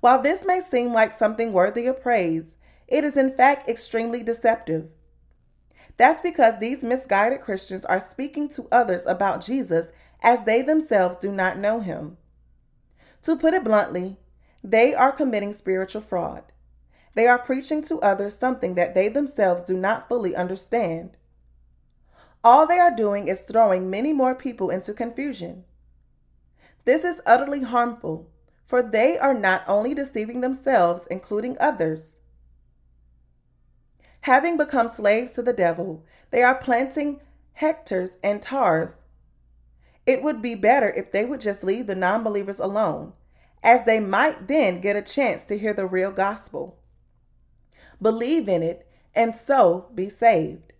While 0.00 0.22
this 0.22 0.44
may 0.46 0.60
seem 0.60 0.92
like 0.92 1.12
something 1.12 1.52
worthy 1.52 1.86
of 1.86 2.02
praise, 2.02 2.56
it 2.88 3.04
is 3.04 3.16
in 3.16 3.36
fact 3.36 3.68
extremely 3.68 4.22
deceptive. 4.22 4.88
That's 5.96 6.20
because 6.22 6.58
these 6.58 6.82
misguided 6.82 7.42
Christians 7.42 7.84
are 7.84 8.00
speaking 8.00 8.48
to 8.50 8.66
others 8.72 9.04
about 9.06 9.44
Jesus 9.44 9.92
as 10.22 10.44
they 10.44 10.62
themselves 10.62 11.18
do 11.18 11.30
not 11.30 11.58
know 11.58 11.80
him. 11.80 12.16
To 13.22 13.36
put 13.36 13.52
it 13.52 13.64
bluntly, 13.64 14.16
they 14.64 14.94
are 14.94 15.12
committing 15.12 15.52
spiritual 15.52 16.00
fraud. 16.00 16.44
They 17.14 17.26
are 17.26 17.38
preaching 17.38 17.82
to 17.82 18.00
others 18.00 18.36
something 18.36 18.76
that 18.76 18.94
they 18.94 19.08
themselves 19.08 19.62
do 19.62 19.76
not 19.76 20.08
fully 20.08 20.34
understand. 20.34 21.16
All 22.42 22.66
they 22.66 22.78
are 22.78 22.94
doing 22.94 23.28
is 23.28 23.42
throwing 23.42 23.90
many 23.90 24.12
more 24.12 24.34
people 24.34 24.70
into 24.70 24.94
confusion. 24.94 25.64
This 26.86 27.04
is 27.04 27.20
utterly 27.26 27.62
harmful, 27.62 28.30
for 28.70 28.84
they 28.84 29.18
are 29.18 29.34
not 29.34 29.64
only 29.66 29.94
deceiving 29.94 30.42
themselves, 30.42 31.04
including 31.10 31.56
others. 31.58 32.20
Having 34.20 34.58
become 34.58 34.88
slaves 34.88 35.32
to 35.32 35.42
the 35.42 35.52
devil, 35.52 36.04
they 36.30 36.44
are 36.44 36.54
planting 36.54 37.20
hectares 37.54 38.16
and 38.22 38.40
tares. 38.40 39.02
It 40.06 40.22
would 40.22 40.40
be 40.40 40.54
better 40.54 40.88
if 40.90 41.10
they 41.10 41.24
would 41.24 41.40
just 41.40 41.64
leave 41.64 41.88
the 41.88 41.96
non 41.96 42.22
believers 42.22 42.60
alone, 42.60 43.14
as 43.60 43.84
they 43.86 43.98
might 43.98 44.46
then 44.46 44.80
get 44.80 44.94
a 44.94 45.02
chance 45.02 45.42
to 45.46 45.58
hear 45.58 45.74
the 45.74 45.84
real 45.84 46.12
gospel. 46.12 46.78
Believe 48.00 48.48
in 48.48 48.62
it, 48.62 48.86
and 49.16 49.34
so 49.34 49.88
be 49.96 50.08
saved. 50.08 50.74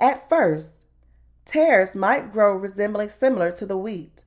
At 0.00 0.28
first, 0.28 0.76
tares 1.44 1.96
might 1.96 2.32
grow 2.32 2.54
resembling 2.54 3.08
similar 3.08 3.50
to 3.50 3.66
the 3.66 3.76
wheat, 3.76 4.22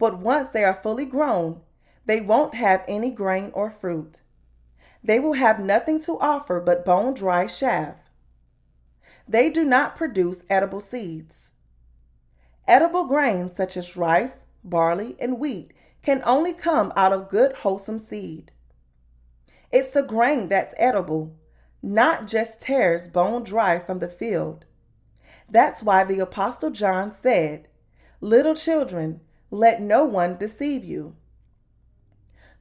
but 0.00 0.18
once 0.18 0.50
they 0.50 0.64
are 0.64 0.80
fully 0.82 1.06
grown, 1.06 1.60
they 2.06 2.20
won't 2.20 2.54
have 2.54 2.84
any 2.88 3.10
grain 3.10 3.50
or 3.54 3.70
fruit. 3.70 4.20
They 5.04 5.18
will 5.18 5.34
have 5.34 5.58
nothing 5.58 6.00
to 6.02 6.18
offer 6.18 6.60
but 6.60 6.84
bone 6.84 7.14
dry 7.14 7.46
chaff. 7.46 7.96
They 9.28 9.50
do 9.50 9.64
not 9.64 9.96
produce 9.96 10.42
edible 10.50 10.80
seeds. 10.80 11.50
Edible 12.68 13.04
grains 13.04 13.56
such 13.56 13.76
as 13.76 13.96
rice, 13.96 14.44
barley, 14.62 15.16
and 15.18 15.38
wheat 15.38 15.72
can 16.02 16.22
only 16.24 16.52
come 16.52 16.92
out 16.96 17.12
of 17.12 17.28
good, 17.28 17.52
wholesome 17.58 17.98
seed. 17.98 18.52
It's 19.70 19.90
the 19.90 20.02
grain 20.02 20.48
that's 20.48 20.74
edible, 20.76 21.34
not 21.82 22.26
just 22.26 22.60
tares 22.60 23.08
bone 23.08 23.42
dry 23.42 23.78
from 23.78 23.98
the 23.98 24.08
field. 24.08 24.64
That's 25.48 25.82
why 25.82 26.04
the 26.04 26.18
Apostle 26.18 26.70
John 26.70 27.12
said, 27.12 27.68
Little 28.20 28.54
children, 28.54 29.20
let 29.50 29.80
no 29.80 30.04
one 30.04 30.36
deceive 30.36 30.84
you. 30.84 31.16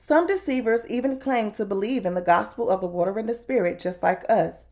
Some 0.03 0.25
deceivers 0.25 0.87
even 0.87 1.19
claim 1.19 1.51
to 1.51 1.63
believe 1.63 2.07
in 2.07 2.15
the 2.15 2.23
gospel 2.23 2.71
of 2.71 2.81
the 2.81 2.87
water 2.87 3.19
and 3.19 3.29
the 3.29 3.35
spirit 3.35 3.77
just 3.77 4.01
like 4.01 4.27
us. 4.27 4.65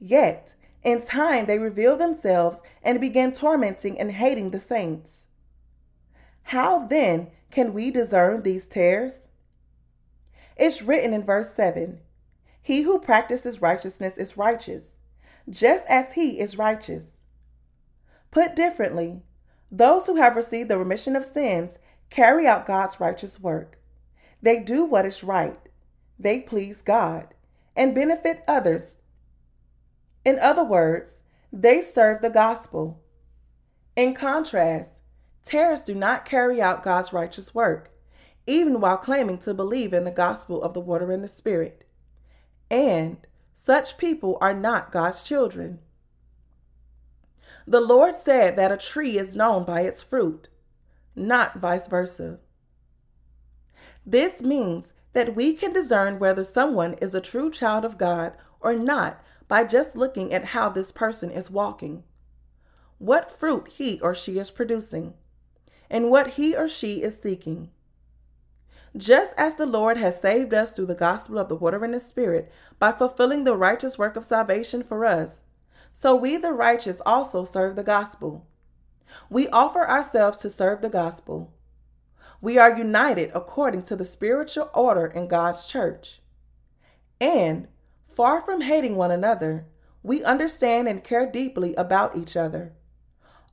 Yet, 0.00 0.56
in 0.82 1.02
time, 1.02 1.46
they 1.46 1.56
reveal 1.56 1.96
themselves 1.96 2.60
and 2.82 3.00
begin 3.00 3.30
tormenting 3.32 3.96
and 3.96 4.10
hating 4.10 4.50
the 4.50 4.58
saints. 4.58 5.26
How 6.42 6.84
then 6.84 7.28
can 7.52 7.72
we 7.72 7.92
discern 7.92 8.42
these 8.42 8.66
tares? 8.66 9.28
It's 10.56 10.82
written 10.82 11.14
in 11.14 11.22
verse 11.24 11.54
7 11.54 12.00
He 12.60 12.82
who 12.82 12.98
practices 12.98 13.62
righteousness 13.62 14.18
is 14.18 14.36
righteous, 14.36 14.96
just 15.48 15.86
as 15.88 16.14
he 16.14 16.40
is 16.40 16.58
righteous. 16.58 17.22
Put 18.32 18.56
differently, 18.56 19.22
those 19.70 20.06
who 20.06 20.16
have 20.16 20.34
received 20.34 20.68
the 20.68 20.76
remission 20.76 21.14
of 21.14 21.24
sins 21.24 21.78
carry 22.10 22.48
out 22.48 22.66
God's 22.66 22.98
righteous 22.98 23.38
work. 23.38 23.79
They 24.42 24.58
do 24.58 24.84
what 24.84 25.06
is 25.06 25.22
right. 25.22 25.58
They 26.18 26.40
please 26.40 26.82
God 26.82 27.28
and 27.76 27.94
benefit 27.94 28.42
others. 28.46 28.96
In 30.24 30.38
other 30.38 30.64
words, 30.64 31.22
they 31.52 31.80
serve 31.80 32.22
the 32.22 32.30
gospel. 32.30 33.00
In 33.96 34.14
contrast, 34.14 35.00
tares 35.44 35.82
do 35.82 35.94
not 35.94 36.24
carry 36.24 36.60
out 36.60 36.82
God's 36.82 37.12
righteous 37.12 37.54
work, 37.54 37.90
even 38.46 38.80
while 38.80 38.96
claiming 38.96 39.38
to 39.38 39.54
believe 39.54 39.92
in 39.92 40.04
the 40.04 40.10
gospel 40.10 40.62
of 40.62 40.74
the 40.74 40.80
water 40.80 41.10
and 41.10 41.24
the 41.24 41.28
spirit. 41.28 41.86
And 42.70 43.18
such 43.54 43.98
people 43.98 44.38
are 44.40 44.54
not 44.54 44.92
God's 44.92 45.22
children. 45.22 45.80
The 47.66 47.80
Lord 47.80 48.16
said 48.16 48.56
that 48.56 48.72
a 48.72 48.76
tree 48.76 49.18
is 49.18 49.36
known 49.36 49.64
by 49.64 49.82
its 49.82 50.02
fruit, 50.02 50.48
not 51.14 51.58
vice 51.58 51.86
versa. 51.86 52.38
This 54.06 54.42
means 54.42 54.92
that 55.12 55.34
we 55.34 55.54
can 55.54 55.72
discern 55.72 56.18
whether 56.18 56.44
someone 56.44 56.94
is 56.94 57.14
a 57.14 57.20
true 57.20 57.50
child 57.50 57.84
of 57.84 57.98
God 57.98 58.32
or 58.60 58.74
not 58.74 59.22
by 59.48 59.64
just 59.64 59.96
looking 59.96 60.32
at 60.32 60.46
how 60.46 60.68
this 60.68 60.92
person 60.92 61.30
is 61.30 61.50
walking, 61.50 62.04
what 62.98 63.32
fruit 63.32 63.68
he 63.68 64.00
or 64.00 64.14
she 64.14 64.38
is 64.38 64.50
producing, 64.50 65.14
and 65.90 66.10
what 66.10 66.34
he 66.34 66.54
or 66.54 66.68
she 66.68 67.02
is 67.02 67.18
seeking. 67.18 67.70
Just 68.96 69.32
as 69.36 69.54
the 69.54 69.66
Lord 69.66 69.96
has 69.96 70.20
saved 70.20 70.52
us 70.52 70.74
through 70.74 70.86
the 70.86 70.94
gospel 70.94 71.38
of 71.38 71.48
the 71.48 71.56
water 71.56 71.84
and 71.84 71.94
the 71.94 72.00
Spirit 72.00 72.50
by 72.78 72.92
fulfilling 72.92 73.44
the 73.44 73.56
righteous 73.56 73.98
work 73.98 74.16
of 74.16 74.24
salvation 74.24 74.82
for 74.82 75.04
us, 75.04 75.44
so 75.92 76.14
we 76.14 76.36
the 76.36 76.52
righteous 76.52 77.00
also 77.04 77.44
serve 77.44 77.76
the 77.76 77.84
gospel. 77.84 78.46
We 79.28 79.48
offer 79.48 79.88
ourselves 79.88 80.38
to 80.38 80.50
serve 80.50 80.82
the 80.82 80.88
gospel. 80.88 81.52
We 82.40 82.56
are 82.56 82.76
united 82.76 83.30
according 83.34 83.82
to 83.84 83.96
the 83.96 84.04
spiritual 84.04 84.70
order 84.72 85.06
in 85.06 85.28
God's 85.28 85.66
church. 85.66 86.22
And, 87.20 87.68
far 88.08 88.40
from 88.40 88.62
hating 88.62 88.96
one 88.96 89.10
another, 89.10 89.66
we 90.02 90.24
understand 90.24 90.88
and 90.88 91.04
care 91.04 91.30
deeply 91.30 91.74
about 91.74 92.16
each 92.16 92.36
other. 92.36 92.72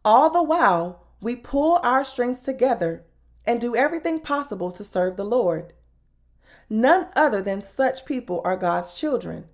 All 0.06 0.30
the 0.30 0.44
while, 0.44 1.04
we 1.20 1.36
pull 1.36 1.80
our 1.84 2.06
strings 2.06 2.42
together 2.42 3.04
and 3.46 3.60
do 3.60 3.76
everything 3.76 4.20
possible 4.20 4.72
to 4.72 4.86
serve 4.86 5.18
the 5.18 5.26
Lord. 5.26 5.74
None 6.70 7.08
other 7.16 7.42
than 7.42 7.62
such 7.62 8.06
people 8.06 8.42
are 8.46 8.56
God's 8.56 8.96
children. 8.96 9.46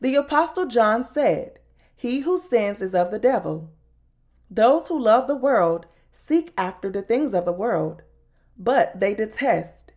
The 0.00 0.14
Apostle 0.14 0.66
John 0.66 1.04
said, 1.04 1.58
He 1.94 2.20
who 2.20 2.38
sins 2.38 2.80
is 2.80 2.94
of 2.94 3.10
the 3.10 3.18
devil. 3.18 3.70
Those 4.50 4.88
who 4.88 4.98
love 4.98 5.26
the 5.26 5.36
world 5.36 5.86
seek 6.12 6.52
after 6.56 6.90
the 6.90 7.02
things 7.02 7.34
of 7.34 7.44
the 7.44 7.52
world 7.52 8.02
but 8.56 8.98
they 9.00 9.14
detest, 9.14 9.92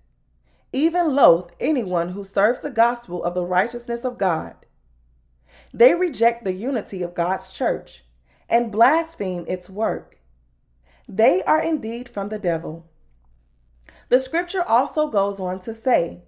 even 0.74 1.16
loathe 1.16 1.50
anyone 1.60 2.10
who 2.10 2.24
serves 2.24 2.62
the 2.62 2.72
gospel 2.72 3.24
of 3.24 3.34
the 3.34 3.46
righteousness 3.46 4.04
of 4.04 4.18
God. 4.18 4.56
They 5.74 5.94
reject 5.94 6.44
the 6.44 6.54
unity 6.54 7.02
of 7.04 7.14
God's 7.14 7.52
church 7.52 8.04
and 8.50 8.72
blaspheme 8.72 9.46
its 9.48 9.70
work. 9.70 10.20
They 11.08 11.44
are 11.44 11.62
indeed 11.62 12.10
from 12.10 12.30
the 12.30 12.40
devil. 12.40 12.86
The 14.10 14.20
scripture 14.20 14.64
also 14.64 15.08
goes 15.08 15.40
on 15.40 15.60
to 15.60 15.74
say, 15.74 16.24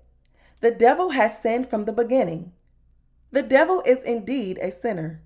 The 0.59 0.71
devil 0.71 1.11
has 1.11 1.41
sinned 1.41 1.69
from 1.69 1.86
the 1.86 1.93
beginning. 1.93 2.51
The 3.32 3.43
devil 3.43 3.82
is 3.86 4.03
indeed 4.03 4.57
a 4.61 4.71
sinner. 4.71 5.21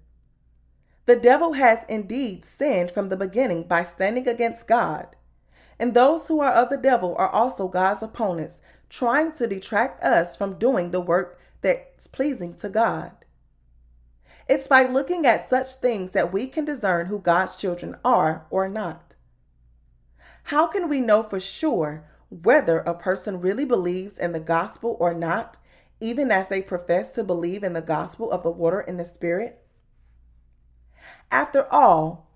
The 1.05 1.15
devil 1.15 1.53
has 1.53 1.85
indeed 1.89 2.45
sinned 2.45 2.91
from 2.91 3.09
the 3.09 3.17
beginning 3.17 3.63
by 3.63 3.83
standing 3.83 4.27
against 4.27 4.67
God 4.67 5.15
and 5.79 5.93
those 5.93 6.27
who 6.27 6.39
are 6.39 6.53
of 6.53 6.69
the 6.69 6.77
devil 6.77 7.15
are 7.17 7.29
also 7.29 7.67
God's 7.67 8.03
opponents, 8.03 8.61
trying 8.89 9.31
to 9.33 9.47
detract 9.47 10.03
us 10.03 10.35
from 10.35 10.59
doing 10.59 10.91
the 10.91 11.01
work 11.01 11.39
that's 11.61 12.07
pleasing 12.07 12.53
to 12.55 12.69
God. 12.69 13.11
It's 14.47 14.67
by 14.67 14.83
looking 14.83 15.25
at 15.25 15.47
such 15.47 15.75
things 15.75 16.11
that 16.11 16.33
we 16.33 16.47
can 16.47 16.65
discern 16.65 17.07
who 17.07 17.19
God's 17.19 17.55
children 17.55 17.95
are 18.03 18.45
or 18.49 18.67
not. 18.67 19.15
How 20.43 20.67
can 20.67 20.89
we 20.89 20.99
know 20.99 21.23
for 21.23 21.39
sure 21.39 22.03
whether 22.29 22.79
a 22.79 22.93
person 22.93 23.39
really 23.39 23.63
believes 23.63 24.17
in 24.17 24.33
the 24.33 24.39
gospel 24.39 24.97
or 24.99 25.13
not, 25.13 25.57
even 26.01 26.31
as 26.31 26.49
they 26.49 26.61
profess 26.61 27.11
to 27.11 27.23
believe 27.23 27.63
in 27.63 27.73
the 27.73 27.81
gospel 27.81 28.29
of 28.31 28.43
the 28.43 28.51
water 28.51 28.81
and 28.81 28.99
the 28.99 29.05
spirit? 29.05 29.65
After 31.31 31.71
all, 31.71 32.27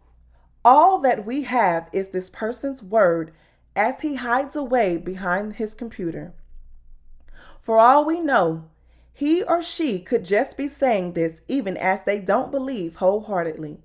all 0.68 1.00
that 1.00 1.26
we 1.26 1.44
have 1.44 1.88
is 1.94 2.10
this 2.10 2.30
person's 2.30 2.84
word 2.84 3.32
as 3.74 4.02
he 4.02 4.16
hides 4.16 4.54
away 4.54 4.98
behind 4.98 5.54
his 5.54 5.74
computer. 5.74 6.34
For 7.62 7.80
all 7.80 8.04
we 8.04 8.20
know, 8.20 8.66
he 9.14 9.42
or 9.44 9.64
she 9.64 9.98
could 9.98 10.26
just 10.26 10.58
be 10.58 10.68
saying 10.68 11.14
this 11.14 11.40
even 11.48 11.78
as 11.78 12.04
they 12.04 12.20
don't 12.20 12.52
believe 12.52 12.98
wholeheartedly. 12.98 13.80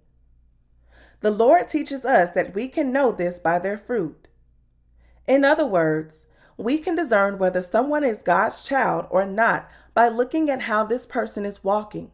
The 1.21 1.31
Lord 1.31 1.69
teaches 1.69 2.05
us 2.05 2.31
that 2.31 2.53
we 2.53 2.67
can 2.67 2.91
know 2.91 3.13
this 3.13 3.39
by 3.39 3.61
their 3.61 3.79
fruit. 3.79 4.27
In 5.29 5.45
other 5.45 5.67
words, 5.67 6.27
we 6.57 6.79
can 6.79 6.97
discern 6.97 7.39
whether 7.39 7.63
someone 7.63 8.03
is 8.03 8.25
God's 8.25 8.61
child 8.61 9.07
or 9.09 9.25
not 9.25 9.71
by 9.95 10.09
looking 10.09 10.51
at 10.51 10.63
how 10.63 10.83
this 10.83 11.07
person 11.07 11.47
is 11.47 11.63
walking. 11.63 12.11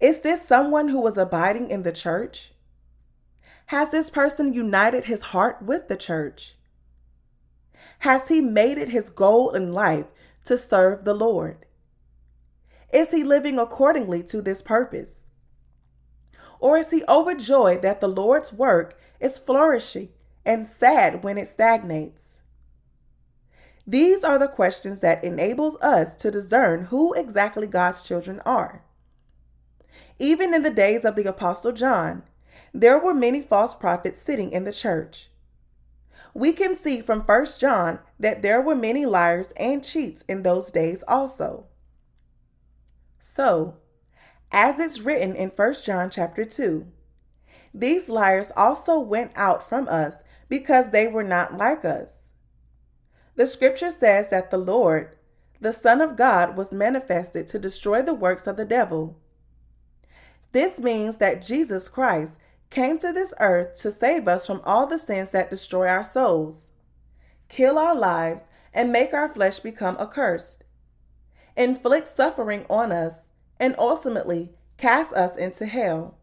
Is 0.00 0.22
this 0.22 0.40
someone 0.48 0.88
who 0.88 1.00
was 1.02 1.18
abiding 1.18 1.68
in 1.68 1.82
the 1.82 1.92
church? 1.92 2.52
Has 3.68 3.90
this 3.90 4.08
person 4.08 4.54
united 4.54 5.04
his 5.04 5.20
heart 5.20 5.60
with 5.60 5.88
the 5.88 5.96
church? 5.96 6.56
Has 7.98 8.28
he 8.28 8.40
made 8.40 8.78
it 8.78 8.88
his 8.88 9.10
goal 9.10 9.50
in 9.50 9.74
life 9.74 10.06
to 10.46 10.56
serve 10.56 11.04
the 11.04 11.12
Lord? 11.12 11.66
Is 12.94 13.10
he 13.10 13.22
living 13.22 13.58
accordingly 13.58 14.22
to 14.22 14.40
this 14.40 14.62
purpose? 14.62 15.24
Or 16.58 16.78
is 16.78 16.90
he 16.90 17.04
overjoyed 17.10 17.82
that 17.82 18.00
the 18.00 18.08
Lord's 18.08 18.54
work 18.54 18.98
is 19.20 19.36
flourishing 19.36 20.08
and 20.46 20.66
sad 20.66 21.22
when 21.22 21.36
it 21.36 21.48
stagnates? 21.48 22.40
These 23.86 24.24
are 24.24 24.38
the 24.38 24.48
questions 24.48 25.00
that 25.00 25.22
enables 25.22 25.76
us 25.82 26.16
to 26.16 26.30
discern 26.30 26.84
who 26.84 27.12
exactly 27.12 27.66
God's 27.66 28.02
children 28.02 28.40
are. 28.46 28.82
Even 30.18 30.54
in 30.54 30.62
the 30.62 30.70
days 30.70 31.04
of 31.04 31.16
the 31.16 31.26
apostle 31.26 31.72
John, 31.72 32.22
there 32.80 32.98
were 32.98 33.12
many 33.14 33.42
false 33.42 33.74
prophets 33.74 34.22
sitting 34.22 34.52
in 34.52 34.62
the 34.62 34.72
church. 34.72 35.30
We 36.32 36.52
can 36.52 36.76
see 36.76 37.00
from 37.00 37.22
1 37.22 37.46
John 37.58 37.98
that 38.20 38.42
there 38.42 38.62
were 38.62 38.76
many 38.76 39.04
liars 39.04 39.52
and 39.56 39.82
cheats 39.82 40.22
in 40.28 40.44
those 40.44 40.70
days 40.70 41.02
also. 41.08 41.66
So, 43.18 43.78
as 44.52 44.78
it's 44.78 45.00
written 45.00 45.34
in 45.34 45.48
1 45.48 45.74
John 45.84 46.08
chapter 46.08 46.44
2, 46.44 46.86
these 47.74 48.08
liars 48.08 48.52
also 48.56 49.00
went 49.00 49.32
out 49.34 49.68
from 49.68 49.88
us 49.88 50.22
because 50.48 50.90
they 50.90 51.08
were 51.08 51.24
not 51.24 51.56
like 51.56 51.84
us. 51.84 52.28
The 53.34 53.48
scripture 53.48 53.90
says 53.90 54.30
that 54.30 54.52
the 54.52 54.56
Lord, 54.56 55.16
the 55.60 55.72
Son 55.72 56.00
of 56.00 56.16
God, 56.16 56.56
was 56.56 56.72
manifested 56.72 57.48
to 57.48 57.58
destroy 57.58 58.02
the 58.02 58.14
works 58.14 58.46
of 58.46 58.56
the 58.56 58.64
devil. 58.64 59.18
This 60.52 60.78
means 60.78 61.18
that 61.18 61.44
Jesus 61.44 61.88
Christ 61.88 62.38
came 62.70 62.98
to 62.98 63.12
this 63.12 63.34
earth 63.40 63.80
to 63.82 63.92
save 63.92 64.28
us 64.28 64.46
from 64.46 64.60
all 64.64 64.86
the 64.86 64.98
sins 64.98 65.30
that 65.32 65.50
destroy 65.50 65.88
our 65.88 66.04
souls, 66.04 66.70
kill 67.48 67.78
our 67.78 67.94
lives, 67.94 68.44
and 68.74 68.92
make 68.92 69.12
our 69.14 69.28
flesh 69.28 69.58
become 69.60 69.96
accursed 69.98 70.64
inflict 71.58 72.06
suffering 72.06 72.64
on 72.70 72.92
us, 72.92 73.28
and 73.58 73.74
ultimately 73.78 74.50
cast 74.78 75.12
us 75.12 75.36
into 75.36 75.66
hell. 75.66 76.16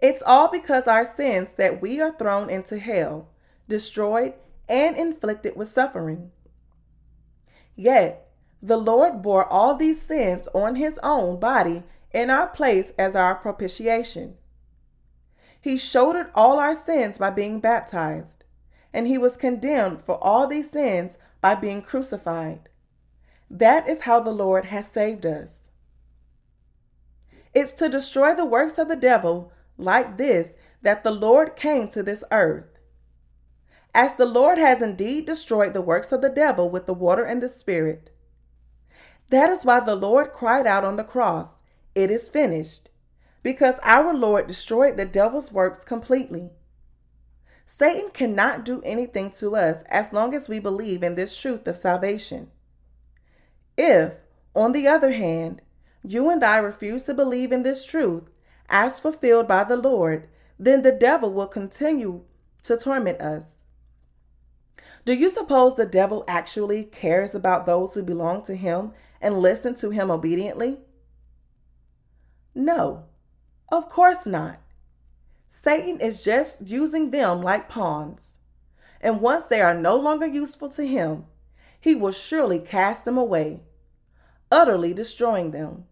It's 0.00 0.22
all 0.26 0.50
because 0.50 0.88
our 0.88 1.04
sins 1.04 1.52
that 1.52 1.82
we 1.82 2.00
are 2.00 2.16
thrown 2.16 2.48
into 2.48 2.78
hell, 2.78 3.28
destroyed, 3.68 4.32
and 4.66 4.96
inflicted 4.96 5.54
with 5.56 5.68
suffering. 5.68 6.30
Yet, 7.76 8.30
the 8.62 8.78
Lord 8.78 9.20
bore 9.20 9.46
all 9.46 9.74
these 9.74 10.00
sins 10.00 10.48
on 10.54 10.76
his 10.76 10.98
own 11.02 11.38
body 11.38 11.82
in 12.10 12.30
our 12.30 12.46
place 12.46 12.92
as 12.98 13.14
our 13.14 13.34
propitiation. 13.34 14.36
He 15.64 15.78
shouldered 15.78 16.30
all 16.34 16.58
our 16.58 16.74
sins 16.74 17.16
by 17.16 17.30
being 17.30 17.58
baptized, 17.58 18.44
and 18.92 19.06
he 19.06 19.16
was 19.16 19.38
condemned 19.38 20.02
for 20.02 20.22
all 20.22 20.46
these 20.46 20.70
sins 20.70 21.16
by 21.40 21.54
being 21.54 21.80
crucified. 21.80 22.68
That 23.48 23.88
is 23.88 24.02
how 24.02 24.20
the 24.20 24.30
Lord 24.30 24.66
has 24.66 24.86
saved 24.86 25.24
us. 25.24 25.70
It's 27.54 27.72
to 27.72 27.88
destroy 27.88 28.34
the 28.34 28.44
works 28.44 28.76
of 28.76 28.88
the 28.88 28.94
devil 28.94 29.52
like 29.78 30.18
this 30.18 30.54
that 30.82 31.02
the 31.02 31.10
Lord 31.10 31.56
came 31.56 31.88
to 31.88 32.02
this 32.02 32.22
earth. 32.30 32.78
As 33.94 34.16
the 34.16 34.26
Lord 34.26 34.58
has 34.58 34.82
indeed 34.82 35.24
destroyed 35.24 35.72
the 35.72 35.80
works 35.80 36.12
of 36.12 36.20
the 36.20 36.28
devil 36.28 36.68
with 36.68 36.84
the 36.84 36.92
water 36.92 37.24
and 37.24 37.42
the 37.42 37.48
Spirit. 37.48 38.10
That 39.30 39.48
is 39.48 39.64
why 39.64 39.80
the 39.80 39.96
Lord 39.96 40.34
cried 40.34 40.66
out 40.66 40.84
on 40.84 40.96
the 40.96 41.04
cross, 41.04 41.56
It 41.94 42.10
is 42.10 42.28
finished, 42.28 42.90
because 43.44 43.76
our 43.82 44.14
Lord 44.14 44.48
destroyed 44.48 44.96
the 44.96 45.04
devil's 45.04 45.52
works 45.52 45.84
completely. 45.84 46.50
Satan 47.66 48.10
cannot 48.10 48.64
do 48.64 48.82
anything 48.84 49.30
to 49.32 49.54
us 49.54 49.82
as 49.88 50.12
long 50.12 50.34
as 50.34 50.48
we 50.48 50.58
believe 50.58 51.02
in 51.02 51.14
this 51.14 51.38
truth 51.38 51.68
of 51.68 51.76
salvation. 51.76 52.50
If, 53.76 54.14
on 54.56 54.72
the 54.72 54.88
other 54.88 55.12
hand, 55.12 55.60
you 56.02 56.30
and 56.30 56.42
I 56.42 56.56
refuse 56.56 57.04
to 57.04 57.14
believe 57.14 57.52
in 57.52 57.62
this 57.62 57.84
truth 57.84 58.24
as 58.68 58.98
fulfilled 58.98 59.46
by 59.46 59.64
the 59.64 59.76
Lord, 59.76 60.28
then 60.58 60.82
the 60.82 60.92
devil 60.92 61.30
will 61.30 61.46
continue 61.46 62.22
to 62.62 62.78
torment 62.78 63.20
us. 63.20 63.62
Do 65.04 65.12
you 65.12 65.28
suppose 65.28 65.76
the 65.76 65.84
devil 65.84 66.24
actually 66.26 66.84
cares 66.84 67.34
about 67.34 67.66
those 67.66 67.92
who 67.92 68.02
belong 68.02 68.42
to 68.44 68.56
him 68.56 68.92
and 69.20 69.38
listen 69.38 69.74
to 69.76 69.90
him 69.90 70.10
obediently? 70.10 70.78
No, 72.54 73.04
of 73.76 73.88
course 73.88 74.26
not. 74.26 74.60
Satan 75.50 76.00
is 76.00 76.22
just 76.22 76.66
using 76.66 77.10
them 77.10 77.42
like 77.42 77.68
pawns. 77.68 78.36
And 79.00 79.20
once 79.20 79.46
they 79.46 79.60
are 79.60 79.74
no 79.74 79.96
longer 79.96 80.26
useful 80.26 80.68
to 80.70 80.86
him, 80.86 81.26
he 81.80 81.94
will 81.94 82.12
surely 82.12 82.58
cast 82.58 83.04
them 83.04 83.18
away, 83.18 83.60
utterly 84.50 84.94
destroying 84.94 85.50
them. 85.50 85.84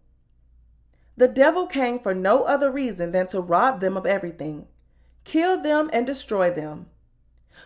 The 1.15 1.27
devil 1.27 1.67
came 1.67 1.99
for 1.99 2.15
no 2.15 2.43
other 2.43 2.71
reason 2.71 3.11
than 3.11 3.27
to 3.27 3.39
rob 3.39 3.79
them 3.79 3.95
of 3.95 4.05
everything, 4.05 4.65
kill 5.23 5.61
them, 5.61 5.89
and 5.93 6.07
destroy 6.07 6.49
them. 6.49 6.87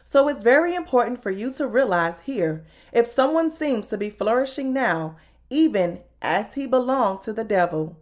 So 0.03 0.27
it's 0.27 0.43
very 0.43 0.75
important 0.75 1.23
for 1.23 1.31
you 1.31 1.51
to 1.53 1.67
realize 1.67 2.21
here 2.21 2.65
if 2.91 3.07
someone 3.07 3.49
seems 3.49 3.87
to 3.87 3.97
be 3.97 4.09
flourishing 4.09 4.73
now, 4.73 5.15
even 5.49 6.01
as 6.21 6.55
he 6.55 6.67
belonged 6.67 7.21
to 7.21 7.31
the 7.31 7.45
devil. 7.45 7.97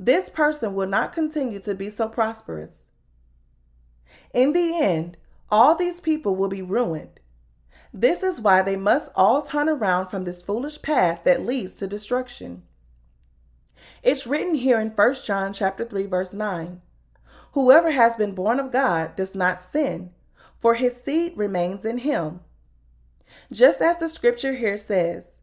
This 0.00 0.30
person 0.30 0.74
will 0.74 0.88
not 0.88 1.12
continue 1.12 1.60
to 1.60 1.76
be 1.76 1.90
so 1.90 2.08
prosperous. 2.08 2.88
In 4.34 4.52
the 4.52 4.76
end, 4.76 5.16
all 5.48 5.76
these 5.76 6.00
people 6.00 6.34
will 6.34 6.48
be 6.48 6.62
ruined 6.62 7.20
this 7.92 8.22
is 8.22 8.40
why 8.40 8.62
they 8.62 8.76
must 8.76 9.10
all 9.16 9.42
turn 9.42 9.68
around 9.68 10.08
from 10.08 10.24
this 10.24 10.42
foolish 10.42 10.80
path 10.80 11.24
that 11.24 11.44
leads 11.44 11.74
to 11.76 11.88
destruction. 11.88 12.62
It's 14.02 14.26
written 14.26 14.54
here 14.54 14.80
in 14.80 14.90
1 14.90 15.14
John 15.24 15.52
chapter 15.52 15.84
3 15.84 16.06
verse 16.06 16.32
9. 16.32 16.80
Whoever 17.52 17.90
has 17.90 18.14
been 18.14 18.34
born 18.34 18.60
of 18.60 18.70
God 18.70 19.16
does 19.16 19.34
not 19.34 19.60
sin, 19.60 20.10
for 20.60 20.74
his 20.76 21.02
seed 21.02 21.32
remains 21.36 21.84
in 21.84 21.98
him. 21.98 22.40
Just 23.50 23.80
as 23.80 23.96
the 23.96 24.08
scripture 24.08 24.54
here 24.54 24.76
says, 24.76 25.38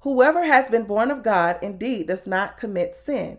whoever 0.00 0.44
has 0.44 0.68
been 0.68 0.84
born 0.84 1.10
of 1.10 1.22
God 1.22 1.58
indeed 1.62 2.08
does 2.08 2.26
not 2.26 2.58
commit 2.58 2.94
sin. 2.94 3.38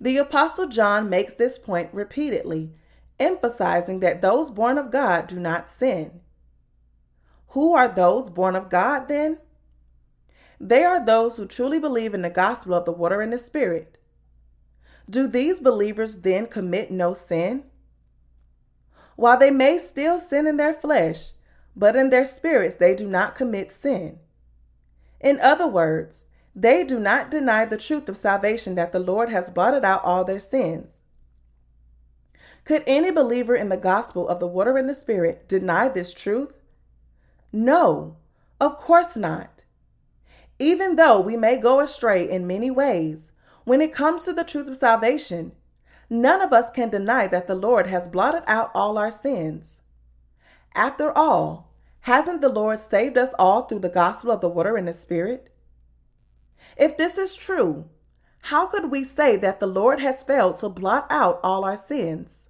The 0.00 0.18
apostle 0.18 0.68
John 0.68 1.08
makes 1.08 1.34
this 1.34 1.58
point 1.58 1.90
repeatedly, 1.92 2.72
emphasizing 3.18 4.00
that 4.00 4.22
those 4.22 4.50
born 4.50 4.78
of 4.78 4.90
God 4.90 5.26
do 5.26 5.40
not 5.40 5.70
sin. 5.70 6.20
Who 7.48 7.72
are 7.74 7.88
those 7.88 8.28
born 8.28 8.54
of 8.54 8.68
God 8.68 9.08
then? 9.08 9.38
They 10.60 10.84
are 10.84 11.04
those 11.04 11.36
who 11.36 11.46
truly 11.46 11.78
believe 11.78 12.14
in 12.14 12.22
the 12.22 12.30
gospel 12.30 12.74
of 12.74 12.84
the 12.84 12.92
water 12.92 13.20
and 13.20 13.32
the 13.32 13.38
spirit. 13.38 13.98
Do 15.08 15.26
these 15.26 15.60
believers 15.60 16.16
then 16.16 16.46
commit 16.46 16.90
no 16.90 17.14
sin? 17.14 17.64
While 19.16 19.38
they 19.38 19.50
may 19.50 19.78
still 19.78 20.18
sin 20.18 20.46
in 20.46 20.56
their 20.56 20.74
flesh, 20.74 21.32
but 21.74 21.96
in 21.96 22.10
their 22.10 22.24
spirits 22.24 22.74
they 22.74 22.94
do 22.94 23.06
not 23.06 23.34
commit 23.34 23.72
sin. 23.72 24.18
In 25.20 25.40
other 25.40 25.66
words, 25.66 26.26
they 26.58 26.82
do 26.84 26.98
not 26.98 27.30
deny 27.30 27.66
the 27.66 27.76
truth 27.76 28.08
of 28.08 28.16
salvation 28.16 28.76
that 28.76 28.90
the 28.90 28.98
Lord 28.98 29.28
has 29.28 29.50
blotted 29.50 29.84
out 29.84 30.02
all 30.02 30.24
their 30.24 30.40
sins. 30.40 31.02
Could 32.64 32.82
any 32.86 33.10
believer 33.10 33.54
in 33.54 33.68
the 33.68 33.76
gospel 33.76 34.26
of 34.26 34.40
the 34.40 34.46
water 34.46 34.78
and 34.78 34.88
the 34.88 34.94
spirit 34.94 35.46
deny 35.48 35.90
this 35.90 36.14
truth? 36.14 36.54
No, 37.52 38.16
of 38.58 38.78
course 38.78 39.18
not. 39.18 39.64
Even 40.58 40.96
though 40.96 41.20
we 41.20 41.36
may 41.36 41.58
go 41.58 41.78
astray 41.78 42.28
in 42.28 42.46
many 42.46 42.70
ways, 42.70 43.30
when 43.64 43.82
it 43.82 43.92
comes 43.92 44.24
to 44.24 44.32
the 44.32 44.42
truth 44.42 44.66
of 44.66 44.76
salvation, 44.76 45.52
none 46.08 46.40
of 46.40 46.54
us 46.54 46.70
can 46.70 46.88
deny 46.88 47.26
that 47.26 47.46
the 47.46 47.54
Lord 47.54 47.86
has 47.86 48.08
blotted 48.08 48.44
out 48.46 48.70
all 48.74 48.96
our 48.96 49.10
sins. 49.10 49.80
After 50.74 51.16
all, 51.16 51.70
hasn't 52.00 52.40
the 52.40 52.48
Lord 52.48 52.78
saved 52.78 53.18
us 53.18 53.30
all 53.38 53.62
through 53.62 53.80
the 53.80 53.90
gospel 53.90 54.30
of 54.30 54.40
the 54.40 54.48
water 54.48 54.76
and 54.76 54.88
the 54.88 54.94
Spirit? 54.94 55.50
If 56.76 56.96
this 56.96 57.18
is 57.18 57.34
true, 57.34 57.86
how 58.42 58.66
could 58.66 58.90
we 58.90 59.02
say 59.02 59.36
that 59.36 59.60
the 59.60 59.66
Lord 59.66 60.00
has 60.00 60.22
failed 60.22 60.56
to 60.56 60.68
blot 60.68 61.06
out 61.10 61.40
all 61.42 61.64
our 61.64 61.76
sins? 61.76 62.48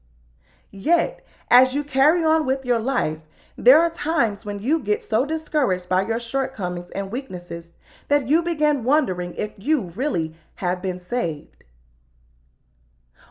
Yet, 0.71 1.25
as 1.51 1.75
you 1.75 1.85
carry 1.85 2.25
on 2.25 2.45
with 2.45 2.65
your 2.65 2.81
life, 2.81 3.21
there 3.57 3.81
are 3.81 3.91
times 3.91 4.45
when 4.45 4.61
you 4.61 4.81
get 4.81 5.03
so 5.03 5.25
discouraged 5.25 5.89
by 5.89 6.07
your 6.07 6.21
shortcomings 6.21 6.91
and 6.91 7.11
weaknesses 7.11 7.71
that 8.09 8.29
you 8.29 8.43
begin 8.43 8.85
wondering 8.85 9.35
if 9.37 9.53
you 9.57 9.93
really 9.95 10.35
have 10.57 10.83
been 10.83 10.99
saved. 10.99 11.65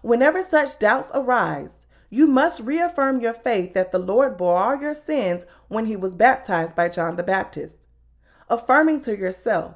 Whenever 0.02 0.42
such 0.42 0.80
doubts 0.80 1.12
arise, 1.14 1.86
you 2.10 2.26
must 2.26 2.62
reaffirm 2.62 3.20
your 3.20 3.34
faith 3.34 3.74
that 3.74 3.92
the 3.92 4.00
Lord 4.00 4.38
bore 4.38 4.58
all 4.58 4.82
your 4.82 4.94
sins 4.94 5.46
when 5.68 5.86
he 5.86 5.96
was 5.96 6.16
baptized 6.16 6.76
by 6.76 6.90
John 6.90 7.16
the 7.16 7.24
Baptist, 7.24 7.78
affirming 8.50 9.02
to 9.02 9.18
yourself, 9.18 9.76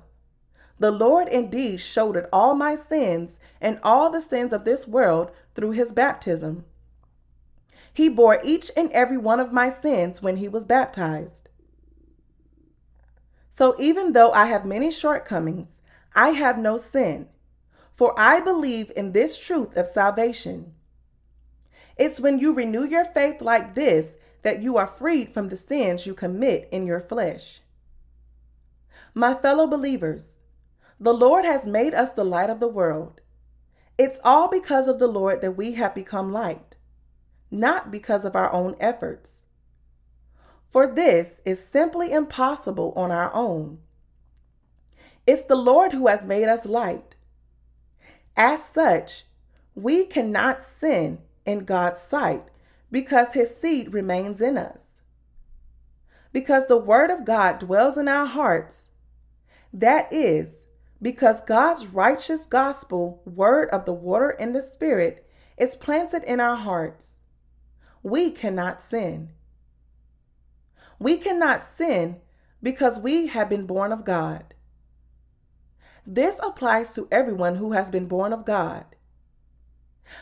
The 0.79 0.91
Lord 0.91 1.27
indeed 1.27 1.81
shouldered 1.81 2.27
all 2.31 2.55
my 2.55 2.75
sins 2.75 3.37
and 3.59 3.79
all 3.83 4.09
the 4.09 4.21
sins 4.21 4.53
of 4.53 4.63
this 4.63 4.87
world 4.87 5.31
through 5.53 5.71
his 5.71 5.91
baptism. 5.91 6.65
He 7.93 8.07
bore 8.07 8.39
each 8.43 8.71
and 8.77 8.89
every 8.91 9.17
one 9.17 9.41
of 9.41 9.51
my 9.51 9.69
sins 9.69 10.21
when 10.21 10.37
he 10.37 10.47
was 10.47 10.65
baptized. 10.65 11.49
So 13.51 13.75
even 13.77 14.13
though 14.13 14.31
I 14.31 14.45
have 14.45 14.65
many 14.65 14.89
shortcomings, 14.89 15.79
I 16.15 16.29
have 16.29 16.57
no 16.57 16.77
sin, 16.77 17.27
for 17.93 18.17
I 18.17 18.39
believe 18.39 18.89
in 18.95 19.11
this 19.11 19.37
truth 19.37 19.75
of 19.75 19.85
salvation. 19.85 20.73
It's 21.97 22.21
when 22.21 22.39
you 22.39 22.53
renew 22.53 22.85
your 22.85 23.03
faith 23.03 23.41
like 23.41 23.75
this 23.75 24.15
that 24.43 24.61
you 24.61 24.77
are 24.77 24.87
freed 24.87 25.33
from 25.33 25.49
the 25.49 25.57
sins 25.57 26.05
you 26.07 26.13
commit 26.13 26.69
in 26.71 26.87
your 26.87 27.01
flesh. 27.01 27.59
My 29.13 29.33
fellow 29.33 29.67
believers, 29.67 30.38
the 30.99 31.13
Lord 31.13 31.45
has 31.45 31.65
made 31.65 31.93
us 31.93 32.11
the 32.11 32.25
light 32.25 32.49
of 32.49 32.59
the 32.59 32.67
world. 32.67 33.21
It's 33.97 34.19
all 34.23 34.49
because 34.49 34.87
of 34.87 34.99
the 34.99 35.07
Lord 35.07 35.41
that 35.41 35.57
we 35.57 35.73
have 35.73 35.95
become 35.95 36.31
light, 36.31 36.75
not 37.49 37.91
because 37.91 38.25
of 38.25 38.35
our 38.35 38.51
own 38.51 38.75
efforts. 38.79 39.43
For 40.71 40.93
this 40.93 41.41
is 41.45 41.63
simply 41.63 42.11
impossible 42.11 42.93
on 42.95 43.11
our 43.11 43.33
own. 43.33 43.79
It's 45.25 45.43
the 45.43 45.55
Lord 45.55 45.93
who 45.93 46.07
has 46.07 46.25
made 46.25 46.47
us 46.47 46.65
light. 46.65 47.15
As 48.35 48.63
such, 48.63 49.25
we 49.75 50.05
cannot 50.05 50.63
sin 50.63 51.19
in 51.45 51.65
God's 51.65 52.01
sight 52.01 52.43
because 52.91 53.33
his 53.33 53.55
seed 53.55 53.93
remains 53.93 54.41
in 54.41 54.57
us. 54.57 55.01
Because 56.31 56.67
the 56.67 56.77
word 56.77 57.09
of 57.09 57.25
God 57.25 57.59
dwells 57.59 57.97
in 57.97 58.07
our 58.07 58.25
hearts, 58.25 58.87
that 59.73 60.11
is, 60.11 60.65
because 61.01 61.41
God's 61.41 61.87
righteous 61.87 62.45
gospel, 62.45 63.21
word 63.25 63.69
of 63.69 63.85
the 63.85 63.93
water 63.93 64.29
and 64.29 64.55
the 64.55 64.61
spirit, 64.61 65.25
is 65.57 65.75
planted 65.75 66.23
in 66.23 66.39
our 66.39 66.55
hearts. 66.55 67.17
We 68.03 68.31
cannot 68.31 68.81
sin. 68.81 69.29
We 70.99 71.17
cannot 71.17 71.63
sin 71.63 72.17
because 72.61 72.99
we 72.99 73.27
have 73.27 73.49
been 73.49 73.65
born 73.65 73.91
of 73.91 74.03
God. 74.03 74.53
This 76.05 76.39
applies 76.43 76.91
to 76.93 77.07
everyone 77.11 77.55
who 77.55 77.73
has 77.73 77.89
been 77.89 78.07
born 78.07 78.33
of 78.33 78.45
God. 78.45 78.85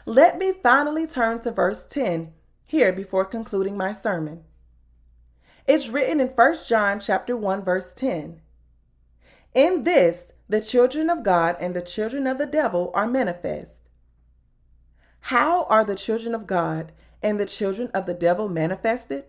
Let 0.05 0.37
me 0.37 0.51
finally 0.51 1.07
turn 1.07 1.39
to 1.41 1.51
verse 1.51 1.85
10 1.85 2.33
here 2.65 2.91
before 2.91 3.25
concluding 3.25 3.77
my 3.77 3.93
sermon. 3.93 4.43
It's 5.65 5.89
written 5.89 6.19
in 6.19 6.27
1 6.27 6.55
John 6.67 6.99
chapter 6.99 7.35
1 7.35 7.63
verse 7.63 7.93
10. 7.93 8.41
In 9.55 9.83
this 9.83 10.33
the 10.49 10.61
children 10.61 11.09
of 11.09 11.23
God 11.23 11.57
and 11.59 11.75
the 11.75 11.81
children 11.81 12.25
of 12.25 12.37
the 12.37 12.45
devil 12.45 12.91
are 12.93 13.07
manifest. 13.07 13.81
How 15.21 15.65
are 15.65 15.83
the 15.83 15.95
children 15.95 16.33
of 16.33 16.47
God 16.47 16.93
and 17.21 17.39
the 17.39 17.45
children 17.45 17.89
of 17.93 18.05
the 18.05 18.13
devil 18.13 18.47
manifested? 18.47 19.25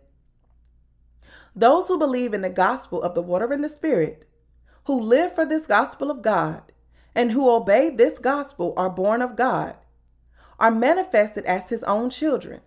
Those 1.57 1.89
who 1.89 1.99
believe 1.99 2.35
in 2.35 2.43
the 2.43 2.51
gospel 2.51 3.03
of 3.03 3.15
the 3.15 3.23
water 3.23 3.53
and 3.53 3.65
the 3.65 3.69
spirit, 3.69 4.29
who 4.85 5.01
live 5.01 5.35
for 5.35 5.45
this 5.45 5.67
gospel 5.67 6.11
of 6.11 6.23
God, 6.23 6.63
and 7.17 7.33
who 7.33 7.51
obey 7.51 7.91
this 7.91 8.21
gospel 8.21 8.73
are 8.77 8.91
born 8.91 9.21
of 9.21 9.35
God, 9.35 9.75
are 10.61 10.71
manifested 10.71 11.45
as 11.47 11.69
his 11.69 11.83
own 11.83 12.11
children. 12.11 12.61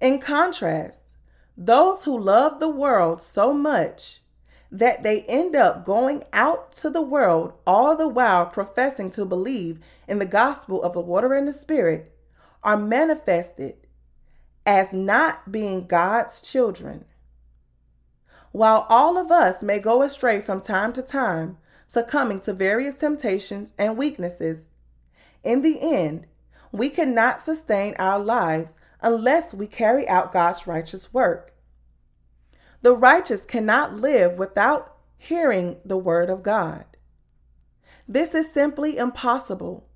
In 0.00 0.20
contrast, 0.20 1.12
those 1.54 2.04
who 2.04 2.18
love 2.18 2.60
the 2.60 2.68
world 2.68 3.20
so 3.20 3.52
much 3.52 4.22
that 4.70 5.02
they 5.02 5.22
end 5.22 5.54
up 5.54 5.84
going 5.84 6.24
out 6.32 6.72
to 6.72 6.90
the 6.90 7.02
world 7.02 7.52
all 7.66 7.96
the 7.96 8.08
while 8.08 8.46
professing 8.46 9.10
to 9.10 9.24
believe 9.24 9.78
in 10.08 10.18
the 10.18 10.26
gospel 10.26 10.82
of 10.82 10.92
the 10.92 11.00
water 11.00 11.34
and 11.34 11.46
the 11.46 11.52
spirit 11.52 12.12
are 12.62 12.76
manifested 12.76 13.76
as 14.64 14.92
not 14.92 15.52
being 15.52 15.86
God's 15.86 16.40
children. 16.40 17.04
While 18.50 18.86
all 18.88 19.18
of 19.18 19.30
us 19.30 19.62
may 19.62 19.78
go 19.78 20.02
astray 20.02 20.40
from 20.40 20.60
time 20.60 20.92
to 20.94 21.02
time, 21.02 21.58
succumbing 21.86 22.40
to 22.40 22.52
various 22.52 22.98
temptations 22.98 23.72
and 23.78 23.96
weaknesses, 23.96 24.72
in 25.44 25.62
the 25.62 25.78
end, 25.80 26.26
we 26.72 26.88
cannot 26.88 27.40
sustain 27.40 27.94
our 27.98 28.18
lives 28.18 28.80
unless 29.00 29.54
we 29.54 29.68
carry 29.68 30.08
out 30.08 30.32
God's 30.32 30.66
righteous 30.66 31.12
work. 31.14 31.54
The 32.86 32.94
righteous 32.94 33.44
cannot 33.44 33.96
live 33.96 34.38
without 34.38 34.94
hearing 35.18 35.78
the 35.84 35.96
word 35.96 36.30
of 36.30 36.44
God. 36.44 36.84
This 38.06 38.32
is 38.32 38.52
simply 38.52 38.96
impossible. 38.96 39.88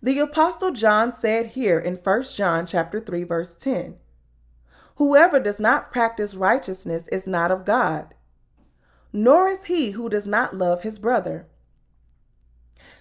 The 0.00 0.20
apostle 0.20 0.70
John 0.70 1.12
said 1.12 1.46
here 1.58 1.80
in 1.80 1.96
1 1.96 2.22
John 2.36 2.66
chapter 2.66 3.00
3 3.00 3.24
verse 3.24 3.56
10, 3.56 3.96
Whoever 4.94 5.40
does 5.40 5.58
not 5.58 5.90
practice 5.90 6.36
righteousness 6.36 7.08
is 7.08 7.26
not 7.26 7.50
of 7.50 7.64
God, 7.64 8.14
nor 9.12 9.48
is 9.48 9.64
he 9.64 9.90
who 9.90 10.08
does 10.08 10.28
not 10.28 10.56
love 10.56 10.82
his 10.82 11.00
brother. 11.00 11.48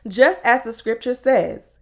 Just 0.08 0.42
as 0.44 0.64
the 0.64 0.74
scripture 0.74 1.14
says, 1.14 1.78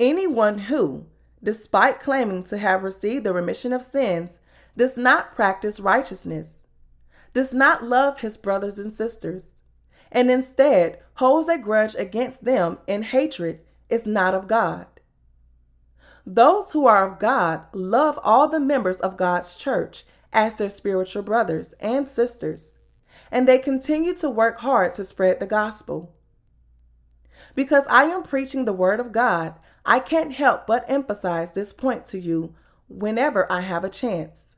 anyone 0.00 0.56
who, 0.56 1.04
despite 1.44 2.00
claiming 2.00 2.42
to 2.44 2.56
have 2.56 2.82
received 2.82 3.24
the 3.24 3.34
remission 3.34 3.74
of 3.74 3.82
sins, 3.82 4.38
does 4.80 4.96
not 4.96 5.34
practice 5.34 5.78
righteousness, 5.78 6.60
does 7.34 7.52
not 7.52 7.84
love 7.84 8.20
his 8.20 8.38
brothers 8.38 8.78
and 8.78 8.90
sisters, 8.90 9.60
and 10.10 10.30
instead 10.30 10.98
holds 11.16 11.50
a 11.50 11.58
grudge 11.58 11.94
against 11.96 12.46
them 12.46 12.78
in 12.86 13.02
hatred, 13.02 13.60
is 13.90 14.06
not 14.06 14.32
of 14.32 14.48
God. 14.48 14.86
Those 16.24 16.70
who 16.70 16.86
are 16.86 17.12
of 17.12 17.18
God 17.18 17.64
love 17.74 18.18
all 18.22 18.48
the 18.48 18.58
members 18.58 18.96
of 18.96 19.18
God's 19.18 19.54
church 19.54 20.06
as 20.32 20.56
their 20.56 20.70
spiritual 20.70 21.24
brothers 21.24 21.74
and 21.78 22.08
sisters, 22.08 22.78
and 23.30 23.46
they 23.46 23.58
continue 23.58 24.14
to 24.14 24.30
work 24.30 24.60
hard 24.60 24.94
to 24.94 25.04
spread 25.04 25.40
the 25.40 25.46
gospel. 25.46 26.14
Because 27.54 27.86
I 27.90 28.04
am 28.04 28.22
preaching 28.22 28.64
the 28.64 28.72
word 28.72 28.98
of 28.98 29.12
God, 29.12 29.56
I 29.84 29.98
can't 29.98 30.32
help 30.32 30.66
but 30.66 30.86
emphasize 30.88 31.52
this 31.52 31.74
point 31.74 32.06
to 32.06 32.18
you 32.18 32.54
whenever 32.88 33.46
I 33.52 33.60
have 33.60 33.84
a 33.84 33.90
chance. 33.90 34.49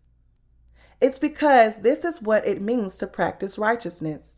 It's 1.02 1.18
because 1.18 1.78
this 1.78 2.04
is 2.04 2.22
what 2.22 2.46
it 2.46 2.62
means 2.62 2.94
to 2.98 3.08
practice 3.08 3.58
righteousness. 3.58 4.36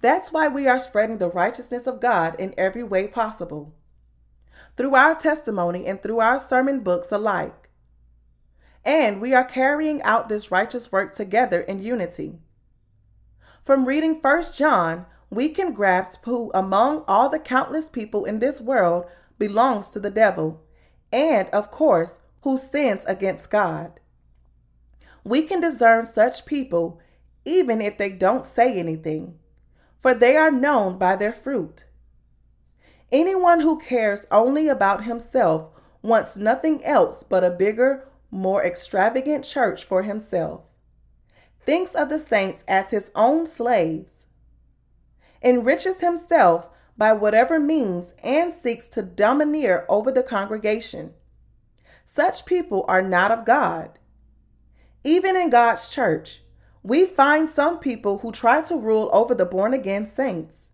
That's 0.00 0.32
why 0.32 0.48
we 0.48 0.66
are 0.66 0.78
spreading 0.78 1.18
the 1.18 1.28
righteousness 1.28 1.86
of 1.86 2.00
God 2.00 2.34
in 2.38 2.54
every 2.56 2.82
way 2.82 3.06
possible, 3.06 3.74
through 4.78 4.94
our 4.94 5.14
testimony 5.14 5.84
and 5.84 6.02
through 6.02 6.20
our 6.20 6.40
sermon 6.40 6.80
books 6.80 7.12
alike. 7.12 7.68
And 8.82 9.20
we 9.20 9.34
are 9.34 9.44
carrying 9.44 10.00
out 10.04 10.30
this 10.30 10.50
righteous 10.50 10.90
work 10.90 11.12
together 11.12 11.60
in 11.60 11.82
unity. 11.82 12.38
From 13.62 13.84
reading 13.84 14.20
1 14.22 14.44
John, 14.56 15.04
we 15.28 15.50
can 15.50 15.74
grasp 15.74 16.24
who 16.24 16.50
among 16.54 17.04
all 17.06 17.28
the 17.28 17.38
countless 17.38 17.90
people 17.90 18.24
in 18.24 18.38
this 18.38 18.58
world 18.58 19.04
belongs 19.38 19.90
to 19.90 20.00
the 20.00 20.08
devil, 20.08 20.62
and, 21.12 21.46
of 21.50 21.70
course, 21.70 22.20
who 22.40 22.56
sins 22.56 23.04
against 23.06 23.50
God. 23.50 23.97
We 25.28 25.42
can 25.42 25.60
discern 25.60 26.06
such 26.06 26.46
people 26.46 27.00
even 27.44 27.82
if 27.82 27.98
they 27.98 28.08
don't 28.08 28.46
say 28.46 28.78
anything, 28.78 29.38
for 30.00 30.14
they 30.14 30.36
are 30.36 30.50
known 30.50 30.96
by 30.96 31.16
their 31.16 31.34
fruit. 31.34 31.84
Anyone 33.12 33.60
who 33.60 33.78
cares 33.78 34.26
only 34.30 34.68
about 34.68 35.04
himself 35.04 35.68
wants 36.00 36.38
nothing 36.38 36.82
else 36.82 37.22
but 37.22 37.44
a 37.44 37.50
bigger, 37.50 38.08
more 38.30 38.64
extravagant 38.64 39.44
church 39.44 39.84
for 39.84 40.02
himself, 40.02 40.62
thinks 41.60 41.94
of 41.94 42.08
the 42.08 42.18
saints 42.18 42.64
as 42.66 42.88
his 42.88 43.10
own 43.14 43.44
slaves, 43.44 44.24
enriches 45.42 46.00
himself 46.00 46.68
by 46.96 47.12
whatever 47.12 47.60
means 47.60 48.14
and 48.24 48.54
seeks 48.54 48.88
to 48.88 49.02
domineer 49.02 49.84
over 49.90 50.10
the 50.10 50.22
congregation. 50.22 51.12
Such 52.06 52.46
people 52.46 52.86
are 52.88 53.02
not 53.02 53.30
of 53.30 53.44
God. 53.44 53.97
Even 55.08 55.36
in 55.36 55.48
God's 55.48 55.88
church, 55.88 56.42
we 56.82 57.06
find 57.06 57.48
some 57.48 57.78
people 57.78 58.18
who 58.18 58.30
try 58.30 58.60
to 58.60 58.76
rule 58.76 59.08
over 59.10 59.34
the 59.34 59.46
born 59.46 59.72
again 59.72 60.06
saints, 60.06 60.68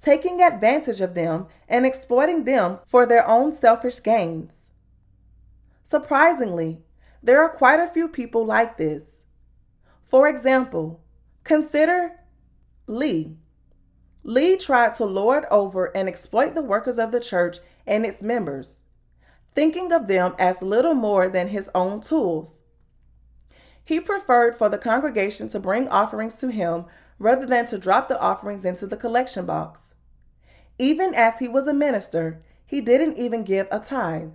taking 0.00 0.40
advantage 0.40 1.00
of 1.00 1.14
them 1.14 1.48
and 1.68 1.84
exploiting 1.84 2.44
them 2.44 2.78
for 2.86 3.04
their 3.04 3.26
own 3.26 3.52
selfish 3.52 4.00
gains. 4.00 4.70
Surprisingly, 5.82 6.82
there 7.20 7.42
are 7.42 7.48
quite 7.48 7.80
a 7.80 7.92
few 7.92 8.06
people 8.06 8.46
like 8.46 8.76
this. 8.76 9.24
For 10.04 10.28
example, 10.28 11.00
consider 11.42 12.12
Lee, 12.86 13.38
Lee 14.22 14.56
tried 14.56 14.94
to 14.98 15.04
lord 15.04 15.46
over 15.50 15.86
and 15.96 16.08
exploit 16.08 16.54
the 16.54 16.62
workers 16.62 17.00
of 17.00 17.10
the 17.10 17.18
church 17.18 17.58
and 17.88 18.06
its 18.06 18.22
members, 18.22 18.84
thinking 19.56 19.92
of 19.92 20.06
them 20.06 20.36
as 20.38 20.62
little 20.62 20.94
more 20.94 21.28
than 21.28 21.48
his 21.48 21.68
own 21.74 22.00
tools. 22.00 22.62
He 23.88 24.00
preferred 24.00 24.54
for 24.54 24.68
the 24.68 24.76
congregation 24.76 25.48
to 25.48 25.58
bring 25.58 25.88
offerings 25.88 26.34
to 26.40 26.48
him 26.48 26.84
rather 27.18 27.46
than 27.46 27.64
to 27.64 27.78
drop 27.78 28.08
the 28.08 28.20
offerings 28.20 28.66
into 28.66 28.86
the 28.86 28.98
collection 28.98 29.46
box. 29.46 29.94
Even 30.78 31.14
as 31.14 31.38
he 31.38 31.48
was 31.48 31.66
a 31.66 31.72
minister, 31.72 32.42
he 32.66 32.82
didn't 32.82 33.16
even 33.16 33.44
give 33.44 33.66
a 33.70 33.78
tithe. 33.78 34.34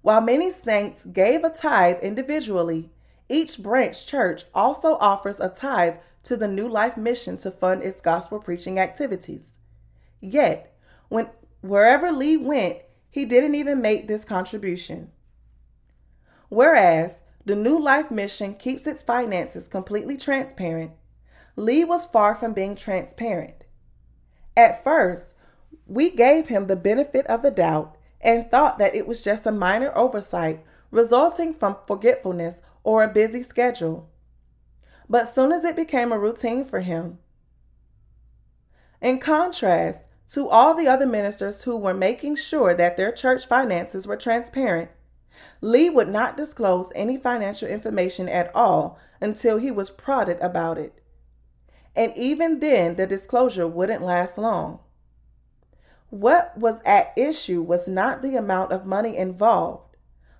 While 0.00 0.20
many 0.20 0.50
saints 0.50 1.04
gave 1.04 1.44
a 1.44 1.50
tithe 1.50 2.00
individually, 2.02 2.90
each 3.28 3.62
branch 3.62 4.04
church 4.04 4.46
also 4.52 4.96
offers 4.96 5.38
a 5.38 5.48
tithe 5.48 5.98
to 6.24 6.36
the 6.36 6.48
New 6.48 6.68
Life 6.68 6.96
mission 6.96 7.36
to 7.36 7.52
fund 7.52 7.84
its 7.84 8.00
gospel 8.00 8.40
preaching 8.40 8.80
activities. 8.80 9.52
Yet, 10.20 10.76
when 11.08 11.28
wherever 11.60 12.10
Lee 12.10 12.36
went, 12.36 12.78
he 13.08 13.26
didn't 13.26 13.54
even 13.54 13.80
make 13.80 14.08
this 14.08 14.24
contribution. 14.24 15.12
Whereas 16.48 17.22
the 17.44 17.56
New 17.56 17.80
Life 17.80 18.10
mission 18.10 18.54
keeps 18.54 18.86
its 18.86 19.02
finances 19.02 19.68
completely 19.68 20.16
transparent, 20.16 20.92
Lee 21.56 21.84
was 21.84 22.06
far 22.06 22.34
from 22.34 22.52
being 22.52 22.74
transparent. 22.74 23.64
At 24.56 24.82
first, 24.82 25.34
we 25.86 26.10
gave 26.10 26.48
him 26.48 26.66
the 26.66 26.76
benefit 26.76 27.26
of 27.26 27.42
the 27.42 27.50
doubt 27.50 27.96
and 28.20 28.48
thought 28.48 28.78
that 28.78 28.94
it 28.94 29.06
was 29.06 29.22
just 29.22 29.46
a 29.46 29.52
minor 29.52 29.96
oversight 29.96 30.64
resulting 30.90 31.52
from 31.52 31.76
forgetfulness 31.86 32.60
or 32.84 33.02
a 33.02 33.12
busy 33.12 33.42
schedule. 33.42 34.08
But 35.08 35.26
soon 35.26 35.52
as 35.52 35.64
it 35.64 35.76
became 35.76 36.12
a 36.12 36.18
routine 36.18 36.64
for 36.64 36.80
him, 36.80 37.18
in 39.00 39.18
contrast 39.18 40.08
to 40.28 40.48
all 40.48 40.74
the 40.74 40.88
other 40.88 41.06
ministers 41.06 41.62
who 41.62 41.76
were 41.76 41.92
making 41.92 42.36
sure 42.36 42.74
that 42.74 42.96
their 42.96 43.12
church 43.12 43.46
finances 43.46 44.06
were 44.06 44.16
transparent, 44.16 44.90
Lee 45.60 45.90
would 45.90 46.08
not 46.08 46.36
disclose 46.36 46.92
any 46.94 47.16
financial 47.16 47.68
information 47.68 48.28
at 48.28 48.50
all 48.54 48.98
until 49.20 49.58
he 49.58 49.70
was 49.70 49.90
prodded 49.90 50.38
about 50.40 50.78
it. 50.78 51.02
And 51.94 52.12
even 52.16 52.60
then, 52.60 52.96
the 52.96 53.06
disclosure 53.06 53.66
wouldn't 53.66 54.02
last 54.02 54.38
long. 54.38 54.80
What 56.10 56.56
was 56.58 56.82
at 56.84 57.12
issue 57.16 57.62
was 57.62 57.88
not 57.88 58.22
the 58.22 58.36
amount 58.36 58.72
of 58.72 58.84
money 58.84 59.16
involved, 59.16 59.96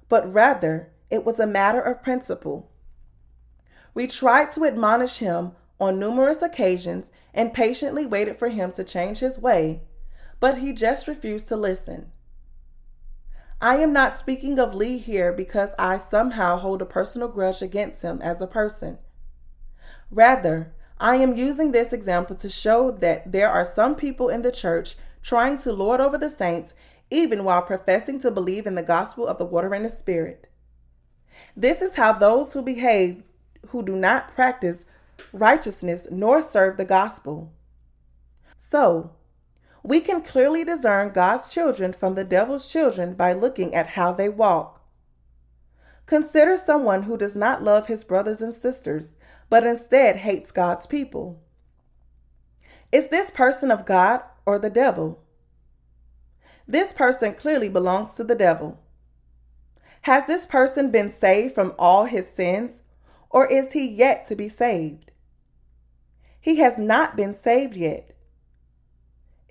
but 0.08 0.30
rather 0.30 0.92
it 1.10 1.24
was 1.24 1.40
a 1.40 1.46
matter 1.46 1.80
of 1.80 2.02
principle. 2.02 2.70
We 3.94 4.06
tried 4.06 4.50
to 4.52 4.64
admonish 4.64 5.18
him 5.18 5.52
on 5.80 5.98
numerous 5.98 6.42
occasions 6.42 7.10
and 7.34 7.52
patiently 7.52 8.06
waited 8.06 8.36
for 8.36 8.48
him 8.48 8.72
to 8.72 8.84
change 8.84 9.18
his 9.18 9.38
way, 9.38 9.82
but 10.40 10.58
he 10.58 10.72
just 10.72 11.08
refused 11.08 11.48
to 11.48 11.56
listen. 11.56 12.12
I 13.62 13.76
am 13.76 13.92
not 13.92 14.18
speaking 14.18 14.58
of 14.58 14.74
Lee 14.74 14.98
here 14.98 15.32
because 15.32 15.72
I 15.78 15.96
somehow 15.96 16.58
hold 16.58 16.82
a 16.82 16.84
personal 16.84 17.28
grudge 17.28 17.62
against 17.62 18.02
him 18.02 18.20
as 18.20 18.42
a 18.42 18.48
person. 18.48 18.98
Rather, 20.10 20.74
I 20.98 21.14
am 21.16 21.36
using 21.36 21.70
this 21.70 21.92
example 21.92 22.34
to 22.36 22.48
show 22.48 22.90
that 22.90 23.30
there 23.30 23.48
are 23.48 23.64
some 23.64 23.94
people 23.94 24.28
in 24.28 24.42
the 24.42 24.50
church 24.50 24.96
trying 25.22 25.58
to 25.58 25.72
lord 25.72 26.00
over 26.00 26.18
the 26.18 26.28
saints, 26.28 26.74
even 27.08 27.44
while 27.44 27.62
professing 27.62 28.18
to 28.22 28.32
believe 28.32 28.66
in 28.66 28.74
the 28.74 28.82
gospel 28.82 29.28
of 29.28 29.38
the 29.38 29.44
water 29.44 29.72
and 29.72 29.84
the 29.84 29.90
spirit. 29.90 30.48
This 31.56 31.82
is 31.82 31.94
how 31.94 32.14
those 32.14 32.54
who 32.54 32.62
behave 32.62 33.22
who 33.68 33.84
do 33.84 33.94
not 33.94 34.34
practice 34.34 34.86
righteousness 35.32 36.08
nor 36.10 36.42
serve 36.42 36.78
the 36.78 36.84
gospel. 36.84 37.52
So, 38.58 39.12
we 39.82 40.00
can 40.00 40.22
clearly 40.22 40.64
discern 40.64 41.12
God's 41.12 41.52
children 41.52 41.92
from 41.92 42.14
the 42.14 42.24
devil's 42.24 42.68
children 42.68 43.14
by 43.14 43.32
looking 43.32 43.74
at 43.74 43.88
how 43.88 44.12
they 44.12 44.28
walk. 44.28 44.80
Consider 46.06 46.56
someone 46.56 47.04
who 47.04 47.16
does 47.16 47.34
not 47.34 47.62
love 47.62 47.86
his 47.86 48.04
brothers 48.04 48.40
and 48.40 48.54
sisters, 48.54 49.12
but 49.48 49.66
instead 49.66 50.16
hates 50.16 50.50
God's 50.50 50.86
people. 50.86 51.40
Is 52.90 53.08
this 53.08 53.30
person 53.30 53.70
of 53.70 53.86
God 53.86 54.22
or 54.44 54.58
the 54.58 54.70
devil? 54.70 55.22
This 56.66 56.92
person 56.92 57.34
clearly 57.34 57.68
belongs 57.68 58.12
to 58.12 58.24
the 58.24 58.34
devil. 58.34 58.80
Has 60.02 60.26
this 60.26 60.46
person 60.46 60.90
been 60.90 61.10
saved 61.10 61.54
from 61.54 61.74
all 61.78 62.04
his 62.04 62.28
sins, 62.28 62.82
or 63.30 63.46
is 63.46 63.72
he 63.72 63.86
yet 63.86 64.26
to 64.26 64.36
be 64.36 64.48
saved? 64.48 65.10
He 66.40 66.56
has 66.56 66.76
not 66.76 67.16
been 67.16 67.34
saved 67.34 67.76
yet. 67.76 68.14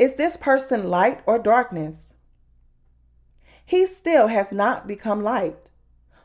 Is 0.02 0.16
this 0.16 0.36
person 0.36 0.90
light 0.90 1.22
or 1.28 1.38
darkness? 1.38 2.16
He 3.64 3.86
still 3.86 4.30
has 4.30 4.52
not 4.52 4.88
become 4.88 5.22
light, 5.22 5.70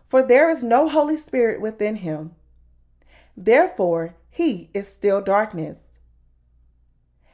for 0.07 0.23
there 0.23 0.49
is 0.49 0.65
no 0.65 0.89
Holy 0.89 1.19
Spirit 1.19 1.61
within 1.61 1.97
him. 1.97 2.35
Therefore, 3.37 4.17
he 4.31 4.71
is 4.73 4.89
still 4.89 5.21
darkness. 5.21 5.99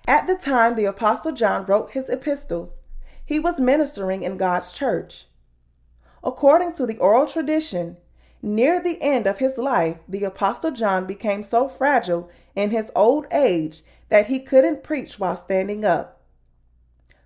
At 0.08 0.26
the 0.26 0.34
time 0.34 0.74
the 0.74 0.84
Apostle 0.84 1.30
John 1.30 1.64
wrote 1.64 1.92
his 1.92 2.10
epistles, 2.10 2.82
he 3.24 3.38
was 3.38 3.60
ministering 3.60 4.24
in 4.24 4.36
God's 4.36 4.72
church. 4.72 5.28
According 6.24 6.72
to 6.72 6.86
the 6.86 6.98
oral 6.98 7.28
tradition, 7.28 7.98
near 8.42 8.82
the 8.82 9.00
end 9.00 9.28
of 9.28 9.38
his 9.38 9.58
life, 9.58 9.98
the 10.08 10.24
Apostle 10.24 10.72
John 10.72 11.06
became 11.06 11.44
so 11.44 11.68
fragile 11.68 12.28
in 12.56 12.70
his 12.70 12.90
old 12.96 13.28
age 13.32 13.82
that 14.08 14.26
he 14.26 14.40
couldn't 14.40 14.82
preach 14.82 15.20
while 15.20 15.36
standing 15.36 15.84
up. 15.84 16.18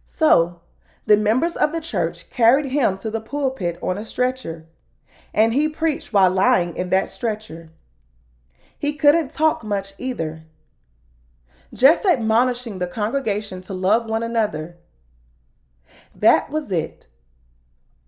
So, 0.06 0.60
the 1.04 1.18
members 1.18 1.56
of 1.56 1.72
the 1.72 1.80
church 1.80 2.30
carried 2.30 2.66
him 2.66 2.96
to 2.98 3.10
the 3.10 3.20
pulpit 3.20 3.78
on 3.82 3.98
a 3.98 4.04
stretcher, 4.04 4.66
and 5.34 5.52
he 5.52 5.68
preached 5.68 6.12
while 6.12 6.30
lying 6.30 6.74
in 6.74 6.88
that 6.90 7.10
stretcher. 7.10 7.68
He 8.78 8.94
couldn't 8.94 9.32
talk 9.32 9.62
much 9.62 9.92
either 9.98 10.44
just 11.74 12.06
admonishing 12.06 12.78
the 12.78 12.86
congregation 12.86 13.60
to 13.60 13.74
love 13.74 14.06
one 14.06 14.22
another. 14.22 14.76
That 16.14 16.50
was 16.50 16.72
it. 16.72 17.06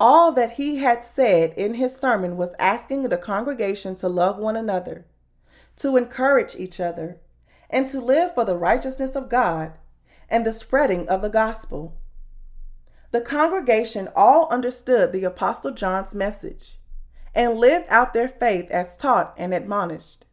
All 0.01 0.33
that 0.33 0.53
he 0.53 0.77
had 0.77 1.03
said 1.03 1.53
in 1.57 1.75
his 1.75 1.95
sermon 1.97 2.37
was 2.37 2.55
asking 2.59 3.03
the 3.03 3.19
congregation 3.19 3.95
to 3.97 4.09
love 4.09 4.39
one 4.39 4.57
another, 4.57 5.07
to 5.77 5.97
encourage 5.97 6.55
each 6.55 6.79
other, 6.79 7.21
and 7.69 7.87
to 7.89 8.01
live 8.01 8.35
for 8.35 8.45
the 8.45 8.57
righteousness 8.57 9.17
of 9.17 9.29
God 9.29 9.73
and 10.29 10.45
the 10.45 10.53
spreading 10.53 11.09
of 11.09 11.23
the 11.23 11.29
gospel. 11.29 11.97
The 13.11 13.21
congregation 13.21 14.09
all 14.15 14.49
understood 14.51 15.13
the 15.13 15.25
Apostle 15.25 15.73
John's 15.73 16.15
message 16.15 16.79
and 17.35 17.59
lived 17.59 17.87
out 17.89 18.13
their 18.13 18.29
faith 18.29 18.71
as 18.71 18.97
taught 18.97 19.35
and 19.39 19.55
admonished. 19.55 20.27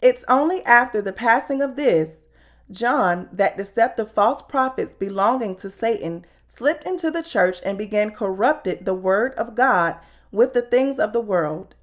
It's 0.00 0.24
only 0.26 0.64
after 0.64 1.00
the 1.00 1.12
passing 1.12 1.62
of 1.62 1.76
this, 1.76 2.22
John, 2.70 3.28
that 3.32 3.56
deceptive 3.56 4.10
false 4.10 4.42
prophets 4.42 4.94
belonging 4.94 5.54
to 5.56 5.70
Satan 5.70 6.24
slipped 6.48 6.86
into 6.86 7.10
the 7.10 7.22
church 7.22 7.60
and 7.64 7.78
began 7.78 8.10
corrupted 8.10 8.84
the 8.84 8.94
word 8.94 9.34
of 9.34 9.54
God 9.54 9.96
with 10.32 10.54
the 10.54 10.62
things 10.62 10.98
of 10.98 11.12
the 11.12 11.20
world. 11.20 11.74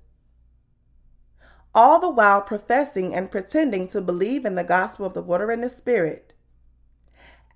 All 1.74 2.00
the 2.00 2.10
while 2.10 2.42
professing 2.42 3.16
and 3.16 3.32
pretending 3.32 3.88
to 3.90 4.02
believe 4.02 4.44
in 4.44 4.56
the 4.56 4.64
gospel 4.64 5.06
of 5.06 5.14
the 5.14 5.22
water 5.22 5.52
and 5.52 5.64
the 5.64 5.70
spirit. 5.70 6.29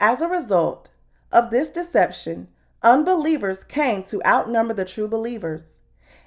As 0.05 0.19
a 0.19 0.27
result 0.27 0.89
of 1.31 1.49
this 1.49 1.69
deception, 1.69 2.49
unbelievers 2.81 3.63
came 3.63 4.03
to 4.03 4.21
outnumber 4.25 4.73
the 4.73 4.83
true 4.83 5.07
believers, 5.07 5.77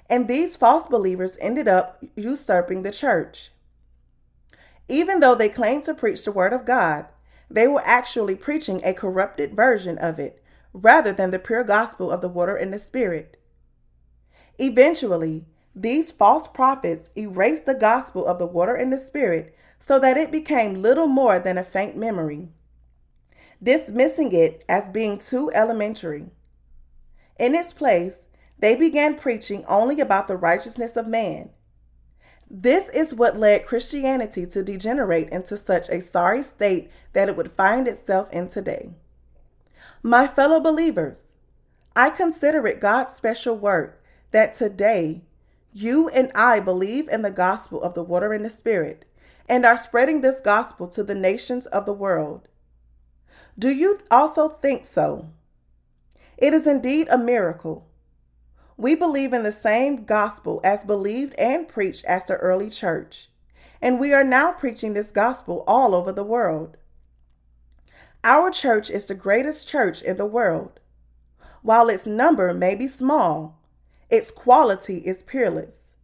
and 0.09 0.27
these 0.27 0.55
false 0.55 0.87
believers 0.87 1.37
ended 1.39 1.67
up 1.67 2.03
usurping 2.15 2.81
the 2.81 2.91
church. 2.91 3.51
Even 4.89 5.19
though 5.19 5.35
they 5.35 5.47
claimed 5.47 5.83
to 5.83 5.93
preach 5.93 6.25
the 6.25 6.31
Word 6.31 6.53
of 6.53 6.65
God, 6.65 7.05
they 7.51 7.67
were 7.67 7.83
actually 7.85 8.33
preaching 8.33 8.81
a 8.83 8.95
corrupted 8.95 9.55
version 9.55 9.99
of 9.99 10.17
it 10.17 10.41
rather 10.73 11.13
than 11.13 11.29
the 11.29 11.37
pure 11.37 11.63
gospel 11.63 12.09
of 12.09 12.21
the 12.21 12.29
water 12.29 12.55
and 12.55 12.73
the 12.73 12.79
Spirit. 12.79 13.39
Eventually, 14.57 15.45
these 15.75 16.11
false 16.11 16.47
prophets 16.47 17.11
erased 17.15 17.67
the 17.67 17.75
gospel 17.75 18.25
of 18.25 18.39
the 18.39 18.47
water 18.47 18.73
and 18.73 18.91
the 18.91 18.97
Spirit 18.97 19.55
so 19.77 19.99
that 19.99 20.17
it 20.17 20.31
became 20.31 20.81
little 20.81 21.05
more 21.05 21.37
than 21.37 21.59
a 21.59 21.63
faint 21.63 21.95
memory, 21.95 22.49
dismissing 23.61 24.31
it 24.33 24.63
as 24.67 24.89
being 24.89 25.17
too 25.17 25.51
elementary. 25.53 26.27
In 27.39 27.55
its 27.55 27.73
place, 27.73 28.21
they 28.59 28.75
began 28.75 29.17
preaching 29.17 29.65
only 29.65 29.99
about 29.99 30.27
the 30.27 30.37
righteousness 30.37 30.95
of 30.95 31.07
man 31.07 31.49
this 32.49 32.87
is 32.89 33.13
what 33.13 33.37
led 33.37 33.65
Christianity 33.65 34.45
to 34.47 34.63
degenerate 34.63 35.29
into 35.29 35.57
such 35.57 35.89
a 35.89 35.99
sorry 35.99 36.43
state 36.43 36.89
that 37.11 37.27
it 37.27 37.35
would 37.35 37.51
find 37.51 37.87
itself 37.87 38.31
in 38.31 38.47
today. 38.47 38.91
My 40.01 40.27
fellow 40.27 40.61
believers, 40.61 41.37
I 41.95 42.09
consider 42.09 42.65
it 42.65 42.79
God's 42.79 43.13
special 43.13 43.57
work 43.57 44.01
that 44.31 44.53
today 44.53 45.23
you 45.73 46.07
and 46.09 46.31
I 46.33 46.61
believe 46.61 47.09
in 47.09 47.21
the 47.21 47.31
gospel 47.31 47.81
of 47.81 47.95
the 47.95 48.03
water 48.03 48.31
and 48.31 48.45
the 48.45 48.49
spirit 48.49 49.03
and 49.49 49.65
are 49.65 49.77
spreading 49.77 50.21
this 50.21 50.39
gospel 50.39 50.87
to 50.89 51.03
the 51.03 51.15
nations 51.15 51.65
of 51.65 51.85
the 51.85 51.93
world. 51.93 52.47
Do 53.59 53.69
you 53.69 53.99
also 54.11 54.49
think 54.49 54.85
so? 54.85 55.29
It 56.37 56.53
is 56.53 56.67
indeed 56.67 57.07
a 57.09 57.17
miracle 57.17 57.87
we 58.77 58.93
believe 58.93 59.33
in 59.33 59.41
the 59.41 59.51
same 59.51 60.05
gospel 60.05 60.61
as 60.63 60.83
believed 60.83 61.33
and 61.33 61.67
preached 61.67 62.05
as 62.05 62.25
the 62.25 62.35
early 62.35 62.69
church, 62.69 63.29
and 63.81 63.99
we 63.99 64.13
are 64.13 64.23
now 64.23 64.51
preaching 64.51 64.93
this 64.93 65.11
gospel 65.11 65.63
all 65.67 65.95
over 65.95 66.11
the 66.11 66.23
world. 66.23 66.77
Our 68.23 68.51
church 68.51 68.91
is 68.91 69.05
the 69.07 69.15
greatest 69.15 69.67
church 69.67 70.03
in 70.03 70.17
the 70.17 70.27
world. 70.27 70.79
while 71.63 71.89
its 71.89 72.05
number 72.05 72.53
may 72.53 72.75
be 72.75 72.87
small, 72.87 73.59
its 74.09 74.31
quality 74.31 74.99
is 74.99 75.23
peerless. 75.23 75.95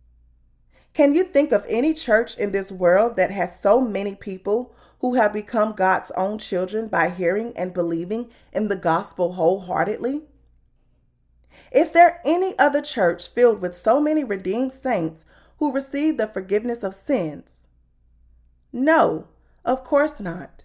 Can 0.93 1.13
you 1.13 1.23
think 1.23 1.51
of 1.51 1.65
any 1.69 1.93
church 1.93 2.37
in 2.37 2.51
this 2.51 2.71
world 2.71 3.15
that 3.15 3.31
has 3.31 3.59
so 3.59 3.79
many 3.79 4.15
people 4.15 4.75
who 5.03 5.15
have 5.15 5.33
become 5.33 5.73
God's 5.73 6.11
own 6.11 6.37
children 6.37 6.87
by 6.87 7.09
hearing 7.09 7.51
and 7.57 7.73
believing 7.73 8.29
in 8.53 8.69
the 8.69 8.77
gospel 8.77 9.33
wholeheartedly? 9.33 10.21
Is 11.73 11.91
there 11.91 12.21
any 12.23 12.57
other 12.57 12.81
church 12.81 13.27
filled 13.27 13.59
with 13.59 13.75
so 13.75 13.99
many 13.99 14.23
redeemed 14.23 14.71
saints 14.71 15.25
who 15.57 15.73
receive 15.73 16.15
the 16.15 16.29
forgiveness 16.29 16.83
of 16.83 16.95
sins? 16.95 17.67
No, 18.71 19.27
of 19.65 19.83
course 19.83 20.21
not. 20.21 20.63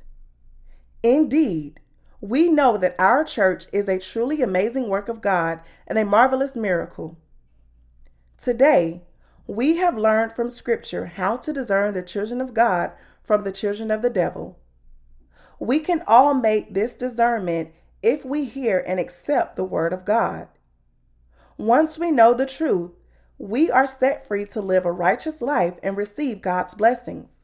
Indeed, 1.03 1.81
we 2.21 2.47
know 2.47 2.77
that 2.77 2.95
our 2.97 3.25
church 3.25 3.67
is 3.73 3.89
a 3.89 3.99
truly 3.99 4.41
amazing 4.41 4.89
work 4.89 5.09
of 5.09 5.21
God 5.21 5.59
and 5.85 5.99
a 5.99 6.05
marvelous 6.05 6.55
miracle. 6.55 7.17
Today, 8.39 9.03
we 9.49 9.79
have 9.79 9.99
learned 9.99 10.31
from 10.31 10.49
Scripture 10.53 11.07
how 11.07 11.39
to 11.39 11.53
discern 11.53 11.95
the 11.95 12.03
children 12.03 12.41
of 12.41 12.55
God 12.55 12.93
from 13.29 13.45
the 13.45 13.53
children 13.53 13.93
of 13.93 14.03
the 14.03 14.11
devil. 14.11 14.59
We 15.61 15.81
can 15.81 16.03
all 16.07 16.35
make 16.35 16.75
this 16.75 16.95
discernment 16.95 17.71
if 18.03 18.25
we 18.25 18.45
hear 18.47 18.83
and 18.85 18.99
accept 18.99 19.55
the 19.55 19.65
Word 19.65 19.93
of 19.93 20.05
God. 20.05 20.49
Once 21.57 21.99
we 21.99 22.11
know 22.11 22.33
the 22.33 22.47
truth, 22.47 22.93
we 23.37 23.71
are 23.71 23.87
set 23.87 24.27
free 24.27 24.45
to 24.47 24.61
live 24.61 24.85
a 24.85 24.93
righteous 24.93 25.43
life 25.43 25.75
and 25.83 25.97
receive 25.97 26.41
God's 26.41 26.75
blessings. 26.75 27.43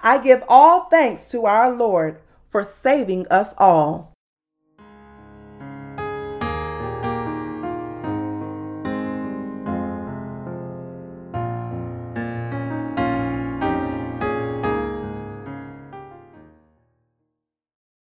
I 0.00 0.18
give 0.18 0.42
all 0.48 0.88
thanks 0.90 1.30
to 1.30 1.46
our 1.46 1.74
Lord 1.74 2.20
for 2.50 2.64
saving 2.64 3.28
us 3.28 3.54
all. 3.56 4.13